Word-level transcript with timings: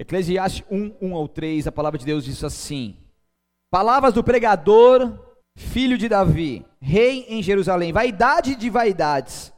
Eclesiastes 0.00 0.64
1, 0.70 0.94
1 0.98 1.14
ao 1.14 1.28
3, 1.28 1.66
a 1.66 1.72
palavra 1.72 1.98
de 1.98 2.06
Deus 2.06 2.24
diz 2.24 2.42
assim: 2.42 2.96
Palavras 3.70 4.14
do 4.14 4.24
pregador, 4.24 5.12
filho 5.54 5.98
de 5.98 6.08
Davi, 6.08 6.64
rei 6.80 7.26
em 7.28 7.42
Jerusalém, 7.42 7.92
vaidade 7.92 8.56
de 8.56 8.70
vaidades, 8.70 9.52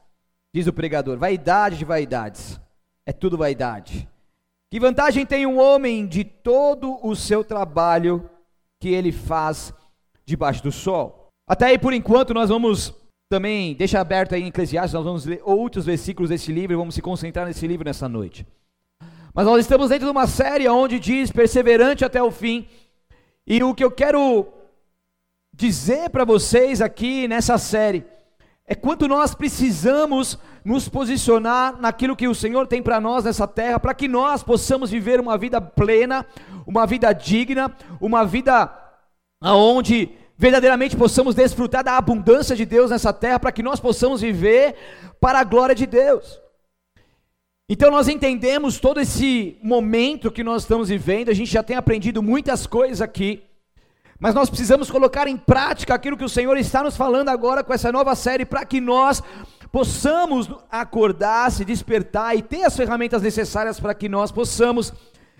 diz 0.52 0.66
o 0.66 0.72
pregador, 0.72 1.16
vaidade 1.16 1.78
de 1.78 1.84
vaidades, 1.84 2.60
é 3.06 3.12
tudo 3.12 3.38
vaidade. 3.38 4.08
Que 4.68 4.80
vantagem 4.80 5.24
tem 5.24 5.46
um 5.46 5.60
homem 5.60 6.08
de 6.08 6.24
todo 6.24 6.98
o 7.06 7.14
seu 7.14 7.44
trabalho 7.44 8.28
que 8.80 8.88
ele 8.88 9.12
faz 9.12 9.72
debaixo 10.24 10.60
do 10.60 10.72
sol? 10.72 11.28
Até 11.48 11.66
aí, 11.66 11.78
por 11.78 11.92
enquanto, 11.92 12.34
nós 12.34 12.48
vamos 12.48 12.92
também, 13.30 13.76
deixa 13.76 14.00
aberto 14.00 14.34
aí 14.34 14.42
em 14.42 14.48
Eclesiastes, 14.48 14.94
nós 14.94 15.04
vamos 15.04 15.24
ler 15.24 15.40
outros 15.44 15.86
versículos 15.86 16.30
desse 16.30 16.50
livro 16.50 16.72
e 16.72 16.76
vamos 16.76 16.96
se 16.96 17.00
concentrar 17.00 17.46
nesse 17.46 17.64
livro 17.64 17.84
nessa 17.84 18.08
noite. 18.08 18.44
Mas 19.34 19.46
nós 19.46 19.60
estamos 19.60 19.88
dentro 19.88 20.06
de 20.06 20.10
uma 20.10 20.26
série 20.26 20.68
onde 20.68 20.98
diz 20.98 21.30
perseverante 21.30 22.04
até 22.04 22.22
o 22.22 22.30
fim. 22.30 22.68
E 23.46 23.62
o 23.62 23.74
que 23.74 23.82
eu 23.82 23.90
quero 23.90 24.46
dizer 25.54 26.10
para 26.10 26.24
vocês 26.24 26.80
aqui 26.80 27.26
nessa 27.26 27.56
série 27.56 28.04
é 28.66 28.74
quanto 28.74 29.08
nós 29.08 29.34
precisamos 29.34 30.38
nos 30.64 30.88
posicionar 30.88 31.80
naquilo 31.80 32.14
que 32.14 32.28
o 32.28 32.34
Senhor 32.34 32.66
tem 32.66 32.82
para 32.82 33.00
nós 33.00 33.24
nessa 33.24 33.48
terra, 33.48 33.80
para 33.80 33.94
que 33.94 34.06
nós 34.06 34.42
possamos 34.42 34.90
viver 34.90 35.18
uma 35.18 35.36
vida 35.36 35.60
plena, 35.60 36.26
uma 36.66 36.86
vida 36.86 37.12
digna, 37.12 37.74
uma 38.00 38.24
vida 38.24 38.70
aonde 39.40 40.10
verdadeiramente 40.36 40.96
possamos 40.96 41.34
desfrutar 41.34 41.82
da 41.82 41.96
abundância 41.96 42.54
de 42.54 42.66
Deus 42.66 42.90
nessa 42.90 43.12
terra, 43.12 43.40
para 43.40 43.52
que 43.52 43.62
nós 43.62 43.80
possamos 43.80 44.20
viver 44.20 44.74
para 45.20 45.40
a 45.40 45.44
glória 45.44 45.74
de 45.74 45.86
Deus. 45.86 46.41
Então 47.72 47.90
nós 47.90 48.06
entendemos 48.06 48.78
todo 48.78 49.00
esse 49.00 49.56
momento 49.62 50.30
que 50.30 50.44
nós 50.44 50.60
estamos 50.60 50.90
vivendo, 50.90 51.30
a 51.30 51.34
gente 51.34 51.50
já 51.50 51.62
tem 51.62 51.74
aprendido 51.74 52.22
muitas 52.22 52.66
coisas 52.66 53.00
aqui, 53.00 53.44
mas 54.20 54.34
nós 54.34 54.50
precisamos 54.50 54.90
colocar 54.90 55.26
em 55.26 55.38
prática 55.38 55.94
aquilo 55.94 56.18
que 56.18 56.24
o 56.24 56.28
Senhor 56.28 56.54
está 56.58 56.82
nos 56.82 56.98
falando 56.98 57.30
agora 57.30 57.64
com 57.64 57.72
essa 57.72 57.90
nova 57.90 58.14
série, 58.14 58.44
para 58.44 58.66
que 58.66 58.78
nós 58.78 59.22
possamos 59.72 60.50
acordar, 60.70 61.50
se 61.50 61.64
despertar 61.64 62.36
e 62.36 62.42
ter 62.42 62.62
as 62.62 62.76
ferramentas 62.76 63.22
necessárias 63.22 63.80
para 63.80 63.94
que 63.94 64.06
nós 64.06 64.30
possamos 64.30 64.92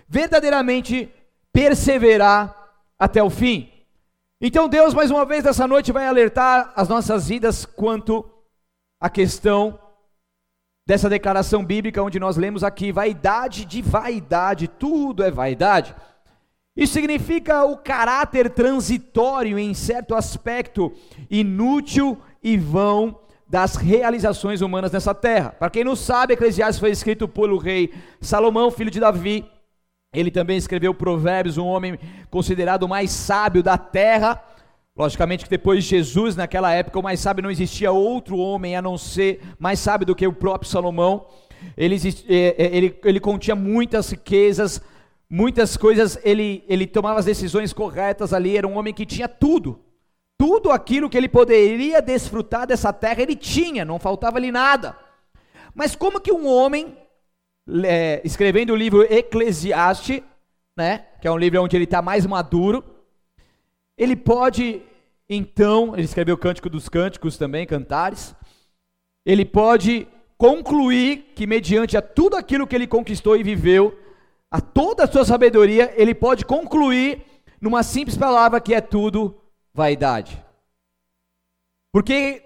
verdadeiramente 0.09 1.13
perseverar 1.51 2.73
até 2.97 3.21
o 3.21 3.29
fim. 3.29 3.69
Então 4.41 4.67
Deus, 4.67 4.95
mais 4.95 5.11
uma 5.11 5.23
vez, 5.23 5.43
nessa 5.43 5.67
noite 5.67 5.91
vai 5.91 6.07
alertar 6.07 6.73
as 6.75 6.87
nossas 6.87 7.27
vidas 7.27 7.63
quanto 7.63 8.25
à 8.99 9.07
questão 9.07 9.77
dessa 10.85 11.09
declaração 11.09 11.63
bíblica, 11.63 12.01
onde 12.03 12.19
nós 12.19 12.37
lemos 12.37 12.63
aqui: 12.63 12.91
vaidade 12.91 13.65
de 13.65 13.81
vaidade, 13.81 14.67
tudo 14.67 15.23
é 15.23 15.31
vaidade. 15.31 15.95
Isso 16.75 16.93
significa 16.93 17.63
o 17.65 17.77
caráter 17.77 18.49
transitório, 18.49 19.59
em 19.59 19.73
certo 19.73 20.15
aspecto, 20.15 20.91
inútil 21.29 22.17
e 22.41 22.57
vão 22.57 23.19
das 23.47 23.75
realizações 23.75 24.61
humanas 24.61 24.91
nessa 24.91 25.13
terra. 25.13 25.51
Para 25.51 25.69
quem 25.69 25.83
não 25.83 25.95
sabe, 25.95 26.33
Eclesiastes 26.33 26.79
foi 26.79 26.89
escrito 26.89 27.27
pelo 27.27 27.59
rei 27.59 27.93
Salomão, 28.19 28.71
filho 28.71 28.89
de 28.89 28.99
Davi, 28.99 29.45
ele 30.13 30.29
também 30.29 30.57
escreveu 30.57 30.93
Provérbios, 30.93 31.57
um 31.57 31.65
homem 31.65 31.97
considerado 32.29 32.83
o 32.83 32.87
mais 32.87 33.09
sábio 33.09 33.63
da 33.63 33.77
terra. 33.77 34.41
Logicamente 34.95 35.45
que 35.45 35.49
depois 35.49 35.83
de 35.83 35.89
Jesus, 35.89 36.35
naquela 36.35 36.71
época, 36.71 36.99
o 36.99 37.03
mais 37.03 37.19
sábio 37.19 37.41
não 37.41 37.49
existia 37.49 37.91
outro 37.91 38.37
homem 38.37 38.75
a 38.75 38.81
não 38.81 38.95
ser 38.95 39.41
mais 39.57 39.79
sábio 39.79 40.05
do 40.05 40.15
que 40.15 40.27
o 40.27 40.33
próprio 40.33 40.69
Salomão. 40.69 41.25
Ele, 41.75 41.95
é, 42.29 42.63
é, 42.63 42.77
ele, 42.77 42.99
ele 43.03 43.19
continha 43.19 43.55
muitas 43.55 44.11
riquezas, 44.11 44.81
muitas 45.27 45.75
coisas, 45.75 46.19
ele, 46.23 46.63
ele 46.67 46.85
tomava 46.85 47.17
as 47.17 47.25
decisões 47.25 47.73
corretas 47.73 48.33
ali, 48.33 48.55
era 48.55 48.67
um 48.67 48.77
homem 48.77 48.93
que 48.93 49.05
tinha 49.05 49.27
tudo. 49.27 49.79
Tudo 50.37 50.69
aquilo 50.69 51.09
que 51.09 51.17
ele 51.17 51.29
poderia 51.29 51.99
desfrutar 51.99 52.67
dessa 52.67 52.93
terra, 52.93 53.21
ele 53.21 53.35
tinha, 53.35 53.83
não 53.83 53.97
faltava 53.97 54.37
lhe 54.37 54.51
nada. 54.51 54.95
Mas 55.73 55.95
como 55.95 56.21
que 56.21 56.31
um 56.31 56.47
homem 56.47 56.95
é, 57.83 58.21
escrevendo 58.23 58.73
o 58.73 58.75
livro 58.75 59.01
Eclesiastes, 59.11 60.21
né, 60.77 61.05
que 61.19 61.27
é 61.27 61.31
um 61.31 61.37
livro 61.37 61.63
onde 61.63 61.75
ele 61.75 61.85
está 61.85 62.01
mais 62.01 62.27
maduro, 62.27 62.92
ele 63.97 64.15
pode, 64.15 64.81
então, 65.29 65.93
ele 65.93 66.03
escreveu 66.03 66.35
o 66.35 66.37
Cântico 66.37 66.69
dos 66.69 66.89
Cânticos 66.89 67.37
também, 67.37 67.65
Cantares, 67.65 68.35
ele 69.25 69.45
pode 69.45 70.07
concluir 70.37 71.31
que, 71.35 71.47
mediante 71.47 71.95
a 71.95 72.01
tudo 72.01 72.35
aquilo 72.35 72.67
que 72.67 72.75
ele 72.75 72.87
conquistou 72.87 73.35
e 73.35 73.43
viveu, 73.43 73.97
a 74.51 74.59
toda 74.59 75.05
a 75.05 75.07
sua 75.07 75.25
sabedoria, 75.25 75.93
ele 75.95 76.13
pode 76.13 76.45
concluir 76.45 77.23
numa 77.61 77.81
simples 77.81 78.17
palavra 78.17 78.59
que 78.59 78.73
é 78.73 78.81
tudo 78.81 79.39
vaidade. 79.73 80.43
Porque 81.91 82.41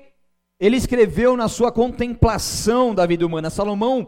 ele 0.59 0.77
escreveu 0.77 1.35
na 1.35 1.47
sua 1.47 1.71
contemplação 1.71 2.93
da 2.93 3.05
vida 3.05 3.25
humana. 3.25 3.49
Salomão, 3.49 4.07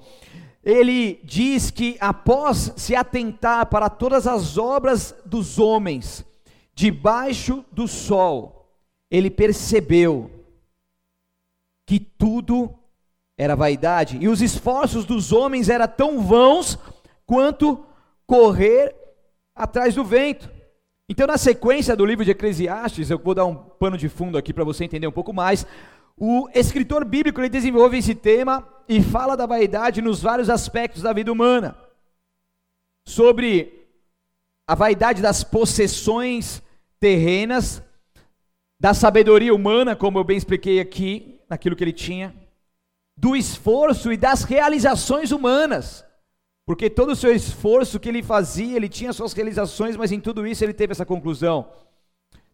ele 0.64 1.20
diz 1.24 1.72
que 1.72 1.98
após 2.00 2.74
se 2.76 2.96
atentar 2.96 3.66
para 3.68 3.90
todas 3.90 4.28
as 4.28 4.58
obras 4.58 5.16
dos 5.26 5.58
homens 5.58 6.26
debaixo 6.80 7.66
do 7.74 7.90
sol, 7.90 8.74
ele 9.12 9.30
percebeu 9.30 10.32
que 11.86 12.00
tudo 12.00 12.74
era 13.38 13.54
vaidade 13.54 14.18
e 14.22 14.30
os 14.30 14.42
esforços 14.42 15.04
dos 15.04 15.34
homens 15.34 15.68
eram 15.68 15.90
tão 15.90 16.22
vãos 16.22 16.80
quanto 17.26 17.84
correr 18.26 18.96
atrás 19.54 19.94
do 19.94 20.06
vento. 20.06 20.50
Então, 21.10 21.28
na 21.28 21.38
sequência 21.38 21.98
do 21.98 22.06
livro 22.06 22.24
de 22.24 22.32
Eclesiastes, 22.32 23.10
eu 23.10 23.20
vou 23.20 23.36
dar 23.36 23.44
um 23.44 23.56
pano 23.56 23.98
de 23.98 24.08
fundo 24.08 24.38
aqui 24.38 24.54
para 24.54 24.64
você 24.64 24.86
entender 24.86 25.08
um 25.08 25.12
pouco 25.12 25.34
mais. 25.34 25.68
O 26.16 26.48
escritor 26.56 27.04
bíblico 27.04 27.42
ele 27.42 27.50
desenvolve 27.50 27.98
esse 27.98 28.16
tema 28.16 28.66
e 28.88 29.04
fala 29.04 29.36
da 29.36 29.46
vaidade 29.46 30.02
nos 30.02 30.22
vários 30.22 30.50
aspectos 30.50 31.02
da 31.02 31.12
vida 31.12 31.30
humana. 31.30 31.78
Sobre 33.04 33.86
a 34.66 34.76
vaidade 34.76 35.22
das 35.22 35.44
possessões 35.44 36.64
terrenas, 37.00 37.82
da 38.80 38.94
sabedoria 38.94 39.54
humana, 39.54 39.96
como 39.96 40.20
eu 40.20 40.24
bem 40.24 40.38
expliquei 40.38 40.80
aqui, 40.80 41.40
naquilo 41.50 41.76
que 41.76 41.84
ele 41.84 41.94
tinha, 41.94 42.34
do 43.18 43.36
esforço 43.36 44.12
e 44.14 44.18
das 44.18 44.44
realizações 44.44 45.32
humanas. 45.32 46.06
Porque 46.66 46.90
todo 46.90 47.12
o 47.12 47.16
seu 47.16 47.34
esforço 47.34 48.00
que 48.00 48.08
ele 48.08 48.22
fazia, 48.22 48.76
ele 48.76 48.88
tinha 48.88 49.12
suas 49.12 49.34
realizações, 49.34 49.98
mas 49.98 50.12
em 50.12 50.20
tudo 50.20 50.46
isso 50.46 50.64
ele 50.64 50.74
teve 50.74 50.92
essa 50.92 51.06
conclusão 51.06 51.68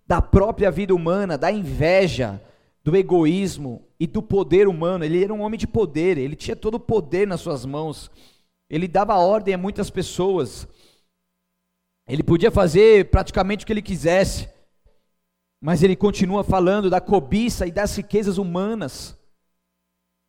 da 0.07 0.21
própria 0.21 0.71
vida 0.71 0.95
humana, 0.95 1.37
da 1.37 1.51
inveja, 1.51 2.41
do 2.83 2.95
egoísmo 2.95 3.83
e 3.99 4.07
do 4.07 4.21
poder 4.21 4.67
humano. 4.67 5.03
Ele 5.03 5.23
era 5.23 5.33
um 5.33 5.41
homem 5.41 5.57
de 5.57 5.67
poder, 5.67 6.17
ele 6.17 6.35
tinha 6.35 6.55
todo 6.55 6.75
o 6.75 6.79
poder 6.79 7.27
nas 7.27 7.41
suas 7.41 7.65
mãos. 7.65 8.09
Ele 8.69 8.87
dava 8.87 9.15
ordem 9.15 9.53
a 9.53 9.57
muitas 9.57 9.89
pessoas. 9.89 10.67
Ele 12.07 12.23
podia 12.23 12.51
fazer 12.51 13.09
praticamente 13.09 13.63
o 13.63 13.67
que 13.67 13.73
ele 13.73 13.81
quisesse. 13.81 14.49
Mas 15.61 15.81
ele 15.81 15.95
continua 15.95 16.43
falando 16.43 16.89
da 16.89 17.01
cobiça 17.01 17.65
e 17.65 17.71
das 17.71 17.95
riquezas 17.95 18.37
humanas. 18.37 19.17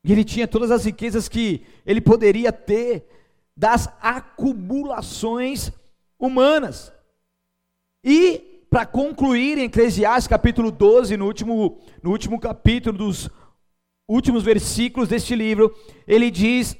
E 0.04 0.12
ele 0.12 0.24
tinha 0.24 0.48
todas 0.48 0.70
as 0.70 0.84
riquezas 0.84 1.28
que 1.28 1.66
ele 1.84 2.00
poderia 2.00 2.52
ter 2.52 3.06
das 3.56 3.88
acumulações 4.00 5.72
humanas. 6.18 6.92
E 8.04 8.64
para 8.70 8.86
concluir 8.86 9.58
em 9.58 9.64
Eclesiastes 9.64 10.28
capítulo 10.28 10.70
12, 10.70 11.16
no 11.16 11.26
último, 11.26 11.80
no 12.02 12.10
último 12.10 12.38
capítulo 12.38 12.96
dos 12.96 13.28
últimos 14.08 14.42
versículos 14.42 15.08
deste 15.08 15.34
livro, 15.34 15.74
ele 16.06 16.30
diz 16.30 16.76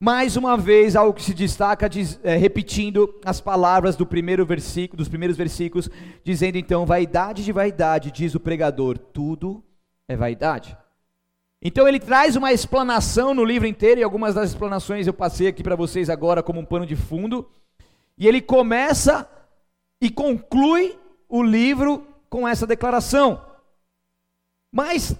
mais 0.00 0.36
uma 0.36 0.56
vez 0.56 0.94
algo 0.94 1.12
que 1.12 1.22
se 1.22 1.34
destaca, 1.34 1.88
diz, 1.88 2.20
é, 2.22 2.36
repetindo 2.36 3.18
as 3.24 3.40
palavras 3.40 3.96
do 3.96 4.06
primeiro 4.06 4.46
versículo, 4.46 4.98
dos 4.98 5.08
primeiros 5.08 5.36
versículos, 5.36 5.90
dizendo 6.22 6.56
então: 6.56 6.86
vaidade 6.86 7.44
de 7.44 7.52
vaidade, 7.52 8.12
diz 8.12 8.34
o 8.34 8.40
pregador, 8.40 8.96
tudo 8.96 9.62
é 10.06 10.16
vaidade. 10.16 10.76
Então 11.60 11.88
ele 11.88 11.98
traz 11.98 12.36
uma 12.36 12.52
explanação 12.52 13.34
no 13.34 13.44
livro 13.44 13.66
inteiro, 13.66 14.00
e 14.00 14.04
algumas 14.04 14.34
das 14.34 14.50
explanações 14.50 15.06
eu 15.06 15.12
passei 15.12 15.48
aqui 15.48 15.62
para 15.62 15.74
vocês 15.74 16.08
agora 16.08 16.42
como 16.42 16.60
um 16.60 16.64
pano 16.64 16.86
de 16.86 16.94
fundo, 16.94 17.50
e 18.16 18.28
ele 18.28 18.40
começa 18.40 19.28
e 20.00 20.08
conclui 20.08 20.96
o 21.28 21.42
livro 21.42 22.06
com 22.30 22.46
essa 22.46 22.66
declaração. 22.66 23.44
Mas, 24.70 25.16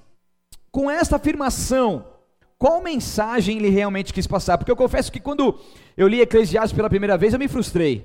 com 0.71 0.89
esta 0.89 1.17
afirmação, 1.17 2.07
qual 2.59 2.83
mensagem 2.83 3.57
ele 3.57 3.69
realmente 3.69 4.13
quis 4.13 4.27
passar? 4.27 4.59
Porque 4.59 4.71
eu 4.71 4.77
confesso 4.77 5.13
que 5.13 5.21
quando 5.21 5.59
eu 5.97 6.09
li 6.09 6.21
Eclesiastes 6.21 6.75
pela 6.75 6.91
primeira 6.91 7.17
vez, 7.17 7.33
eu 7.33 7.39
me 7.39 7.47
frustrei. 7.47 8.01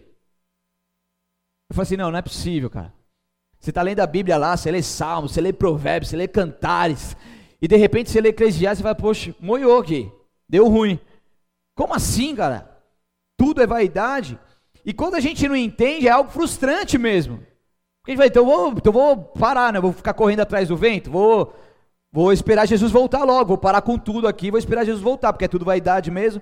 Eu 1.70 1.76
falei 1.76 1.84
assim: 1.84 1.98
não, 1.98 2.12
não 2.12 2.20
é 2.20 2.22
possível, 2.22 2.70
cara. 2.70 2.94
Você 3.60 3.72
está 3.72 3.82
lendo 3.82 4.02
a 4.02 4.08
Bíblia 4.08 4.38
lá, 4.38 4.56
você 4.56 4.70
lê 4.70 4.84
Salmos, 4.84 5.32
você 5.32 5.42
lê 5.42 5.52
Provérbios, 5.52 6.10
você 6.10 6.18
lê 6.18 6.28
Cantares, 6.28 7.16
e 7.62 7.68
de 7.68 7.78
repente 7.78 8.12
você 8.12 8.22
lê 8.22 8.30
Eclesiastes 8.30 8.82
e 8.82 8.84
vai, 8.84 8.94
poxa, 8.94 9.34
moiou 9.40 9.80
aqui, 9.80 10.12
deu 10.48 10.68
ruim. 10.68 11.00
Como 11.76 11.96
assim, 11.96 12.36
cara? 12.36 12.70
Tudo 13.38 13.62
é 13.62 13.66
vaidade. 13.66 14.38
E 14.86 14.94
quando 14.94 15.16
a 15.16 15.20
gente 15.20 15.48
não 15.48 15.56
entende, 15.56 16.08
é 16.08 16.12
algo 16.12 16.30
frustrante 16.30 16.98
mesmo. 16.98 17.38
Porque 17.38 18.12
a 18.12 18.12
gente 18.12 18.18
vai, 18.18 18.28
então 18.28 18.46
vou, 18.46 18.72
então 18.74 18.94
vou 18.94 19.18
parar, 19.18 19.72
né? 19.72 19.80
Vou 19.80 19.94
ficar 19.94 20.14
correndo 20.14 20.42
atrás 20.42 20.68
do 20.68 20.76
vento, 20.76 21.10
vou, 21.10 21.56
vou 22.14 22.32
esperar 22.32 22.68
Jesus 22.68 22.92
voltar 22.92 23.24
logo, 23.24 23.48
vou 23.48 23.58
parar 23.58 23.82
com 23.82 23.98
tudo 23.98 24.28
aqui, 24.28 24.52
vou 24.52 24.60
esperar 24.60 24.86
Jesus 24.86 25.04
voltar, 25.04 25.34
porque 25.34 25.46
é 25.46 25.48
tudo 25.48 25.66
vaidade 25.66 26.12
mesmo. 26.12 26.40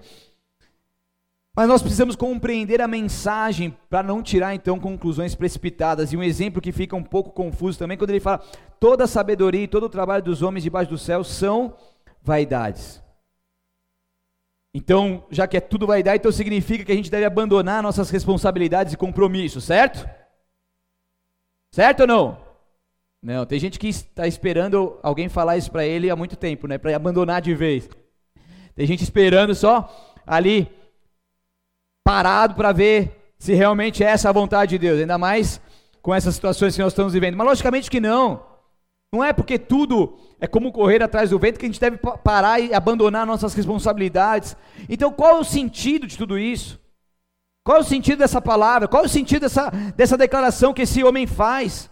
Mas 1.56 1.68
nós 1.68 1.82
precisamos 1.82 2.16
compreender 2.16 2.82
a 2.82 2.88
mensagem 2.88 3.76
para 3.90 4.04
não 4.04 4.22
tirar 4.22 4.54
então 4.54 4.78
conclusões 4.78 5.34
precipitadas. 5.34 6.12
E 6.12 6.18
um 6.18 6.24
exemplo 6.24 6.62
que 6.62 6.74
fica 6.74 6.96
um 6.96 7.04
pouco 7.04 7.32
confuso 7.32 7.80
também, 7.80 7.98
quando 7.98 8.10
ele 8.10 8.20
fala: 8.20 8.40
toda 8.80 9.06
a 9.06 9.08
sabedoria 9.08 9.64
e 9.64 9.68
todo 9.68 9.86
o 9.86 9.90
trabalho 9.90 10.24
dos 10.24 10.42
homens 10.42 10.64
debaixo 10.64 10.92
do 10.92 10.98
céu 10.98 11.24
são 11.24 11.74
vaidades. 12.22 13.02
Então, 14.74 15.26
já 15.30 15.48
que 15.48 15.58
é 15.58 15.62
tudo 15.62 15.88
vaidade, 15.88 16.20
então 16.20 16.32
significa 16.32 16.86
que 16.86 16.92
a 16.92 16.96
gente 16.96 17.12
deve 17.12 17.26
abandonar 17.26 17.84
nossas 17.84 18.10
responsabilidades 18.10 18.94
e 18.94 18.98
compromissos, 18.98 19.66
certo? 19.66 20.08
Certo 21.72 22.02
ou 22.02 22.08
não? 22.08 22.51
Não, 23.22 23.46
tem 23.46 23.60
gente 23.60 23.78
que 23.78 23.88
está 23.88 24.26
esperando 24.26 24.98
alguém 25.04 25.30
falar 25.30 25.56
isso 25.56 25.72
para 25.72 25.86
ele 25.86 26.10
há 26.10 26.16
muito 26.16 26.36
tempo, 26.36 26.68
né? 26.68 26.80
Para 26.80 26.96
abandonar 26.96 27.40
de 27.40 27.54
vez. 27.54 27.88
Tem 28.76 28.88
gente 28.88 29.04
esperando 29.04 29.54
só 29.54 29.88
ali 30.26 30.68
parado 32.04 32.56
para 32.56 32.72
ver 32.72 33.34
se 33.38 33.54
realmente 33.54 34.04
é 34.04 34.08
essa 34.08 34.30
a 34.30 34.34
vontade 34.34 34.72
de 34.72 34.80
Deus, 34.80 35.00
ainda 35.00 35.20
mais 35.20 35.62
com 36.02 36.16
essas 36.16 36.34
situações 36.34 36.76
que 36.76 36.82
nós 36.82 36.94
estamos 36.94 37.14
vivendo. 37.14 37.36
Mas 37.36 37.46
logicamente 37.46 37.92
que 37.92 38.00
não. 38.00 38.44
Não 39.14 39.24
é 39.24 39.32
porque 39.32 39.60
tudo 39.60 40.18
é 40.40 40.48
como 40.48 40.72
correr 40.72 41.04
atrás 41.04 41.30
do 41.30 41.38
vento 41.38 41.60
que 41.60 41.66
a 41.66 41.70
gente 41.70 41.80
deve 41.80 41.98
parar 42.24 42.60
e 42.60 42.74
abandonar 42.74 43.28
nossas 43.28 43.54
responsabilidades. 43.54 44.56
Então, 44.90 45.12
qual 45.12 45.38
é 45.38 45.40
o 45.40 45.44
sentido 45.44 46.08
de 46.08 46.18
tudo 46.18 46.40
isso? 46.40 46.80
Qual 47.64 47.78
é 47.78 47.82
o 47.82 47.84
sentido 47.84 48.20
dessa 48.20 48.42
palavra? 48.42 48.88
Qual 48.88 49.04
é 49.04 49.06
o 49.06 49.10
sentido 49.10 49.42
dessa, 49.42 49.70
dessa 49.96 50.18
declaração 50.18 50.74
que 50.74 50.82
esse 50.84 51.04
homem 51.04 51.28
faz? 51.28 51.91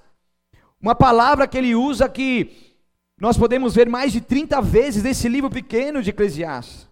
Uma 0.82 0.96
palavra 0.96 1.48
que 1.48 1.58
ele 1.58 1.76
usa 1.76 2.08
que 2.08 2.76
nós 3.20 3.38
podemos 3.38 3.76
ver 3.76 3.90
mais 3.90 4.14
de 4.14 4.22
30 4.22 4.62
vezes 4.62 5.04
nesse 5.04 5.28
livro 5.28 5.50
pequeno 5.50 6.02
de 6.02 6.10
Eclesiastes. 6.10 6.88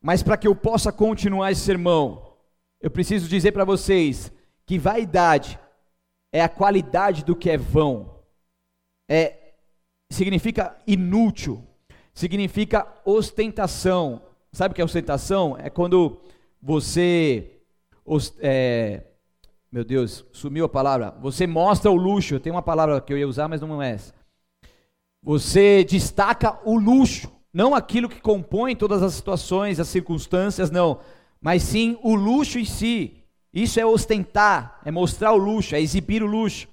Mas 0.00 0.22
para 0.22 0.36
que 0.36 0.46
eu 0.46 0.54
possa 0.54 0.92
continuar 0.92 1.50
esse 1.50 1.62
sermão, 1.62 2.36
eu 2.80 2.90
preciso 2.90 3.28
dizer 3.28 3.50
para 3.50 3.64
vocês 3.64 4.30
que 4.64 4.78
vaidade 4.78 5.58
é 6.30 6.40
a 6.40 6.48
qualidade 6.48 7.24
do 7.24 7.34
que 7.34 7.50
é 7.50 7.56
vão. 7.56 8.20
É 9.08 9.54
significa 10.08 10.76
inútil, 10.86 11.64
significa 12.14 12.86
ostentação. 13.04 14.22
Sabe 14.52 14.72
o 14.72 14.74
que 14.76 14.80
é 14.80 14.84
ostentação? 14.84 15.56
É 15.58 15.68
quando 15.68 16.20
você 16.62 17.60
é, 18.38 19.02
meu 19.76 19.84
Deus, 19.84 20.24
sumiu 20.32 20.64
a 20.64 20.68
palavra. 20.70 21.14
Você 21.20 21.46
mostra 21.46 21.90
o 21.90 21.96
luxo. 21.96 22.40
Tem 22.40 22.50
uma 22.50 22.62
palavra 22.62 22.98
que 22.98 23.12
eu 23.12 23.18
ia 23.18 23.28
usar, 23.28 23.46
mas 23.46 23.60
não 23.60 23.82
é 23.82 23.90
essa. 23.90 24.14
Você 25.22 25.84
destaca 25.84 26.58
o 26.64 26.78
luxo. 26.78 27.30
Não 27.52 27.74
aquilo 27.74 28.08
que 28.08 28.18
compõe 28.18 28.74
todas 28.74 29.02
as 29.02 29.12
situações, 29.12 29.78
as 29.78 29.88
circunstâncias, 29.88 30.70
não, 30.70 31.00
mas 31.38 31.62
sim 31.62 31.98
o 32.02 32.14
luxo 32.14 32.58
em 32.58 32.64
si. 32.64 33.22
Isso 33.52 33.78
é 33.78 33.84
ostentar, 33.84 34.80
é 34.82 34.90
mostrar 34.90 35.34
o 35.34 35.36
luxo, 35.36 35.74
é 35.74 35.80
exibir 35.82 36.22
o 36.22 36.26
luxo. 36.26 36.66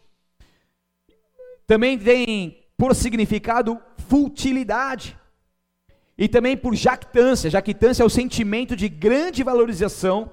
Também 1.67 1.99
tem 1.99 2.57
por 2.77 2.95
significado 2.95 3.81
futilidade. 3.97 5.17
E 6.17 6.29
também 6.29 6.55
por 6.55 6.73
jactância. 6.73 7.49
Jactância 7.49 8.01
é 8.01 8.05
o 8.05 8.09
sentimento 8.09 8.77
de 8.77 8.87
grande 8.87 9.43
valorização 9.43 10.31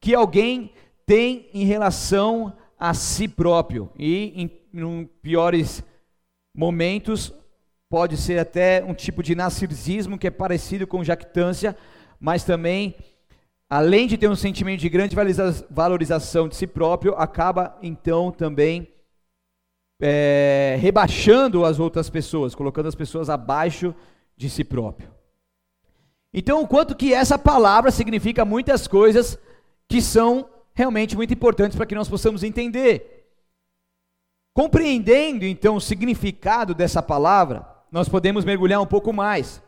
que 0.00 0.14
alguém 0.14 0.72
tem 1.12 1.50
em 1.52 1.66
relação 1.66 2.56
a 2.78 2.94
si 2.94 3.28
próprio. 3.28 3.90
E 3.98 4.32
em, 4.34 4.50
em 4.72 5.04
piores 5.20 5.84
momentos, 6.56 7.34
pode 7.90 8.16
ser 8.16 8.38
até 8.38 8.82
um 8.82 8.94
tipo 8.94 9.22
de 9.22 9.34
narcisismo 9.34 10.16
que 10.16 10.26
é 10.26 10.30
parecido 10.30 10.86
com 10.86 11.04
jactância, 11.04 11.76
mas 12.18 12.44
também, 12.44 12.94
além 13.68 14.06
de 14.06 14.16
ter 14.16 14.26
um 14.26 14.34
sentimento 14.34 14.80
de 14.80 14.88
grande 14.88 15.14
valorização 15.68 16.48
de 16.48 16.56
si 16.56 16.66
próprio, 16.66 17.14
acaba 17.14 17.78
então 17.82 18.32
também 18.32 18.88
é, 20.00 20.78
rebaixando 20.80 21.66
as 21.66 21.78
outras 21.78 22.08
pessoas, 22.08 22.54
colocando 22.54 22.88
as 22.88 22.94
pessoas 22.94 23.28
abaixo 23.28 23.94
de 24.34 24.48
si 24.48 24.64
próprio. 24.64 25.10
Então, 26.32 26.62
o 26.62 26.66
quanto 26.66 26.96
que 26.96 27.12
essa 27.12 27.38
palavra 27.38 27.90
significa 27.90 28.46
muitas 28.46 28.88
coisas 28.88 29.38
que 29.86 30.00
são 30.00 30.48
realmente 30.74 31.16
muito 31.16 31.34
importantes 31.34 31.76
para 31.76 31.86
que 31.86 31.94
nós 31.94 32.08
possamos 32.08 32.42
entender. 32.42 33.28
Compreendendo 34.54 35.44
então 35.44 35.76
o 35.76 35.80
significado 35.80 36.74
dessa 36.74 37.02
palavra, 37.02 37.66
nós 37.90 38.08
podemos 38.08 38.44
mergulhar 38.44 38.80
um 38.80 38.86
pouco 38.86 39.12
mais. 39.12 39.62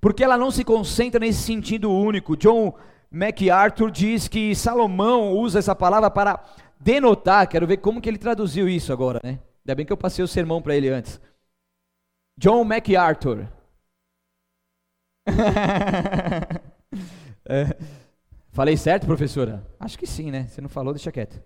Porque 0.00 0.24
ela 0.24 0.38
não 0.38 0.50
se 0.50 0.64
concentra 0.64 1.20
nesse 1.20 1.42
sentido 1.42 1.92
único. 1.92 2.36
John 2.36 2.74
MacArthur 3.10 3.90
diz 3.90 4.28
que 4.28 4.54
Salomão 4.54 5.32
usa 5.32 5.58
essa 5.58 5.74
palavra 5.74 6.10
para 6.10 6.42
denotar, 6.78 7.48
quero 7.48 7.66
ver 7.66 7.78
como 7.78 8.00
que 8.00 8.08
ele 8.08 8.18
traduziu 8.18 8.68
isso 8.68 8.92
agora, 8.92 9.20
né? 9.22 9.40
Ainda 9.64 9.74
bem 9.74 9.84
que 9.84 9.92
eu 9.92 9.96
passei 9.96 10.24
o 10.24 10.28
sermão 10.28 10.62
para 10.62 10.74
ele 10.74 10.88
antes. 10.88 11.20
John 12.38 12.64
MacArthur. 12.64 13.46
é, 17.44 17.76
falei 18.52 18.76
certo, 18.76 19.06
professora? 19.06 19.66
Acho 19.78 19.98
que 19.98 20.06
sim, 20.06 20.30
né? 20.30 20.46
Você 20.48 20.60
não 20.60 20.68
falou, 20.68 20.92
deixa 20.92 21.12
quieto. 21.12 21.40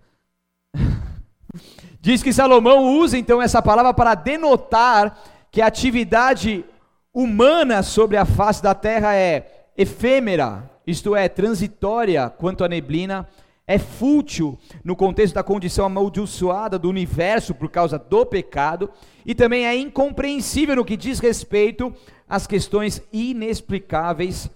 Diz 2.01 2.21
que 2.21 2.33
Salomão 2.33 2.99
usa 2.99 3.17
então 3.17 3.41
essa 3.41 3.61
palavra 3.61 3.93
para 3.93 4.15
denotar 4.15 5.17
que 5.51 5.61
a 5.61 5.67
atividade 5.67 6.65
humana 7.13 7.81
sobre 7.81 8.17
a 8.17 8.25
face 8.25 8.61
da 8.61 8.75
terra 8.75 9.15
é 9.15 9.69
efêmera, 9.77 10.69
isto 10.85 11.15
é, 11.15 11.29
transitória 11.29 12.29
quanto 12.29 12.63
à 12.63 12.67
neblina, 12.67 13.27
é 13.67 13.79
fútil 13.79 14.59
no 14.83 14.95
contexto 14.95 15.33
da 15.35 15.43
condição 15.43 15.85
amaldiçoada 15.85 16.77
do 16.77 16.89
universo 16.89 17.55
por 17.55 17.69
causa 17.69 17.97
do 17.97 18.25
pecado, 18.25 18.89
e 19.25 19.33
também 19.33 19.65
é 19.65 19.75
incompreensível 19.75 20.75
no 20.75 20.85
que 20.85 20.95
diz 20.95 21.19
respeito 21.19 21.93
às 22.29 22.45
questões 22.45 23.01
inexplicáveis 23.11 24.49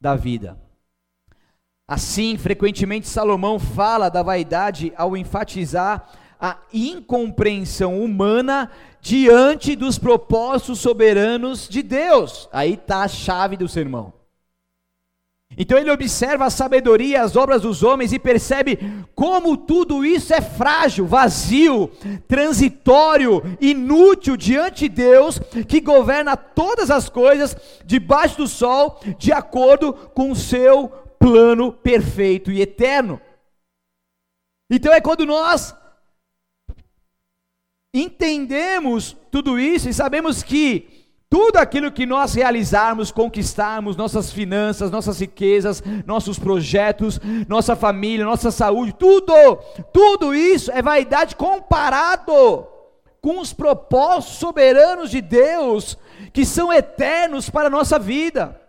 da 0.00 0.14
vida. 0.14 0.63
Assim, 1.86 2.38
frequentemente 2.38 3.06
Salomão 3.06 3.58
fala 3.58 4.08
da 4.08 4.22
vaidade 4.22 4.90
ao 4.96 5.14
enfatizar 5.14 6.08
a 6.40 6.56
incompreensão 6.72 8.02
humana 8.02 8.70
diante 9.02 9.76
dos 9.76 9.98
propósitos 9.98 10.78
soberanos 10.78 11.68
de 11.68 11.82
Deus. 11.82 12.48
Aí 12.50 12.72
está 12.72 13.02
a 13.02 13.08
chave 13.08 13.58
do 13.58 13.68
sermão. 13.68 14.14
Então 15.56 15.78
ele 15.78 15.90
observa 15.90 16.46
a 16.46 16.50
sabedoria 16.50 17.22
as 17.22 17.36
obras 17.36 17.62
dos 17.62 17.82
homens 17.82 18.12
e 18.12 18.18
percebe 18.18 18.78
como 19.14 19.56
tudo 19.56 20.04
isso 20.04 20.34
é 20.34 20.40
frágil, 20.40 21.06
vazio, 21.06 21.92
transitório, 22.26 23.42
inútil 23.60 24.36
diante 24.36 24.88
de 24.88 24.96
Deus, 24.96 25.38
que 25.68 25.80
governa 25.80 26.36
todas 26.36 26.90
as 26.90 27.08
coisas 27.08 27.56
debaixo 27.84 28.38
do 28.38 28.48
sol, 28.48 28.98
de 29.18 29.32
acordo 29.32 29.92
com 29.92 30.32
o 30.32 30.36
seu 30.36 30.90
plano 31.18 31.72
perfeito 31.72 32.50
e 32.50 32.60
eterno. 32.60 33.20
Então 34.70 34.92
é 34.92 35.00
quando 35.00 35.26
nós 35.26 35.74
entendemos 37.94 39.16
tudo 39.30 39.58
isso 39.58 39.88
e 39.88 39.94
sabemos 39.94 40.42
que 40.42 40.94
tudo 41.30 41.56
aquilo 41.56 41.90
que 41.90 42.06
nós 42.06 42.34
realizarmos, 42.34 43.10
conquistarmos, 43.10 43.96
nossas 43.96 44.32
finanças, 44.32 44.90
nossas 44.90 45.18
riquezas, 45.18 45.82
nossos 46.06 46.38
projetos, 46.38 47.20
nossa 47.48 47.74
família, 47.74 48.24
nossa 48.24 48.50
saúde, 48.50 48.94
tudo, 48.96 49.34
tudo 49.92 50.34
isso 50.34 50.70
é 50.70 50.80
vaidade 50.80 51.34
comparado 51.34 52.68
com 53.20 53.40
os 53.40 53.52
propósitos 53.52 54.38
soberanos 54.38 55.10
de 55.10 55.20
Deus, 55.20 55.98
que 56.32 56.44
são 56.44 56.72
eternos 56.72 57.50
para 57.50 57.66
a 57.68 57.70
nossa 57.70 57.98
vida. 57.98 58.60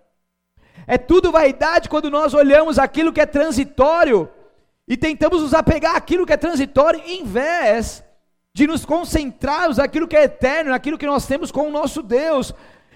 É 0.87 0.97
tudo 0.97 1.31
vaidade 1.31 1.89
quando 1.89 2.09
nós 2.09 2.33
olhamos 2.33 2.77
aquilo 2.77 3.11
que 3.11 3.21
é 3.21 3.25
transitório 3.25 4.29
e 4.87 4.95
tentamos 4.95 5.41
nos 5.41 5.53
apegar 5.53 5.95
àquilo 5.95 6.25
que 6.25 6.33
é 6.33 6.37
transitório, 6.37 7.01
em 7.05 7.23
vez 7.23 8.03
de 8.53 8.67
nos 8.67 8.85
concentrarmos 8.85 9.77
naquilo 9.77 10.07
que 10.07 10.15
é 10.15 10.23
eterno, 10.23 10.71
naquilo 10.71 10.97
que 10.97 11.05
nós 11.05 11.25
temos 11.25 11.51
com 11.51 11.67
o 11.67 11.71
nosso 11.71 12.01
Deus. 12.01 12.53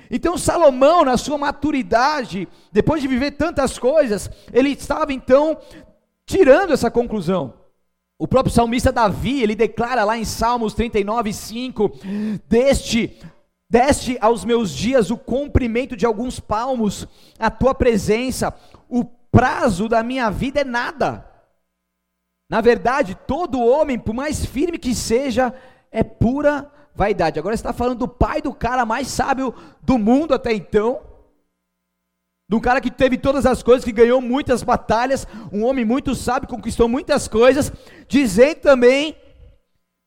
Então 0.10 0.38
Salomão, 0.38 1.04
na 1.04 1.18
sua 1.18 1.38
maturidade, 1.38 2.48
depois 2.72 3.02
de 3.02 3.08
viver 3.08 3.32
tantas 3.32 3.78
coisas, 3.78 4.30
ele 4.54 4.70
estava 4.70 5.12
então 5.12 5.58
tirando 6.26 6.74
essa 6.74 6.90
conclusão. 6.90 7.54
O 8.18 8.28
próprio 8.28 8.54
salmista 8.54 8.92
Davi, 8.92 9.42
ele 9.42 9.56
declara 9.56 10.04
lá 10.04 10.18
em 10.18 10.26
Salmos 10.26 10.74
39, 10.74 11.32
5: 11.32 11.92
Deste, 12.48 13.18
deste 13.70 14.18
aos 14.20 14.44
meus 14.44 14.72
dias 14.72 15.12
o 15.12 15.18
comprimento 15.18 15.96
de 15.96 16.06
alguns 16.06 16.40
palmos, 16.40 17.08
a 17.38 17.52
tua 17.52 17.76
presença, 17.76 18.54
o 18.90 19.06
prazo 19.06 19.88
da 19.88 20.02
minha 20.02 20.30
vida 20.32 20.62
é 20.62 20.64
nada. 20.64 21.26
Na 22.50 22.62
verdade, 22.62 23.16
todo 23.28 23.60
homem, 23.60 24.00
por 24.00 24.14
mais 24.14 24.44
firme 24.44 24.80
que 24.80 24.96
seja, 24.96 25.54
é 25.92 26.04
pura 26.04 26.72
vaidade. 26.96 27.38
Agora 27.38 27.54
está 27.54 27.72
falando 27.72 28.00
do 28.00 28.08
pai 28.08 28.42
do 28.42 28.54
cara 28.54 28.86
mais 28.86 29.08
sábio 29.08 29.54
do 29.84 30.00
mundo 30.00 30.34
até 30.34 30.52
então. 30.52 31.02
Do 32.50 32.60
cara 32.60 32.82
que 32.82 32.90
teve 32.90 33.16
todas 33.16 33.46
as 33.46 33.62
coisas, 33.62 33.86
que 33.86 33.92
ganhou 33.92 34.20
muitas 34.20 34.64
batalhas, 34.64 35.28
um 35.54 35.64
homem 35.64 35.86
muito 35.86 36.16
sábio, 36.16 36.50
conquistou 36.50 36.88
muitas 36.88 37.28
coisas, 37.28 37.72
dizendo 38.08 38.62
também: 38.62 39.16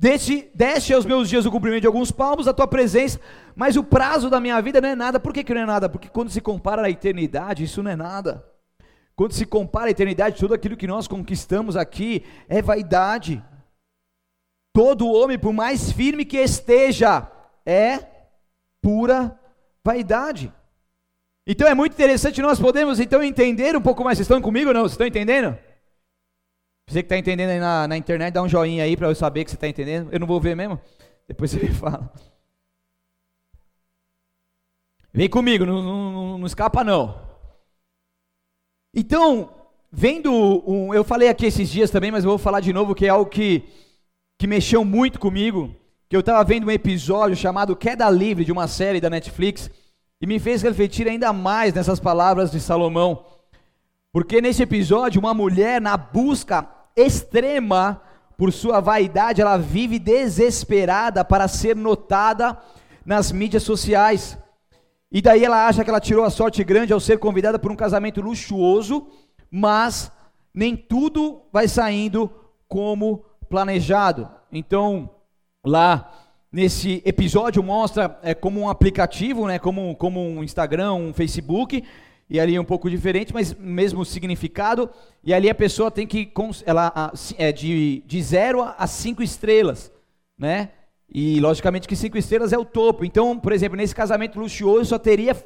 Deixe, 0.03 0.51
deixe 0.53 0.93
aos 0.93 1.07
meus 1.07 1.29
dias 1.29 1.47
o 1.47 1.51
cumprimento 1.53 1.83
de 1.83 1.87
alguns 1.87 2.11
palmos, 2.11 2.49
a 2.49 2.53
tua 2.53 2.67
presença, 2.67 3.21
mas 3.55 3.77
o 3.77 3.85
prazo 3.85 4.29
da 4.29 4.41
minha 4.41 4.61
vida 4.61 4.81
não 4.81 4.89
é 4.89 4.97
nada. 4.97 5.21
Por 5.21 5.33
que, 5.33 5.45
que 5.45 5.55
não 5.55 5.61
é 5.61 5.65
nada? 5.65 5.89
Porque 5.89 6.09
quando 6.09 6.29
se 6.29 6.41
compara 6.41 6.85
à 6.85 6.91
eternidade, 6.91 7.63
isso 7.63 7.85
não 7.85 7.91
é 7.93 7.95
nada. 7.95 8.45
Quando 9.15 9.33
se 9.33 9.47
compara 9.47 9.87
à 9.87 9.91
eternidade, 9.93 10.41
tudo 10.41 10.55
aquilo 10.55 10.77
que 10.77 10.89
nós 10.89 11.07
conquistamos 11.07 11.77
aqui 11.77 12.25
é 12.49 12.61
vaidade. 12.61 13.41
Todo 14.75 15.07
homem, 15.07 15.39
por 15.39 15.53
mais 15.53 15.93
firme 15.93 16.25
que 16.25 16.39
esteja, 16.39 17.31
é 17.65 18.01
pura 18.83 19.39
vaidade. 19.85 20.53
Então 21.47 21.69
é 21.69 21.77
muito 21.77 21.93
interessante, 21.93 22.43
nós 22.43 22.59
podemos 22.59 22.99
então 22.99 23.23
entender 23.23 23.77
um 23.77 23.81
pouco 23.81 24.03
mais. 24.03 24.19
Vocês 24.19 24.27
estão 24.27 24.43
comigo 24.43 24.67
ou 24.67 24.75
não? 24.75 24.81
Vocês 24.81 24.95
estão 24.95 25.07
entendendo? 25.07 25.57
Você 26.87 27.03
que 27.03 27.07
está 27.07 27.17
entendendo 27.17 27.51
aí 27.51 27.61
na, 27.61 27.89
na, 27.89 27.97
internet, 27.97 28.35
dá 28.35 28.43
um 28.43 28.49
joinha 28.49 28.85
aí 28.85 28.97
para 28.97 29.09
eu 29.09 29.15
saber 29.15 29.45
que 29.45 29.51
você 29.51 29.57
está 29.57 29.69
entendendo. 29.69 30.11
Eu 30.13 30.21
não 30.21 30.27
vou 30.27 30.41
ver 30.41 30.55
mesmo. 30.55 30.81
Depois 31.27 31.51
você 31.51 31.61
me 31.61 31.69
fala. 31.75 32.13
Vem 35.13 35.29
comigo, 35.29 35.65
não, 35.67 35.83
não, 35.83 36.39
não 36.39 36.47
escapa 36.47 36.83
não. 36.83 37.21
Então, 38.95 39.51
vendo 39.91 40.33
um, 40.67 40.93
eu 40.93 41.05
falei 41.05 41.29
aqui 41.29 41.47
esses 41.47 41.71
dias 41.71 41.91
também, 41.91 42.11
mas 42.11 42.25
eu 42.25 42.31
vou 42.31 42.39
falar 42.39 42.61
de 42.61 42.73
novo 42.73 42.95
que 42.95 43.07
é 43.07 43.11
algo 43.11 43.31
que 43.31 43.65
que 44.43 44.47
mexeu 44.49 44.85
muito 44.85 45.21
comigo, 45.21 45.73
que 46.09 46.17
eu 46.17 46.21
estava 46.21 46.43
vendo 46.43 46.67
um 46.67 46.71
episódio 46.73 47.37
chamado 47.37 47.77
Queda 47.77 48.11
Livre 48.11 48.45
de 48.45 48.51
uma 48.51 48.67
série 48.67 49.01
da 49.01 49.09
Netflix 49.09 49.71
e 50.21 50.27
me 50.27 50.41
fez 50.41 50.63
refletir 50.63 51.07
ainda 51.07 51.33
mais 51.33 51.73
nessas 51.73 52.01
palavras 52.01 52.51
de 52.51 52.59
Salomão. 52.59 53.25
Porque 54.13 54.43
nesse 54.43 54.63
episódio, 54.63 55.19
uma 55.19 55.33
mulher 55.33 55.81
na 55.81 55.97
busca 55.97 56.69
extrema 56.95 58.03
por 58.37 58.53
sua 58.53 58.79
vaidade, 58.79 59.41
ela 59.41 59.57
vive 59.57 59.99
desesperada 59.99 61.25
para 61.25 61.49
ser 61.49 61.75
notada 61.75 62.59
nas 63.07 63.33
mídias 63.33 63.63
sociais. 63.63 64.39
E 65.11 65.23
daí 65.23 65.45
ela 65.45 65.67
acha 65.67 65.83
que 65.83 65.89
ela 65.89 66.01
tirou 66.01 66.25
a 66.25 66.31
sorte 66.31 66.63
grande 66.63 66.93
ao 66.93 67.01
ser 67.01 67.19
convidada 67.19 67.59
por 67.59 67.73
um 67.73 67.77
casamento 67.77 68.21
luxuoso, 68.21 69.07
mas 69.51 70.13
nem 70.53 70.77
tudo 70.77 71.43
vai 71.51 71.67
saindo 71.67 72.31
como 72.69 73.25
planejado. 73.49 74.29
Então, 74.51 75.09
lá 75.65 76.13
nesse 76.51 77.03
episódio 77.07 77.63
mostra 77.63 78.19
é, 78.23 78.35
como 78.35 78.61
um 78.61 78.69
aplicativo, 78.69 79.47
né, 79.47 79.59
como, 79.59 79.97
como 79.97 80.21
um 80.21 80.45
Instagram, 80.45 80.93
um 80.93 81.15
Facebook, 81.15 81.83
e 82.33 82.41
ali 82.41 82.57
é 82.57 82.61
um 82.61 82.65
pouco 82.65 82.89
diferente, 82.89 83.31
mas 83.31 83.53
mesmo 83.53 84.07
significado, 84.07 84.89
e 85.23 85.35
ali 85.35 85.51
a 85.51 85.55
pessoa 85.55 85.91
tem 85.91 86.07
que, 86.07 86.33
ela 86.65 87.13
é 87.37 87.53
de, 87.53 88.03
de 88.07 88.23
zero 88.23 88.63
a 88.63 88.87
cinco 88.87 89.23
estrelas, 89.23 89.93
né, 90.39 90.71
e 91.15 91.39
logicamente 91.41 91.87
que 91.87 91.95
cinco 91.95 92.17
estrelas 92.17 92.51
é 92.51 92.57
o 92.57 92.65
topo, 92.65 93.05
então, 93.05 93.39
por 93.39 93.53
exemplo, 93.53 93.77
nesse 93.77 93.95
casamento 93.95 94.41
luxuoso 94.41 94.87
só 94.87 94.99
teria 94.99 95.37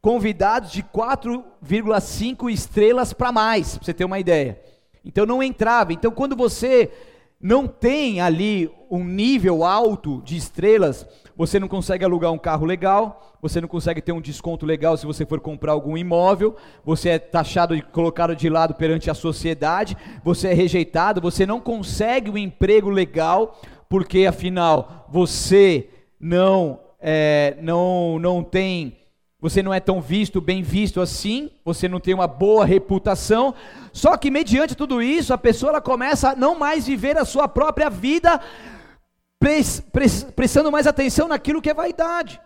convidados 0.00 0.72
de 0.72 0.82
4,5 0.82 2.50
estrelas 2.50 3.12
para 3.12 3.30
mais, 3.30 3.76
para 3.76 3.84
você 3.84 3.92
ter 3.92 4.06
uma 4.06 4.18
ideia, 4.18 4.58
então 5.04 5.26
não 5.26 5.42
entrava, 5.42 5.92
então 5.92 6.10
quando 6.10 6.34
você 6.34 6.90
não 7.38 7.66
tem 7.66 8.22
ali 8.22 8.70
um 8.90 9.04
nível 9.04 9.62
alto 9.62 10.22
de 10.24 10.38
estrelas, 10.38 11.06
você 11.40 11.58
não 11.58 11.68
consegue 11.68 12.04
alugar 12.04 12.30
um 12.30 12.36
carro 12.36 12.66
legal, 12.66 13.34
você 13.40 13.62
não 13.62 13.66
consegue 13.66 14.02
ter 14.02 14.12
um 14.12 14.20
desconto 14.20 14.66
legal 14.66 14.94
se 14.98 15.06
você 15.06 15.24
for 15.24 15.40
comprar 15.40 15.72
algum 15.72 15.96
imóvel, 15.96 16.54
você 16.84 17.08
é 17.08 17.18
taxado 17.18 17.74
e 17.74 17.80
colocado 17.80 18.36
de 18.36 18.50
lado 18.50 18.74
perante 18.74 19.10
a 19.10 19.14
sociedade, 19.14 19.96
você 20.22 20.48
é 20.48 20.52
rejeitado, 20.52 21.18
você 21.18 21.46
não 21.46 21.58
consegue 21.58 22.28
um 22.30 22.36
emprego 22.36 22.90
legal, 22.90 23.58
porque 23.88 24.26
afinal 24.26 25.06
você 25.08 25.88
não, 26.20 26.78
é, 27.00 27.56
não, 27.62 28.18
não 28.18 28.44
tem 28.44 28.98
você 29.40 29.62
não 29.62 29.72
é 29.72 29.80
tão 29.80 30.02
visto, 30.02 30.42
bem 30.42 30.62
visto 30.62 31.00
assim, 31.00 31.50
você 31.64 31.88
não 31.88 31.98
tem 31.98 32.12
uma 32.12 32.26
boa 32.26 32.66
reputação. 32.66 33.54
Só 33.90 34.14
que 34.18 34.30
mediante 34.30 34.74
tudo 34.74 35.00
isso, 35.00 35.32
a 35.32 35.38
pessoa 35.38 35.70
ela 35.70 35.80
começa 35.80 36.32
a 36.32 36.36
não 36.36 36.58
mais 36.58 36.86
viver 36.86 37.16
a 37.16 37.24
sua 37.24 37.48
própria 37.48 37.88
vida, 37.88 38.38
prestando 40.36 40.70
mais 40.70 40.86
atenção 40.86 41.26
naquilo 41.26 41.62
que 41.62 41.70
é 41.70 41.74
vaidade. 41.74 42.40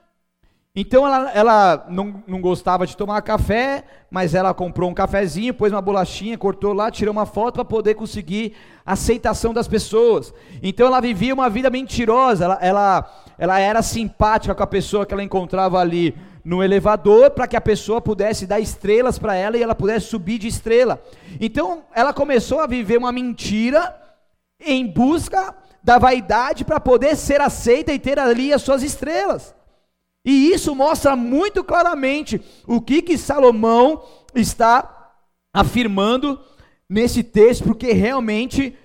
Então 0.76 1.06
ela, 1.06 1.30
ela 1.30 1.86
não, 1.88 2.24
não, 2.26 2.40
gostava 2.40 2.84
de 2.84 2.96
tomar 2.96 3.22
café, 3.22 3.84
mas 4.10 4.34
ela 4.34 4.52
comprou 4.52 4.90
um 4.90 4.94
cafezinho, 4.94 5.54
pôs 5.54 5.72
uma 5.72 5.80
bolachinha, 5.80 6.36
cortou 6.36 6.72
lá, 6.72 6.90
tirou 6.90 7.12
uma 7.12 7.26
foto 7.26 7.54
para 7.54 7.64
poder 7.64 7.94
conseguir 7.94 8.56
a 8.84 8.94
aceitação 8.94 9.54
das 9.54 9.68
pessoas. 9.68 10.34
Então 10.60 10.88
ela 10.88 11.00
vivia 11.00 11.32
uma 11.32 11.48
vida 11.48 11.70
mentirosa, 11.70 12.44
ela, 12.44 12.58
ela, 12.60 13.22
ela 13.38 13.60
era 13.60 13.82
simpática 13.82 14.52
com 14.52 14.62
a 14.64 14.66
pessoa 14.66 15.06
que 15.06 15.14
ela 15.14 15.22
encontrava 15.22 15.78
ali 15.78 16.12
no 16.44 16.60
elevador 16.60 17.30
para 17.30 17.46
que 17.46 17.56
a 17.56 17.60
pessoa 17.60 18.00
pudesse 18.00 18.44
dar 18.44 18.58
estrelas 18.58 19.16
para 19.16 19.36
ela 19.36 19.56
e 19.56 19.62
ela 19.62 19.76
pudesse 19.76 20.06
subir 20.06 20.38
de 20.38 20.48
estrela. 20.48 21.00
Então 21.40 21.84
ela 21.94 22.12
começou 22.12 22.58
a 22.58 22.66
viver 22.66 22.98
uma 22.98 23.12
mentira 23.12 23.94
em 24.60 24.84
busca 24.84 25.54
da 25.84 25.98
vaidade 25.98 26.64
para 26.64 26.80
poder 26.80 27.14
ser 27.14 27.42
aceita 27.42 27.92
e 27.92 27.98
ter 27.98 28.18
ali 28.18 28.54
as 28.54 28.62
suas 28.62 28.82
estrelas. 28.82 29.54
E 30.24 30.50
isso 30.50 30.74
mostra 30.74 31.14
muito 31.14 31.62
claramente 31.62 32.40
o 32.66 32.80
que 32.80 33.02
que 33.02 33.18
Salomão 33.18 34.02
está 34.34 35.12
afirmando 35.52 36.40
nesse 36.88 37.22
texto, 37.22 37.64
porque 37.64 37.92
realmente 37.92 38.76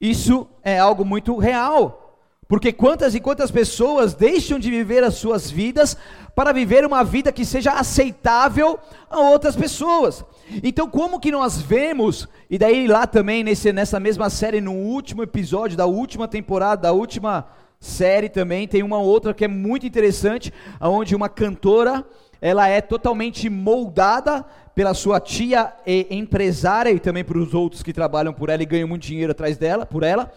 isso 0.00 0.48
é 0.64 0.76
algo 0.76 1.04
muito 1.04 1.36
real. 1.36 2.03
Porque 2.46 2.72
quantas 2.72 3.14
e 3.14 3.20
quantas 3.20 3.50
pessoas 3.50 4.14
deixam 4.14 4.58
de 4.58 4.70
viver 4.70 5.02
as 5.02 5.14
suas 5.14 5.50
vidas 5.50 5.96
para 6.34 6.52
viver 6.52 6.84
uma 6.84 7.02
vida 7.02 7.32
que 7.32 7.44
seja 7.44 7.72
aceitável 7.72 8.78
a 9.08 9.20
outras 9.20 9.56
pessoas. 9.56 10.24
Então, 10.62 10.88
como 10.88 11.20
que 11.20 11.30
nós 11.30 11.60
vemos, 11.60 12.28
e 12.50 12.58
daí 12.58 12.86
lá 12.86 13.06
também 13.06 13.42
nesse, 13.42 13.72
nessa 13.72 13.98
mesma 13.98 14.28
série, 14.28 14.60
no 14.60 14.72
último 14.72 15.22
episódio 15.22 15.76
da 15.76 15.86
última 15.86 16.28
temporada, 16.28 16.82
da 16.82 16.92
última 16.92 17.46
série 17.80 18.28
também, 18.28 18.68
tem 18.68 18.82
uma 18.82 18.98
outra 18.98 19.32
que 19.32 19.44
é 19.44 19.48
muito 19.48 19.86
interessante, 19.86 20.52
onde 20.80 21.14
uma 21.14 21.28
cantora, 21.28 22.04
ela 22.40 22.68
é 22.68 22.80
totalmente 22.80 23.48
moldada 23.48 24.44
pela 24.74 24.92
sua 24.92 25.20
tia 25.20 25.72
e 25.86 26.06
empresária, 26.10 26.90
e 26.90 26.98
também 26.98 27.24
para 27.24 27.38
os 27.38 27.54
outros 27.54 27.82
que 27.82 27.92
trabalham 27.92 28.32
por 28.32 28.48
ela 28.48 28.62
e 28.62 28.66
ganham 28.66 28.88
muito 28.88 29.02
dinheiro 29.02 29.32
atrás 29.32 29.56
dela, 29.56 29.86
por 29.86 30.02
ela, 30.02 30.32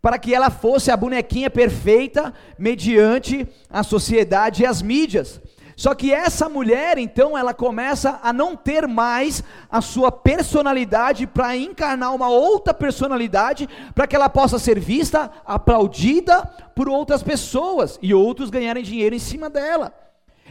para 0.00 0.18
que 0.18 0.34
ela 0.34 0.50
fosse 0.50 0.90
a 0.90 0.96
bonequinha 0.96 1.50
perfeita 1.50 2.32
mediante 2.58 3.46
a 3.68 3.82
sociedade 3.82 4.62
e 4.62 4.66
as 4.66 4.80
mídias. 4.80 5.40
Só 5.78 5.94
que 5.94 6.12
essa 6.12 6.48
mulher, 6.48 6.98
então, 6.98 7.38
ela 7.38 7.54
começa 7.54 8.18
a 8.20 8.32
não 8.32 8.56
ter 8.56 8.88
mais 8.88 9.44
a 9.70 9.80
sua 9.80 10.10
personalidade 10.10 11.24
para 11.24 11.56
encarnar 11.56 12.12
uma 12.12 12.28
outra 12.28 12.74
personalidade, 12.74 13.68
para 13.94 14.04
que 14.04 14.16
ela 14.16 14.28
possa 14.28 14.58
ser 14.58 14.80
vista, 14.80 15.30
aplaudida 15.46 16.42
por 16.74 16.88
outras 16.88 17.22
pessoas 17.22 17.96
e 18.02 18.12
outros 18.12 18.50
ganharem 18.50 18.82
dinheiro 18.82 19.14
em 19.14 19.20
cima 19.20 19.48
dela. 19.48 19.92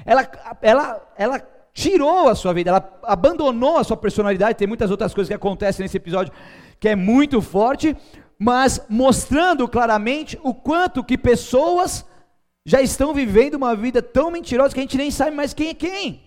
Ela, 0.06 0.32
ela, 0.62 1.01
ela 1.18 1.42
tirou 1.74 2.30
a 2.30 2.36
sua 2.36 2.54
vida, 2.54 2.70
ela 2.70 3.00
abandonou 3.04 3.77
a 3.77 3.84
sua 3.84 3.98
personalidade. 3.98 4.58
Tem 4.58 4.68
muitas 4.68 4.89
outras 4.89 5.13
coisas 5.13 5.27
que 5.27 5.36
acontecem 5.36 5.84
nesse 5.84 5.98
episódio 5.98 6.32
que 6.80 6.88
é 6.88 6.96
muito 6.96 7.42
forte, 7.42 7.98
mas 8.39 8.82
mostrando 8.88 9.67
claramente 9.67 10.38
o 10.44 10.53
quanto 10.53 11.03
que 11.03 11.17
pessoas 11.17 12.06
já 12.65 12.82
estão 12.82 13.13
vivendo 13.13 13.56
uma 13.56 13.75
vida 13.75 14.01
tão 14.01 14.29
mentirosa 14.29 14.74
que 14.74 14.79
a 14.79 14.84
gente 14.84 14.98
nem 14.98 15.10
sabe 15.10 15.36
mais 15.36 15.53
quem 15.53 15.70
é 15.70 15.74
quem. 15.74 16.22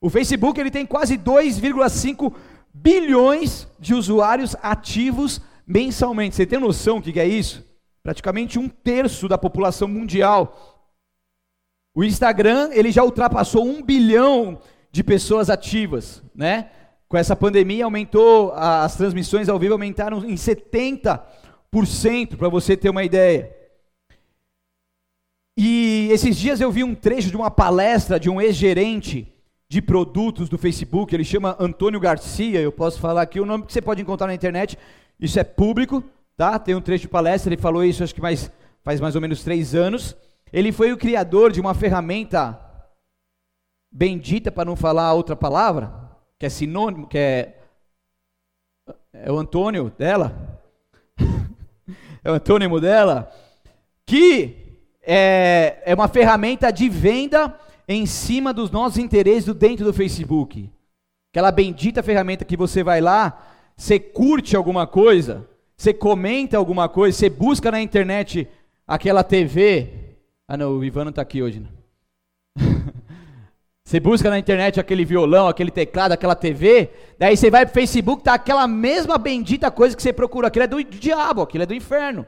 O 0.00 0.10
Facebook 0.10 0.58
ele 0.58 0.70
tem 0.70 0.84
quase 0.84 1.16
2,5 1.16 2.34
bilhões 2.72 3.68
de 3.78 3.94
usuários 3.94 4.56
ativos 4.62 5.40
mensalmente. 5.66 6.34
Você 6.34 6.44
tem 6.44 6.58
noção 6.58 7.00
do 7.00 7.12
que 7.12 7.20
é 7.20 7.26
isso? 7.26 7.64
Praticamente 8.02 8.58
um 8.58 8.68
terço 8.68 9.28
da 9.28 9.38
população 9.38 9.86
mundial. 9.86 10.92
O 11.94 12.02
Instagram 12.02 12.70
ele 12.72 12.90
já 12.90 13.04
ultrapassou 13.04 13.64
um 13.64 13.82
bilhão 13.82 14.60
de 14.90 15.04
pessoas 15.04 15.48
ativas, 15.48 16.22
né? 16.34 16.70
Com 17.14 17.18
essa 17.18 17.36
pandemia 17.36 17.84
aumentou, 17.84 18.52
as 18.56 18.96
transmissões 18.96 19.48
ao 19.48 19.56
vivo 19.56 19.74
aumentaram 19.74 20.24
em 20.24 20.34
70%, 20.34 21.20
para 22.36 22.48
você 22.48 22.76
ter 22.76 22.90
uma 22.90 23.04
ideia. 23.04 23.54
E 25.56 26.08
esses 26.10 26.36
dias 26.36 26.60
eu 26.60 26.72
vi 26.72 26.82
um 26.82 26.92
trecho 26.92 27.30
de 27.30 27.36
uma 27.36 27.52
palestra 27.52 28.18
de 28.18 28.28
um 28.28 28.40
ex-gerente 28.40 29.32
de 29.68 29.80
produtos 29.80 30.48
do 30.48 30.58
Facebook, 30.58 31.14
ele 31.14 31.22
chama 31.22 31.56
Antônio 31.60 32.00
Garcia, 32.00 32.60
eu 32.60 32.72
posso 32.72 32.98
falar 32.98 33.22
aqui 33.22 33.38
o 33.38 33.46
nome 33.46 33.64
que 33.64 33.72
você 33.72 33.80
pode 33.80 34.02
encontrar 34.02 34.26
na 34.26 34.34
internet, 34.34 34.76
isso 35.20 35.38
é 35.38 35.44
público, 35.44 36.02
tá? 36.36 36.58
Tem 36.58 36.74
um 36.74 36.80
trecho 36.80 37.02
de 37.02 37.08
palestra, 37.08 37.54
ele 37.54 37.62
falou 37.62 37.84
isso 37.84 38.02
acho 38.02 38.12
que 38.12 38.20
mais, 38.20 38.50
faz 38.82 39.00
mais 39.00 39.14
ou 39.14 39.20
menos 39.20 39.44
três 39.44 39.72
anos. 39.72 40.16
Ele 40.52 40.72
foi 40.72 40.92
o 40.92 40.98
criador 40.98 41.52
de 41.52 41.60
uma 41.60 41.74
ferramenta 41.74 42.60
bendita, 43.88 44.50
para 44.50 44.64
não 44.64 44.74
falar 44.74 45.12
outra 45.12 45.36
palavra, 45.36 46.02
que 46.38 46.46
é 46.46 46.48
sinônimo, 46.48 47.06
que 47.06 47.18
é, 47.18 47.54
é 49.12 49.30
o 49.30 49.38
Antônio 49.38 49.90
dela, 49.96 50.60
é 52.24 52.30
o 52.30 52.34
antônimo 52.34 52.80
dela, 52.80 53.32
que 54.06 54.80
é, 55.02 55.82
é 55.84 55.94
uma 55.94 56.08
ferramenta 56.08 56.72
de 56.72 56.88
venda 56.88 57.58
em 57.86 58.06
cima 58.06 58.52
dos 58.52 58.70
nossos 58.70 58.98
interesses 58.98 59.52
dentro 59.54 59.84
do 59.84 59.92
Facebook. 59.92 60.70
Aquela 61.32 61.52
bendita 61.52 62.02
ferramenta 62.02 62.44
que 62.44 62.56
você 62.56 62.82
vai 62.82 63.00
lá, 63.00 63.46
você 63.76 63.98
curte 63.98 64.56
alguma 64.56 64.86
coisa, 64.86 65.48
você 65.76 65.92
comenta 65.92 66.56
alguma 66.56 66.88
coisa, 66.88 67.16
você 67.16 67.28
busca 67.28 67.70
na 67.70 67.80
internet 67.80 68.48
aquela 68.86 69.22
TV. 69.22 70.16
Ah 70.46 70.56
não, 70.56 70.78
o 70.78 70.84
Ivan 70.84 71.04
não 71.04 71.10
está 71.10 71.22
aqui 71.22 71.42
hoje. 71.42 71.60
Né? 71.60 71.68
Você 73.84 74.00
busca 74.00 74.30
na 74.30 74.38
internet 74.38 74.80
aquele 74.80 75.04
violão, 75.04 75.46
aquele 75.46 75.70
teclado, 75.70 76.12
aquela 76.12 76.34
TV, 76.34 76.90
daí 77.18 77.36
você 77.36 77.50
vai 77.50 77.66
para 77.66 77.70
o 77.70 77.74
Facebook, 77.74 78.24
tá 78.24 78.32
aquela 78.32 78.66
mesma 78.66 79.18
bendita 79.18 79.70
coisa 79.70 79.94
que 79.94 80.02
você 80.02 80.12
procura. 80.12 80.48
Aquilo 80.48 80.64
é 80.64 80.66
do 80.66 80.82
diabo, 80.82 81.42
aquilo 81.42 81.64
é 81.64 81.66
do 81.66 81.74
inferno. 81.74 82.26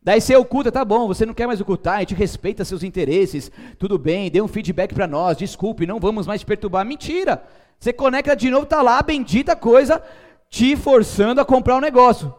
Daí 0.00 0.20
você 0.20 0.36
oculta, 0.36 0.70
tá 0.70 0.84
bom, 0.84 1.08
você 1.08 1.26
não 1.26 1.34
quer 1.34 1.48
mais 1.48 1.60
ocultar, 1.60 1.96
a 1.96 2.00
gente 2.00 2.14
respeita 2.14 2.64
seus 2.64 2.84
interesses, 2.84 3.50
tudo 3.78 3.98
bem, 3.98 4.30
dê 4.30 4.40
um 4.40 4.46
feedback 4.46 4.94
para 4.94 5.08
nós, 5.08 5.36
desculpe, 5.36 5.86
não 5.86 5.98
vamos 5.98 6.26
mais 6.26 6.44
perturbar. 6.44 6.84
Mentira! 6.84 7.42
Você 7.80 7.92
conecta 7.92 8.36
de 8.36 8.48
novo, 8.48 8.64
tá 8.64 8.80
lá 8.80 8.98
a 8.98 9.02
bendita 9.02 9.56
coisa 9.56 10.00
te 10.48 10.76
forçando 10.76 11.40
a 11.40 11.44
comprar 11.44 11.76
um 11.76 11.80
negócio. 11.80 12.32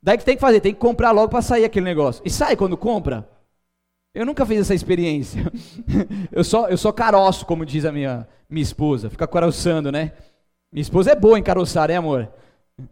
Daí 0.00 0.16
que 0.16 0.24
tem 0.24 0.36
que 0.36 0.40
fazer, 0.40 0.60
tem 0.60 0.72
que 0.72 0.80
comprar 0.80 1.10
logo 1.10 1.28
para 1.28 1.42
sair 1.42 1.64
aquele 1.64 1.84
negócio. 1.84 2.22
E 2.24 2.30
sai 2.30 2.54
quando 2.54 2.76
compra? 2.76 3.28
Eu 4.14 4.26
nunca 4.26 4.44
fiz 4.44 4.60
essa 4.60 4.74
experiência. 4.74 5.44
eu 6.32 6.42
só 6.42 6.68
eu 6.68 6.76
só 6.76 6.92
caroço, 6.92 7.46
como 7.46 7.64
diz 7.64 7.84
a 7.84 7.92
minha 7.92 8.26
minha 8.48 8.62
esposa, 8.62 9.08
fica 9.08 9.26
caroçando, 9.28 9.92
né? 9.92 10.12
Minha 10.72 10.82
esposa 10.82 11.12
é 11.12 11.14
boa 11.14 11.38
em 11.38 11.42
caroçar, 11.42 11.88
né, 11.88 11.96
amor? 11.96 12.28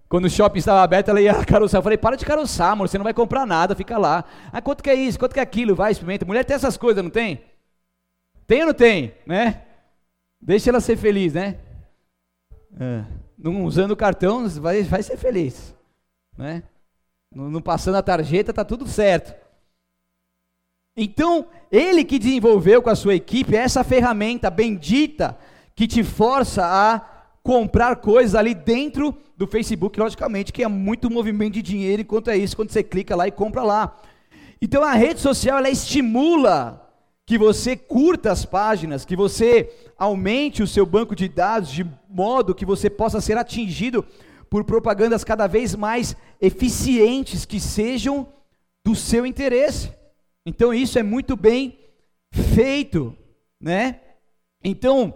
Quando 0.09 0.27
o 0.27 0.31
shopping 0.31 0.59
estava 0.59 0.83
aberto, 0.83 1.09
ela 1.09 1.21
ia 1.21 1.35
caroçar. 1.45 1.79
Eu 1.79 1.83
falei, 1.83 1.99
para 1.99 2.17
de 2.17 2.25
caroçar, 2.25 2.73
amor, 2.73 2.89
você 2.89 2.99
não 2.99 3.05
vai 3.05 3.15
comprar 3.15 3.47
nada, 3.47 3.75
fica 3.75 3.99
lá. 3.99 4.25
Ah, 4.53 4.61
quanto 4.61 4.83
que 4.83 4.91
é 4.91 4.95
isso? 4.95 5.19
Quanto 5.19 5.33
que 5.33 5.41
é 5.41 5.43
aquilo? 5.43 5.75
Vai, 5.75 5.93
experimenta. 5.93 6.25
Mulher 6.25 6.45
tem 6.45 6.55
essas 6.55 6.77
coisas, 6.77 7.03
não 7.03 7.11
tem? 7.11 7.43
Tem 8.47 8.61
ou 8.61 8.69
não 8.69 8.75
tem? 8.75 9.15
Né? 9.27 9.63
Deixa 10.41 10.71
ela 10.71 10.81
ser 10.81 10.97
feliz, 10.97 11.35
né? 11.35 11.59
É. 12.79 13.05
Não 13.37 13.65
usando 13.65 13.93
o 13.93 13.97
cartão, 13.97 14.49
vai, 14.49 14.83
vai 14.83 15.03
ser 15.03 15.17
feliz. 15.17 15.75
Né? 16.37 16.63
Não, 17.35 17.51
não 17.51 17.61
passando 17.61 17.97
a 17.97 18.03
tarjeta, 18.03 18.53
tá 18.53 18.65
tudo 18.65 18.87
certo. 18.87 19.35
Então, 21.01 21.47
ele 21.71 22.03
que 22.03 22.19
desenvolveu 22.19 22.83
com 22.83 22.91
a 22.91 22.97
sua 22.97 23.15
equipe 23.15 23.55
essa 23.55 23.85
ferramenta 23.85 24.51
bendita 24.51 25.39
que 25.77 25.87
te 25.87 26.03
força 26.03 26.67
a 26.67 27.01
comprar 27.41 27.97
coisas 27.97 28.35
ali 28.35 28.53
dentro 28.53 29.17
do 29.37 29.47
Facebook, 29.47 29.97
logicamente, 30.01 30.53
que 30.53 30.65
é 30.65 30.67
muito 30.67 31.09
movimento 31.09 31.55
de 31.55 31.63
dinheiro 31.63 32.03
enquanto 32.03 32.31
é 32.31 32.37
isso, 32.37 32.57
quando 32.57 32.73
você 32.73 32.83
clica 32.83 33.15
lá 33.15 33.29
e 33.29 33.31
compra 33.31 33.63
lá. 33.63 33.97
Então 34.61 34.83
a 34.83 34.93
rede 34.93 35.21
social 35.21 35.59
ela 35.59 35.71
estimula 35.71 36.85
que 37.25 37.39
você 37.39 37.77
curta 37.77 38.33
as 38.33 38.45
páginas, 38.45 39.05
que 39.05 39.15
você 39.15 39.73
aumente 39.97 40.65
o 40.65 40.67
seu 40.67 40.85
banco 40.85 41.15
de 41.15 41.29
dados 41.29 41.71
de 41.71 41.87
modo 42.09 42.57
que 42.57 42.67
você 42.67 42.91
possa 42.91 43.21
ser 43.21 43.39
atingido 43.39 44.05
por 44.51 44.65
propagandas 44.65 45.23
cada 45.23 45.47
vez 45.47 45.77
mais 45.77 46.17
eficientes 46.41 47.45
que 47.45 47.61
sejam 47.61 48.27
do 48.85 48.97
seu 48.97 49.25
interesse. 49.25 49.97
Então 50.49 50.73
isso 50.73 50.99
é 50.99 51.03
muito 51.03 51.37
bem 51.37 51.79
feito, 52.33 53.15
né? 53.61 54.01
Então, 54.65 55.15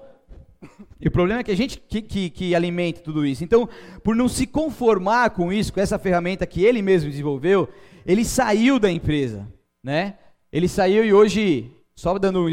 e 1.00 1.08
o 1.08 1.10
problema 1.10 1.40
é 1.40 1.42
que 1.42 1.50
a 1.50 1.56
gente 1.56 1.80
que, 1.80 2.02
que, 2.02 2.28
que, 2.28 2.54
alimenta 2.54 3.00
tudo 3.00 3.24
isso. 3.24 3.42
Então, 3.42 3.66
por 4.04 4.14
não 4.14 4.28
se 4.28 4.46
conformar 4.46 5.30
com 5.30 5.50
isso, 5.50 5.72
com 5.72 5.80
essa 5.80 5.98
ferramenta 5.98 6.46
que 6.46 6.62
ele 6.62 6.82
mesmo 6.82 7.08
desenvolveu, 7.08 7.66
ele 8.04 8.26
saiu 8.26 8.78
da 8.78 8.90
empresa, 8.90 9.48
né? 9.82 10.18
Ele 10.52 10.68
saiu 10.68 11.02
e 11.02 11.14
hoje, 11.14 11.70
só 11.96 12.18
dando 12.18 12.46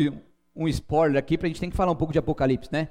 um 0.55 0.67
spoiler 0.69 1.19
aqui, 1.19 1.37
para 1.37 1.47
a 1.47 1.49
gente 1.49 1.59
tem 1.59 1.69
que 1.69 1.75
falar 1.75 1.91
um 1.91 1.97
pouco 1.97 2.13
de 2.13 2.19
Apocalipse, 2.19 2.71
né? 2.71 2.87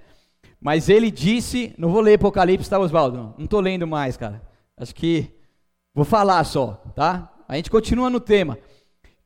Mas 0.60 0.90
ele 0.90 1.10
disse, 1.10 1.74
não 1.78 1.88
vou 1.88 2.02
ler 2.02 2.16
Apocalipse, 2.16 2.68
tá, 2.68 2.78
Oswaldo? 2.78 3.34
Não 3.38 3.44
estou 3.46 3.60
lendo 3.60 3.86
mais, 3.86 4.18
cara. 4.18 4.42
Acho 4.76 4.94
que 4.94 5.30
vou 5.94 6.04
falar 6.04 6.44
só, 6.44 6.74
tá? 6.94 7.32
A 7.48 7.56
gente 7.56 7.70
continua 7.70 8.10
no 8.10 8.20
tema. 8.20 8.58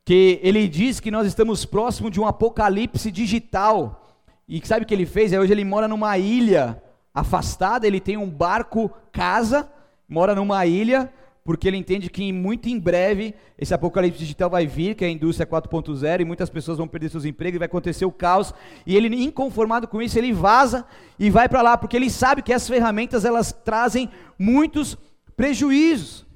Que 0.04 0.40
ele 0.42 0.66
diz 0.66 0.98
que 0.98 1.10
nós 1.10 1.26
estamos 1.26 1.64
próximo 1.64 2.10
de 2.10 2.20
um 2.20 2.26
apocalipse 2.26 3.10
digital 3.10 4.02
e 4.48 4.60
sabe 4.66 4.84
o 4.84 4.86
que 4.86 4.92
ele 4.92 5.06
fez? 5.06 5.32
É, 5.32 5.40
hoje 5.40 5.52
ele 5.52 5.64
mora 5.64 5.88
numa 5.88 6.18
ilha 6.18 6.82
afastada, 7.14 7.86
ele 7.86 8.00
tem 8.00 8.16
um 8.16 8.28
barco 8.28 8.90
casa, 9.10 9.70
mora 10.08 10.34
numa 10.34 10.66
ilha, 10.66 11.12
porque 11.44 11.66
ele 11.66 11.76
entende 11.76 12.10
que 12.10 12.32
muito 12.32 12.68
em 12.68 12.78
breve 12.78 13.34
esse 13.58 13.72
apocalipse 13.72 14.18
digital 14.18 14.50
vai 14.50 14.66
vir, 14.66 14.94
que 14.94 15.04
é 15.04 15.08
a 15.08 15.10
indústria 15.10 15.46
4.0, 15.46 16.20
e 16.20 16.24
muitas 16.24 16.50
pessoas 16.50 16.78
vão 16.78 16.88
perder 16.88 17.08
seus 17.08 17.24
empregos, 17.24 17.56
e 17.56 17.58
vai 17.58 17.66
acontecer 17.66 18.04
o 18.04 18.12
caos, 18.12 18.52
e 18.86 18.96
ele 18.96 19.24
inconformado 19.24 19.88
com 19.88 20.02
isso, 20.02 20.18
ele 20.18 20.32
vaza 20.32 20.84
e 21.18 21.30
vai 21.30 21.48
para 21.48 21.62
lá, 21.62 21.76
porque 21.76 21.96
ele 21.96 22.10
sabe 22.10 22.42
que 22.42 22.52
as 22.52 22.68
ferramentas 22.68 23.24
elas 23.24 23.52
trazem 23.52 24.08
muitos 24.38 24.98
prejuízos. 25.36 26.26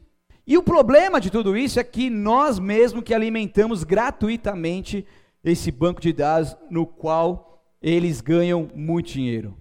E 0.46 0.56
o 0.56 0.62
problema 0.62 1.20
de 1.20 1.30
tudo 1.30 1.56
isso 1.56 1.80
é 1.80 1.84
que 1.84 2.08
nós 2.08 2.58
mesmos 2.58 3.02
que 3.02 3.12
alimentamos 3.12 3.82
gratuitamente 3.82 5.04
esse 5.42 5.72
banco 5.72 6.00
de 6.00 6.12
dados 6.12 6.56
no 6.70 6.86
qual 6.86 7.64
eles 7.82 8.20
ganham 8.20 8.68
muito 8.74 9.12
dinheiro. 9.12 9.56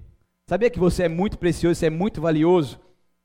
Sabia 0.47 0.69
que 0.69 0.79
você 0.79 1.03
é 1.03 1.09
muito 1.09 1.39
precioso, 1.39 1.79
você 1.79 1.87
é 1.87 1.89
muito 1.89 2.21
valioso? 2.21 2.79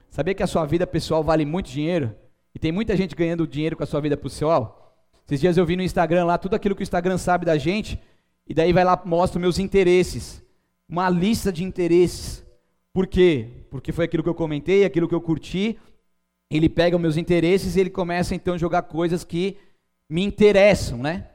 Sabia 0.09 0.35
que 0.35 0.43
a 0.43 0.47
sua 0.47 0.65
vida 0.65 0.87
pessoal 0.87 1.23
vale 1.23 1.45
muito 1.45 1.71
dinheiro? 1.71 2.15
E 2.55 2.59
tem 2.59 2.73
muita 2.73 2.97
gente 2.97 3.15
ganhando 3.15 3.47
dinheiro 3.47 3.77
com 3.77 3.83
a 3.83 3.87
sua 3.87 4.01
vida 4.01 4.17
pessoal? 4.17 4.97
Esses 5.27 5.41
dias 5.41 5.57
eu 5.57 5.67
vi 5.67 5.77
no 5.77 5.83
Instagram 5.83 6.25
lá 6.25 6.39
tudo 6.39 6.57
aquilo 6.57 6.75
que 6.75 6.83
o 6.83 6.83
Instagram 6.83 7.19
sabe 7.19 7.45
da 7.45 7.59
gente, 7.59 8.01
e 8.49 8.55
daí 8.55 8.73
vai 8.73 8.85
lá 8.85 9.01
mostra 9.05 9.39
meus 9.39 9.59
interesses. 9.59 10.43
Uma 10.89 11.09
lista 11.09 11.53
de 11.53 11.63
interesses. 11.63 12.45
Por 12.93 13.07
quê? 13.07 13.49
Porque 13.71 13.93
foi 13.93 14.07
aquilo 14.07 14.23
que 14.23 14.29
eu 14.29 14.35
comentei, 14.35 14.85
aquilo 14.85 15.07
que 15.07 15.15
eu 15.15 15.21
curti. 15.21 15.79
Ele 16.51 16.69
pega 16.69 16.97
os 16.97 17.03
meus 17.03 17.17
interesses 17.17 17.77
e 17.77 17.81
ele 17.81 17.91
começa 17.91 18.35
então 18.35 18.55
a 18.55 18.59
jogar 18.59 18.83
coisas 18.83 19.23
que 19.23 19.57
me 20.09 20.25
interessam, 20.25 20.99
né? 20.99 21.27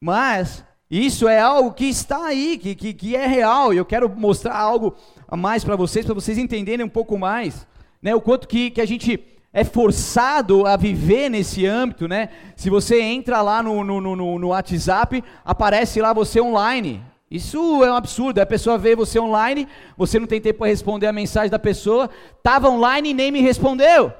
Mas 0.00 0.64
isso 0.88 1.26
é 1.26 1.40
algo 1.40 1.72
que 1.72 1.86
está 1.86 2.26
aí, 2.26 2.56
que, 2.56 2.74
que, 2.74 2.94
que 2.94 3.16
é 3.16 3.26
real, 3.26 3.74
e 3.74 3.76
eu 3.76 3.84
quero 3.84 4.08
mostrar 4.08 4.56
algo 4.56 4.94
a 5.26 5.36
mais 5.36 5.64
para 5.64 5.74
vocês, 5.74 6.06
para 6.06 6.14
vocês 6.14 6.38
entenderem 6.38 6.86
um 6.86 6.88
pouco 6.88 7.18
mais, 7.18 7.66
né, 8.00 8.14
o 8.14 8.20
quanto 8.20 8.46
que, 8.46 8.70
que 8.70 8.80
a 8.80 8.86
gente 8.86 9.18
é 9.52 9.64
forçado 9.64 10.64
a 10.64 10.76
viver 10.76 11.28
nesse 11.28 11.66
âmbito, 11.66 12.06
né? 12.06 12.28
Se 12.54 12.68
você 12.68 13.00
entra 13.00 13.40
lá 13.40 13.62
no, 13.62 13.82
no, 13.82 14.00
no, 14.00 14.38
no 14.38 14.48
WhatsApp, 14.48 15.24
aparece 15.44 16.00
lá 16.00 16.12
você 16.12 16.40
online. 16.40 17.02
Isso 17.30 17.82
é 17.82 17.90
um 17.90 17.96
absurdo, 17.96 18.38
a 18.38 18.46
pessoa 18.46 18.78
vê 18.78 18.94
você 18.94 19.18
online, 19.18 19.66
você 19.96 20.20
não 20.20 20.26
tem 20.26 20.40
tempo 20.40 20.60
para 20.60 20.68
responder 20.68 21.06
a 21.06 21.12
mensagem 21.12 21.50
da 21.50 21.58
pessoa, 21.58 22.08
estava 22.36 22.68
online 22.68 23.10
e 23.10 23.14
nem 23.14 23.32
me 23.32 23.40
respondeu. 23.40 24.12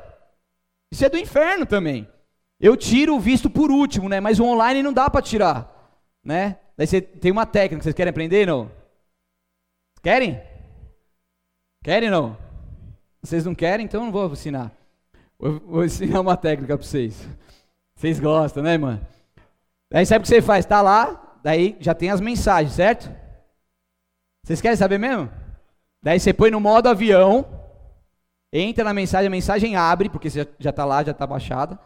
Isso 0.92 1.04
é 1.04 1.08
do 1.08 1.18
inferno 1.18 1.66
também. 1.66 2.08
Eu 2.58 2.76
tiro 2.76 3.14
o 3.16 3.20
visto 3.20 3.50
por 3.50 3.70
último, 3.70 4.08
né? 4.08 4.20
Mas 4.20 4.40
o 4.40 4.44
online 4.44 4.82
não 4.82 4.92
dá 4.92 5.10
para 5.10 5.22
tirar 5.22 5.76
né? 6.26 6.58
Daí 6.76 6.88
você 6.88 7.00
tem 7.00 7.30
uma 7.30 7.46
técnica, 7.46 7.84
vocês 7.84 7.94
querem 7.94 8.10
aprender 8.10 8.44
não? 8.44 8.68
Querem? 10.02 10.42
Querem 11.84 12.10
não? 12.10 12.36
Vocês 13.22 13.46
não 13.46 13.54
querem, 13.54 13.86
então 13.86 14.00
eu 14.00 14.06
não 14.06 14.12
vou 14.12 14.32
ensinar. 14.32 14.72
Vou, 15.38 15.84
ensinar 15.84 16.20
uma 16.20 16.36
técnica 16.36 16.76
para 16.76 16.84
vocês. 16.84 17.28
Vocês 17.94 18.18
gostam, 18.18 18.62
né, 18.64 18.76
mano? 18.76 19.00
Daí 19.88 20.04
sabe 20.04 20.18
o 20.18 20.22
que 20.22 20.28
você 20.28 20.42
faz? 20.42 20.66
Tá 20.66 20.82
lá, 20.82 21.38
daí 21.44 21.76
já 21.78 21.94
tem 21.94 22.10
as 22.10 22.20
mensagens, 22.20 22.74
certo? 22.74 23.08
Vocês 24.44 24.60
querem 24.60 24.76
saber 24.76 24.98
mesmo? 24.98 25.30
Daí 26.02 26.18
você 26.18 26.32
põe 26.32 26.50
no 26.50 26.60
modo 26.60 26.88
avião, 26.88 27.46
entra 28.60 28.84
na 28.84 28.94
mensagem, 28.94 29.26
a 29.26 29.30
mensagem 29.30 29.76
abre, 29.76 30.08
porque 30.08 30.30
você 30.30 30.46
já 30.58 30.70
está 30.70 30.84
lá, 30.84 31.02
já 31.02 31.12
está 31.12 31.26
baixada. 31.26 31.78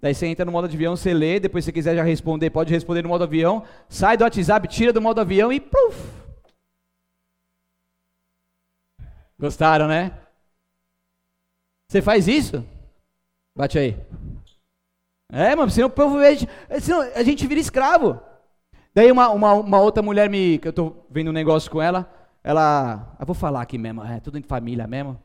Daí 0.00 0.14
você 0.14 0.26
entra 0.26 0.44
no 0.44 0.52
modo 0.52 0.64
avião, 0.64 0.96
você 0.96 1.12
lê, 1.12 1.38
depois 1.38 1.64
se 1.64 1.72
quiser 1.72 1.94
já 1.94 2.02
responder, 2.02 2.50
pode 2.50 2.72
responder 2.72 3.02
no 3.02 3.08
modo 3.10 3.24
avião, 3.24 3.62
sai 3.88 4.16
do 4.16 4.24
WhatsApp, 4.24 4.66
tira 4.66 4.92
do 4.92 5.00
modo 5.00 5.20
avião 5.20 5.52
e 5.52 5.60
puf. 5.60 5.96
Gostaram, 9.38 9.86
né? 9.86 10.12
Você 11.86 12.00
faz 12.00 12.28
isso? 12.28 12.64
Bate 13.54 13.78
aí. 13.78 13.96
É, 15.32 15.54
mano, 15.54 15.70
senão 15.70 15.88
o 15.88 15.90
povo 15.90 16.18
senão 16.80 17.02
a 17.14 17.22
gente 17.22 17.46
vira 17.46 17.60
escravo. 17.60 18.20
Daí 18.94 19.10
uma, 19.12 19.28
uma, 19.30 19.52
uma 19.54 19.80
outra 19.80 20.02
mulher 20.02 20.28
me, 20.28 20.58
que 20.58 20.68
eu 20.68 20.72
tô 20.72 20.96
vendo 21.10 21.28
um 21.28 21.32
negócio 21.32 21.70
com 21.70 21.80
ela, 21.80 22.10
ela, 22.42 23.16
eu 23.20 23.26
vou 23.26 23.34
falar 23.34 23.62
aqui 23.62 23.78
mesmo, 23.78 24.02
é 24.04 24.18
tudo 24.18 24.38
em 24.38 24.42
família 24.42 24.86
mesmo. 24.86 25.18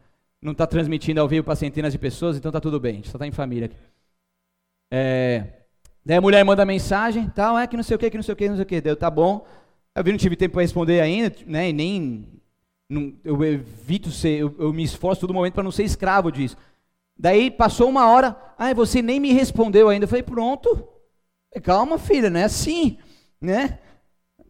Não 0.46 0.52
está 0.52 0.68
transmitindo 0.68 1.20
ao 1.20 1.28
vivo 1.28 1.44
para 1.44 1.56
centenas 1.56 1.92
de 1.92 1.98
pessoas, 1.98 2.38
então 2.38 2.52
tá 2.52 2.62
tudo 2.62 2.80
bem, 2.80 2.92
a 2.92 2.96
gente 2.98 3.10
só 3.10 3.18
está 3.18 3.26
em 3.26 3.32
família 3.32 3.66
aqui. 3.66 3.76
É, 4.92 5.44
daí 6.06 6.18
a 6.18 6.22
mulher 6.22 6.46
manda 6.46 6.64
mensagem, 6.64 7.28
tal, 7.30 7.58
é 7.58 7.66
que 7.66 7.76
não 7.76 7.84
sei 7.84 7.96
o 7.96 8.00
que, 8.00 8.12
que 8.12 8.16
não 8.16 8.24
sei 8.24 8.34
o 8.34 8.36
que, 8.36 8.48
não 8.48 8.56
sei 8.56 8.64
o 8.64 8.68
que, 8.68 8.80
deu, 8.80 8.96
tá 8.96 9.10
bom. 9.10 9.44
Eu 9.96 10.04
vi, 10.04 10.12
não 10.12 10.20
tive 10.20 10.36
tempo 10.36 10.54
para 10.54 10.62
responder 10.62 11.02
ainda, 11.02 11.36
né, 11.48 11.70
e 11.70 11.74
nem, 11.74 12.28
não, 12.88 13.12
eu 13.24 13.44
evito 13.44 14.12
ser, 14.12 14.40
eu, 14.40 14.56
eu 14.60 14.72
me 14.72 14.84
esforço 14.84 15.22
todo 15.22 15.34
momento 15.34 15.56
para 15.56 15.64
não 15.64 15.72
ser 15.72 15.84
escravo 15.84 16.32
disso. 16.32 16.56
Daí 17.18 17.50
passou 17.50 17.90
uma 17.90 18.08
hora, 18.08 18.38
ah, 18.56 18.72
você 18.76 19.02
nem 19.02 19.20
me 19.20 19.34
respondeu 19.34 19.90
ainda. 19.90 20.04
Eu 20.04 20.10
falei, 20.10 20.22
pronto, 20.22 20.88
calma 21.64 21.98
filha, 21.98 22.30
não 22.30 22.40
é 22.40 22.44
assim, 22.44 23.00
né? 23.42 23.80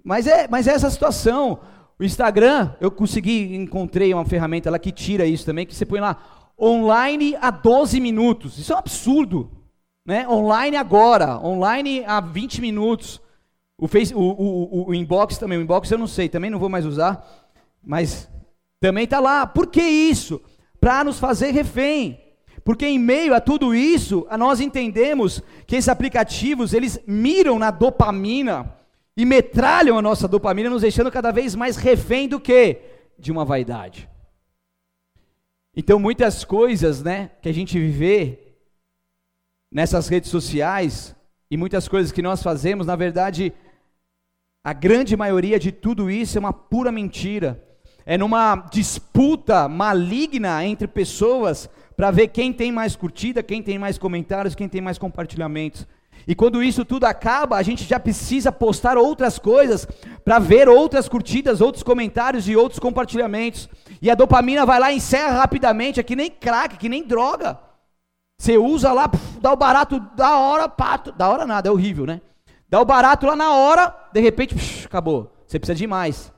Mas 0.03 0.27
é, 0.27 0.45
mas 0.49 0.67
é 0.67 0.73
essa 0.73 0.89
situação. 0.89 1.61
O 1.97 2.03
Instagram, 2.03 2.73
eu 2.81 2.91
consegui, 2.91 3.55
encontrei 3.55 4.13
uma 4.13 4.25
ferramenta 4.25 4.69
lá 4.69 4.77
que 4.77 4.91
tira 4.91 5.25
isso 5.25 5.45
também, 5.45 5.65
que 5.65 5.73
você 5.73 5.85
põe 5.85 5.99
lá, 5.99 6.17
online 6.59 7.35
a 7.39 7.49
12 7.51 7.99
minutos. 7.99 8.57
Isso 8.57 8.73
é 8.73 8.75
um 8.75 8.79
absurdo. 8.79 9.51
Né? 10.05 10.27
Online 10.27 10.77
agora, 10.77 11.39
online 11.39 12.03
a 12.05 12.19
20 12.19 12.61
minutos. 12.61 13.21
O, 13.77 13.87
face, 13.87 14.13
o, 14.13 14.19
o, 14.19 14.89
o, 14.89 14.93
inbox 14.93 15.37
também, 15.37 15.57
o 15.57 15.61
inbox 15.61 15.89
eu 15.89 15.97
não 15.97 16.07
sei, 16.07 16.29
também 16.29 16.49
não 16.49 16.59
vou 16.59 16.69
mais 16.69 16.85
usar, 16.85 17.25
mas 17.83 18.29
também 18.79 19.05
está 19.05 19.19
lá. 19.19 19.47
Por 19.47 19.67
que 19.67 19.81
isso? 19.81 20.41
Para 20.79 21.03
nos 21.03 21.17
fazer 21.17 21.51
refém. 21.51 22.21
Porque 22.63 22.85
em 22.85 22.97
meio 22.97 23.33
a 23.33 23.39
tudo 23.39 23.75
isso, 23.75 24.27
nós 24.37 24.59
entendemos 24.59 25.41
que 25.67 25.75
esses 25.75 25.89
aplicativos, 25.89 26.73
eles 26.73 26.99
miram 27.05 27.59
na 27.59 27.69
dopamina, 27.69 28.73
e 29.17 29.25
metralham 29.25 29.97
a 29.97 30.01
nossa 30.01 30.27
dopamina, 30.27 30.69
nos 30.69 30.81
deixando 30.81 31.11
cada 31.11 31.31
vez 31.31 31.55
mais 31.55 31.77
refém 31.77 32.27
do 32.27 32.39
que? 32.39 32.81
De 33.17 33.31
uma 33.31 33.45
vaidade. 33.45 34.09
Então, 35.75 35.99
muitas 35.99 36.43
coisas, 36.43 37.03
né, 37.03 37.31
que 37.41 37.49
a 37.49 37.53
gente 37.53 37.79
vê 37.79 38.39
nessas 39.71 40.07
redes 40.07 40.29
sociais 40.29 41.15
e 41.49 41.57
muitas 41.57 41.87
coisas 41.87 42.11
que 42.11 42.21
nós 42.21 42.41
fazemos, 42.41 42.87
na 42.87 42.95
verdade, 42.95 43.53
a 44.63 44.73
grande 44.73 45.15
maioria 45.15 45.59
de 45.59 45.71
tudo 45.71 46.09
isso 46.09 46.37
é 46.37 46.39
uma 46.39 46.53
pura 46.53 46.91
mentira. 46.91 47.61
É 48.05 48.17
numa 48.17 48.55
disputa 48.71 49.67
maligna 49.67 50.63
entre 50.65 50.87
pessoas 50.87 51.69
para 51.95 52.11
ver 52.11 52.27
quem 52.29 52.53
tem 52.53 52.71
mais 52.71 52.95
curtida, 52.95 53.43
quem 53.43 53.61
tem 53.61 53.79
mais 53.79 53.97
comentários, 53.97 54.55
quem 54.55 54.67
tem 54.67 54.81
mais 54.81 54.97
compartilhamentos. 54.97 55.87
E 56.27 56.33
quando 56.33 56.63
isso 56.63 56.83
tudo 56.83 57.05
acaba, 57.05 57.55
a 57.55 57.63
gente 57.63 57.83
já 57.83 57.99
precisa 57.99 58.51
postar 58.51 58.97
outras 58.97 59.37
coisas 59.37 59.87
para 60.23 60.39
ver 60.39 60.67
outras 60.67 61.07
curtidas, 61.07 61.61
outros 61.61 61.83
comentários 61.83 62.47
e 62.47 62.55
outros 62.55 62.79
compartilhamentos. 62.79 63.69
E 64.01 64.09
a 64.09 64.15
dopamina 64.15 64.65
vai 64.65 64.79
lá 64.79 64.91
e 64.91 64.97
encerra 64.97 65.37
rapidamente, 65.37 65.99
é 65.99 66.03
que 66.03 66.15
nem 66.15 66.31
crack, 66.31 66.77
que 66.77 66.89
nem 66.89 67.03
droga. 67.03 67.59
Você 68.39 68.57
usa 68.57 68.91
lá, 68.91 69.07
puf, 69.07 69.39
dá 69.39 69.53
o 69.53 69.55
barato 69.55 69.99
da 70.15 70.37
hora, 70.37 70.67
pato, 70.67 71.11
da 71.11 71.29
hora 71.29 71.45
nada, 71.45 71.69
é 71.69 71.71
horrível, 71.71 72.05
né? 72.05 72.21
Dá 72.67 72.81
o 72.81 72.85
barato 72.85 73.25
lá 73.27 73.35
na 73.35 73.53
hora, 73.53 73.95
de 74.11 74.19
repente, 74.19 74.55
puf, 74.55 74.85
acabou. 74.85 75.31
Você 75.45 75.59
precisa 75.59 75.75
de 75.75 75.85
mais. 75.85 76.33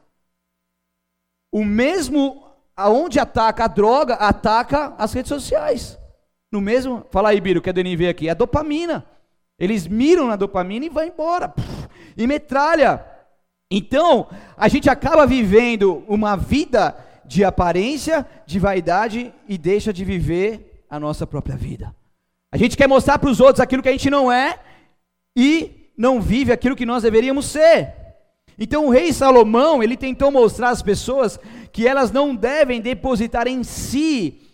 O 1.52 1.64
mesmo 1.64 2.44
aonde 2.76 3.20
ataca 3.20 3.64
a 3.64 3.68
droga, 3.68 4.16
ataca 4.16 4.94
as 4.98 5.14
redes 5.14 5.30
sociais. 5.30 5.98
No 6.52 6.62
mesmo, 6.62 7.06
fala 7.10 7.30
aí, 7.30 7.42
Biro, 7.42 7.62
que 7.62 7.70
a 7.70 7.74
Denis 7.74 7.98
veio 7.98 8.12
aqui, 8.12 8.28
é 8.28 8.32
a 8.32 8.36
dopamina. 8.36 9.06
Eles 9.60 9.88
miram 9.88 10.28
na 10.28 10.36
dopamina 10.36 10.86
e 10.86 10.90
vão 10.90 11.04
embora. 11.04 11.54
E 12.16 12.28
metralha. 12.28 13.04
Então, 13.70 14.28
a 14.56 14.68
gente 14.68 14.90
acaba 14.90 15.26
vivendo 15.26 16.04
uma 16.08 16.36
vida 16.36 16.96
de 17.26 17.44
aparência, 17.44 18.26
de 18.46 18.60
vaidade 18.60 19.34
e 19.48 19.58
deixa 19.58 19.92
de 19.92 20.06
viver 20.06 20.86
a 20.90 21.00
nossa 21.00 21.28
própria 21.28 21.58
vida. 21.58 21.94
A 22.52 22.58
gente 22.58 22.78
quer 22.78 22.88
mostrar 22.88 23.20
para 23.20 23.30
os 23.30 23.42
outros 23.42 23.60
aquilo 23.60 23.84
que 23.84 23.90
a 23.90 23.92
gente 23.92 24.10
não 24.10 24.32
é 24.32 24.60
e 25.36 25.92
não 25.98 26.22
vive 26.22 26.52
aquilo 26.52 26.76
que 26.76 26.86
nós 26.86 27.04
deveríamos 27.04 27.46
ser. 27.48 27.94
Então 28.58 28.88
o 28.88 28.90
rei 28.90 29.12
Salomão, 29.12 29.84
ele 29.84 29.98
tentou 29.98 30.32
mostrar 30.32 30.70
às 30.70 30.82
pessoas 30.82 31.40
que 31.72 31.86
elas 31.86 32.12
não 32.12 32.36
devem 32.36 32.82
depositar 32.82 33.48
em 33.48 33.64
si 33.64 34.47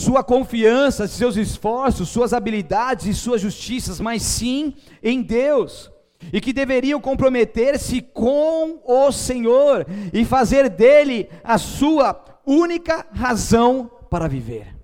sua 0.00 0.24
confiança, 0.24 1.06
seus 1.06 1.36
esforços, 1.36 2.08
suas 2.08 2.32
habilidades 2.32 3.06
e 3.06 3.14
suas 3.14 3.40
justiças, 3.40 4.00
mas 4.00 4.22
sim 4.22 4.74
em 5.02 5.22
Deus. 5.22 5.90
E 6.32 6.40
que 6.40 6.52
deveriam 6.52 7.00
comprometer-se 7.00 8.02
com 8.02 8.82
o 8.84 9.12
Senhor 9.12 9.86
e 10.12 10.24
fazer 10.24 10.68
dele 10.68 11.28
a 11.44 11.56
sua 11.58 12.24
única 12.44 13.06
razão 13.12 13.90
para 14.10 14.28
viver. 14.28 14.76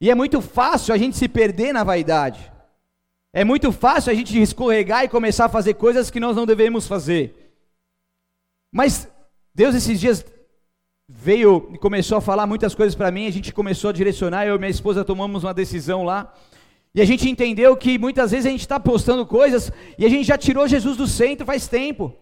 E 0.00 0.10
é 0.10 0.14
muito 0.14 0.40
fácil 0.40 0.94
a 0.94 0.98
gente 0.98 1.16
se 1.16 1.28
perder 1.28 1.72
na 1.72 1.84
vaidade. 1.84 2.52
É 3.32 3.44
muito 3.44 3.70
fácil 3.72 4.10
a 4.10 4.14
gente 4.14 4.40
escorregar 4.40 5.04
e 5.04 5.08
começar 5.08 5.46
a 5.46 5.50
fazer 5.50 5.74
coisas 5.74 6.10
que 6.10 6.20
nós 6.20 6.34
não 6.34 6.46
devemos 6.46 6.86
fazer. 6.86 7.52
Mas 8.72 9.08
Deus 9.54 9.74
esses 9.74 9.98
dias 9.98 10.24
veio 11.08 11.70
e 11.72 11.78
começou 11.78 12.18
a 12.18 12.20
falar 12.20 12.46
muitas 12.46 12.74
coisas 12.74 12.94
para 12.94 13.10
mim, 13.10 13.26
a 13.26 13.32
gente 13.32 13.52
começou 13.52 13.88
a 13.88 13.92
direcionar, 13.92 14.46
eu 14.46 14.56
e 14.56 14.58
minha 14.58 14.70
esposa 14.70 15.04
tomamos 15.04 15.42
uma 15.42 15.54
decisão 15.54 16.04
lá, 16.04 16.34
e 16.94 17.00
a 17.00 17.04
gente 17.04 17.28
entendeu 17.28 17.74
que 17.76 17.98
muitas 17.98 18.30
vezes 18.30 18.46
a 18.46 18.50
gente 18.50 18.60
está 18.60 18.78
postando 18.78 19.24
coisas 19.24 19.72
e 19.98 20.04
a 20.04 20.08
gente 20.08 20.26
já 20.26 20.36
tirou 20.36 20.66
Jesus 20.66 20.96
do 20.96 21.06
centro 21.06 21.46
faz 21.46 21.68
tempo. 21.68 22.12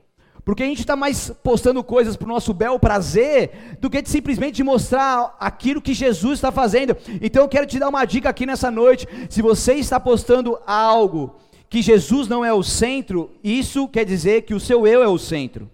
Porque 0.45 0.63
a 0.63 0.67
gente 0.67 0.81
está 0.81 0.95
mais 0.95 1.31
postando 1.43 1.83
coisas 1.83 2.17
para 2.17 2.27
o 2.27 2.29
nosso 2.29 2.53
bel 2.53 2.79
prazer 2.79 3.79
do 3.81 3.91
que 3.91 4.03
de 4.03 4.09
simplesmente 4.09 4.63
mostrar 4.63 5.35
aquilo 5.41 5.83
que 5.83 5.95
Jesus 5.95 6.35
está 6.35 6.53
fazendo. 6.53 6.97
Então 7.21 7.43
eu 7.43 7.49
quero 7.49 7.67
te 7.67 7.79
dar 7.79 7.89
uma 7.89 8.05
dica 8.05 8.29
aqui 8.29 8.47
nessa 8.47 8.71
noite. 8.71 9.09
Se 9.29 9.43
você 9.43 9.75
está 9.75 9.99
postando 9.99 10.59
algo 10.67 11.37
que 11.69 11.83
Jesus 11.83 12.29
não 12.29 12.45
é 12.45 12.53
o 12.53 12.63
centro, 12.63 13.31
isso 13.43 13.89
quer 13.89 14.05
dizer 14.05 14.43
que 14.43 14.55
o 14.55 14.61
seu 14.61 14.87
eu 14.87 15.03
é 15.03 15.09
o 15.09 15.19
centro. 15.19 15.71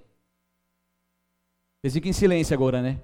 Eles 1.83 1.95
ficam 1.95 2.11
em 2.11 2.13
silêncio 2.13 2.55
agora, 2.55 2.81
né? 2.81 3.01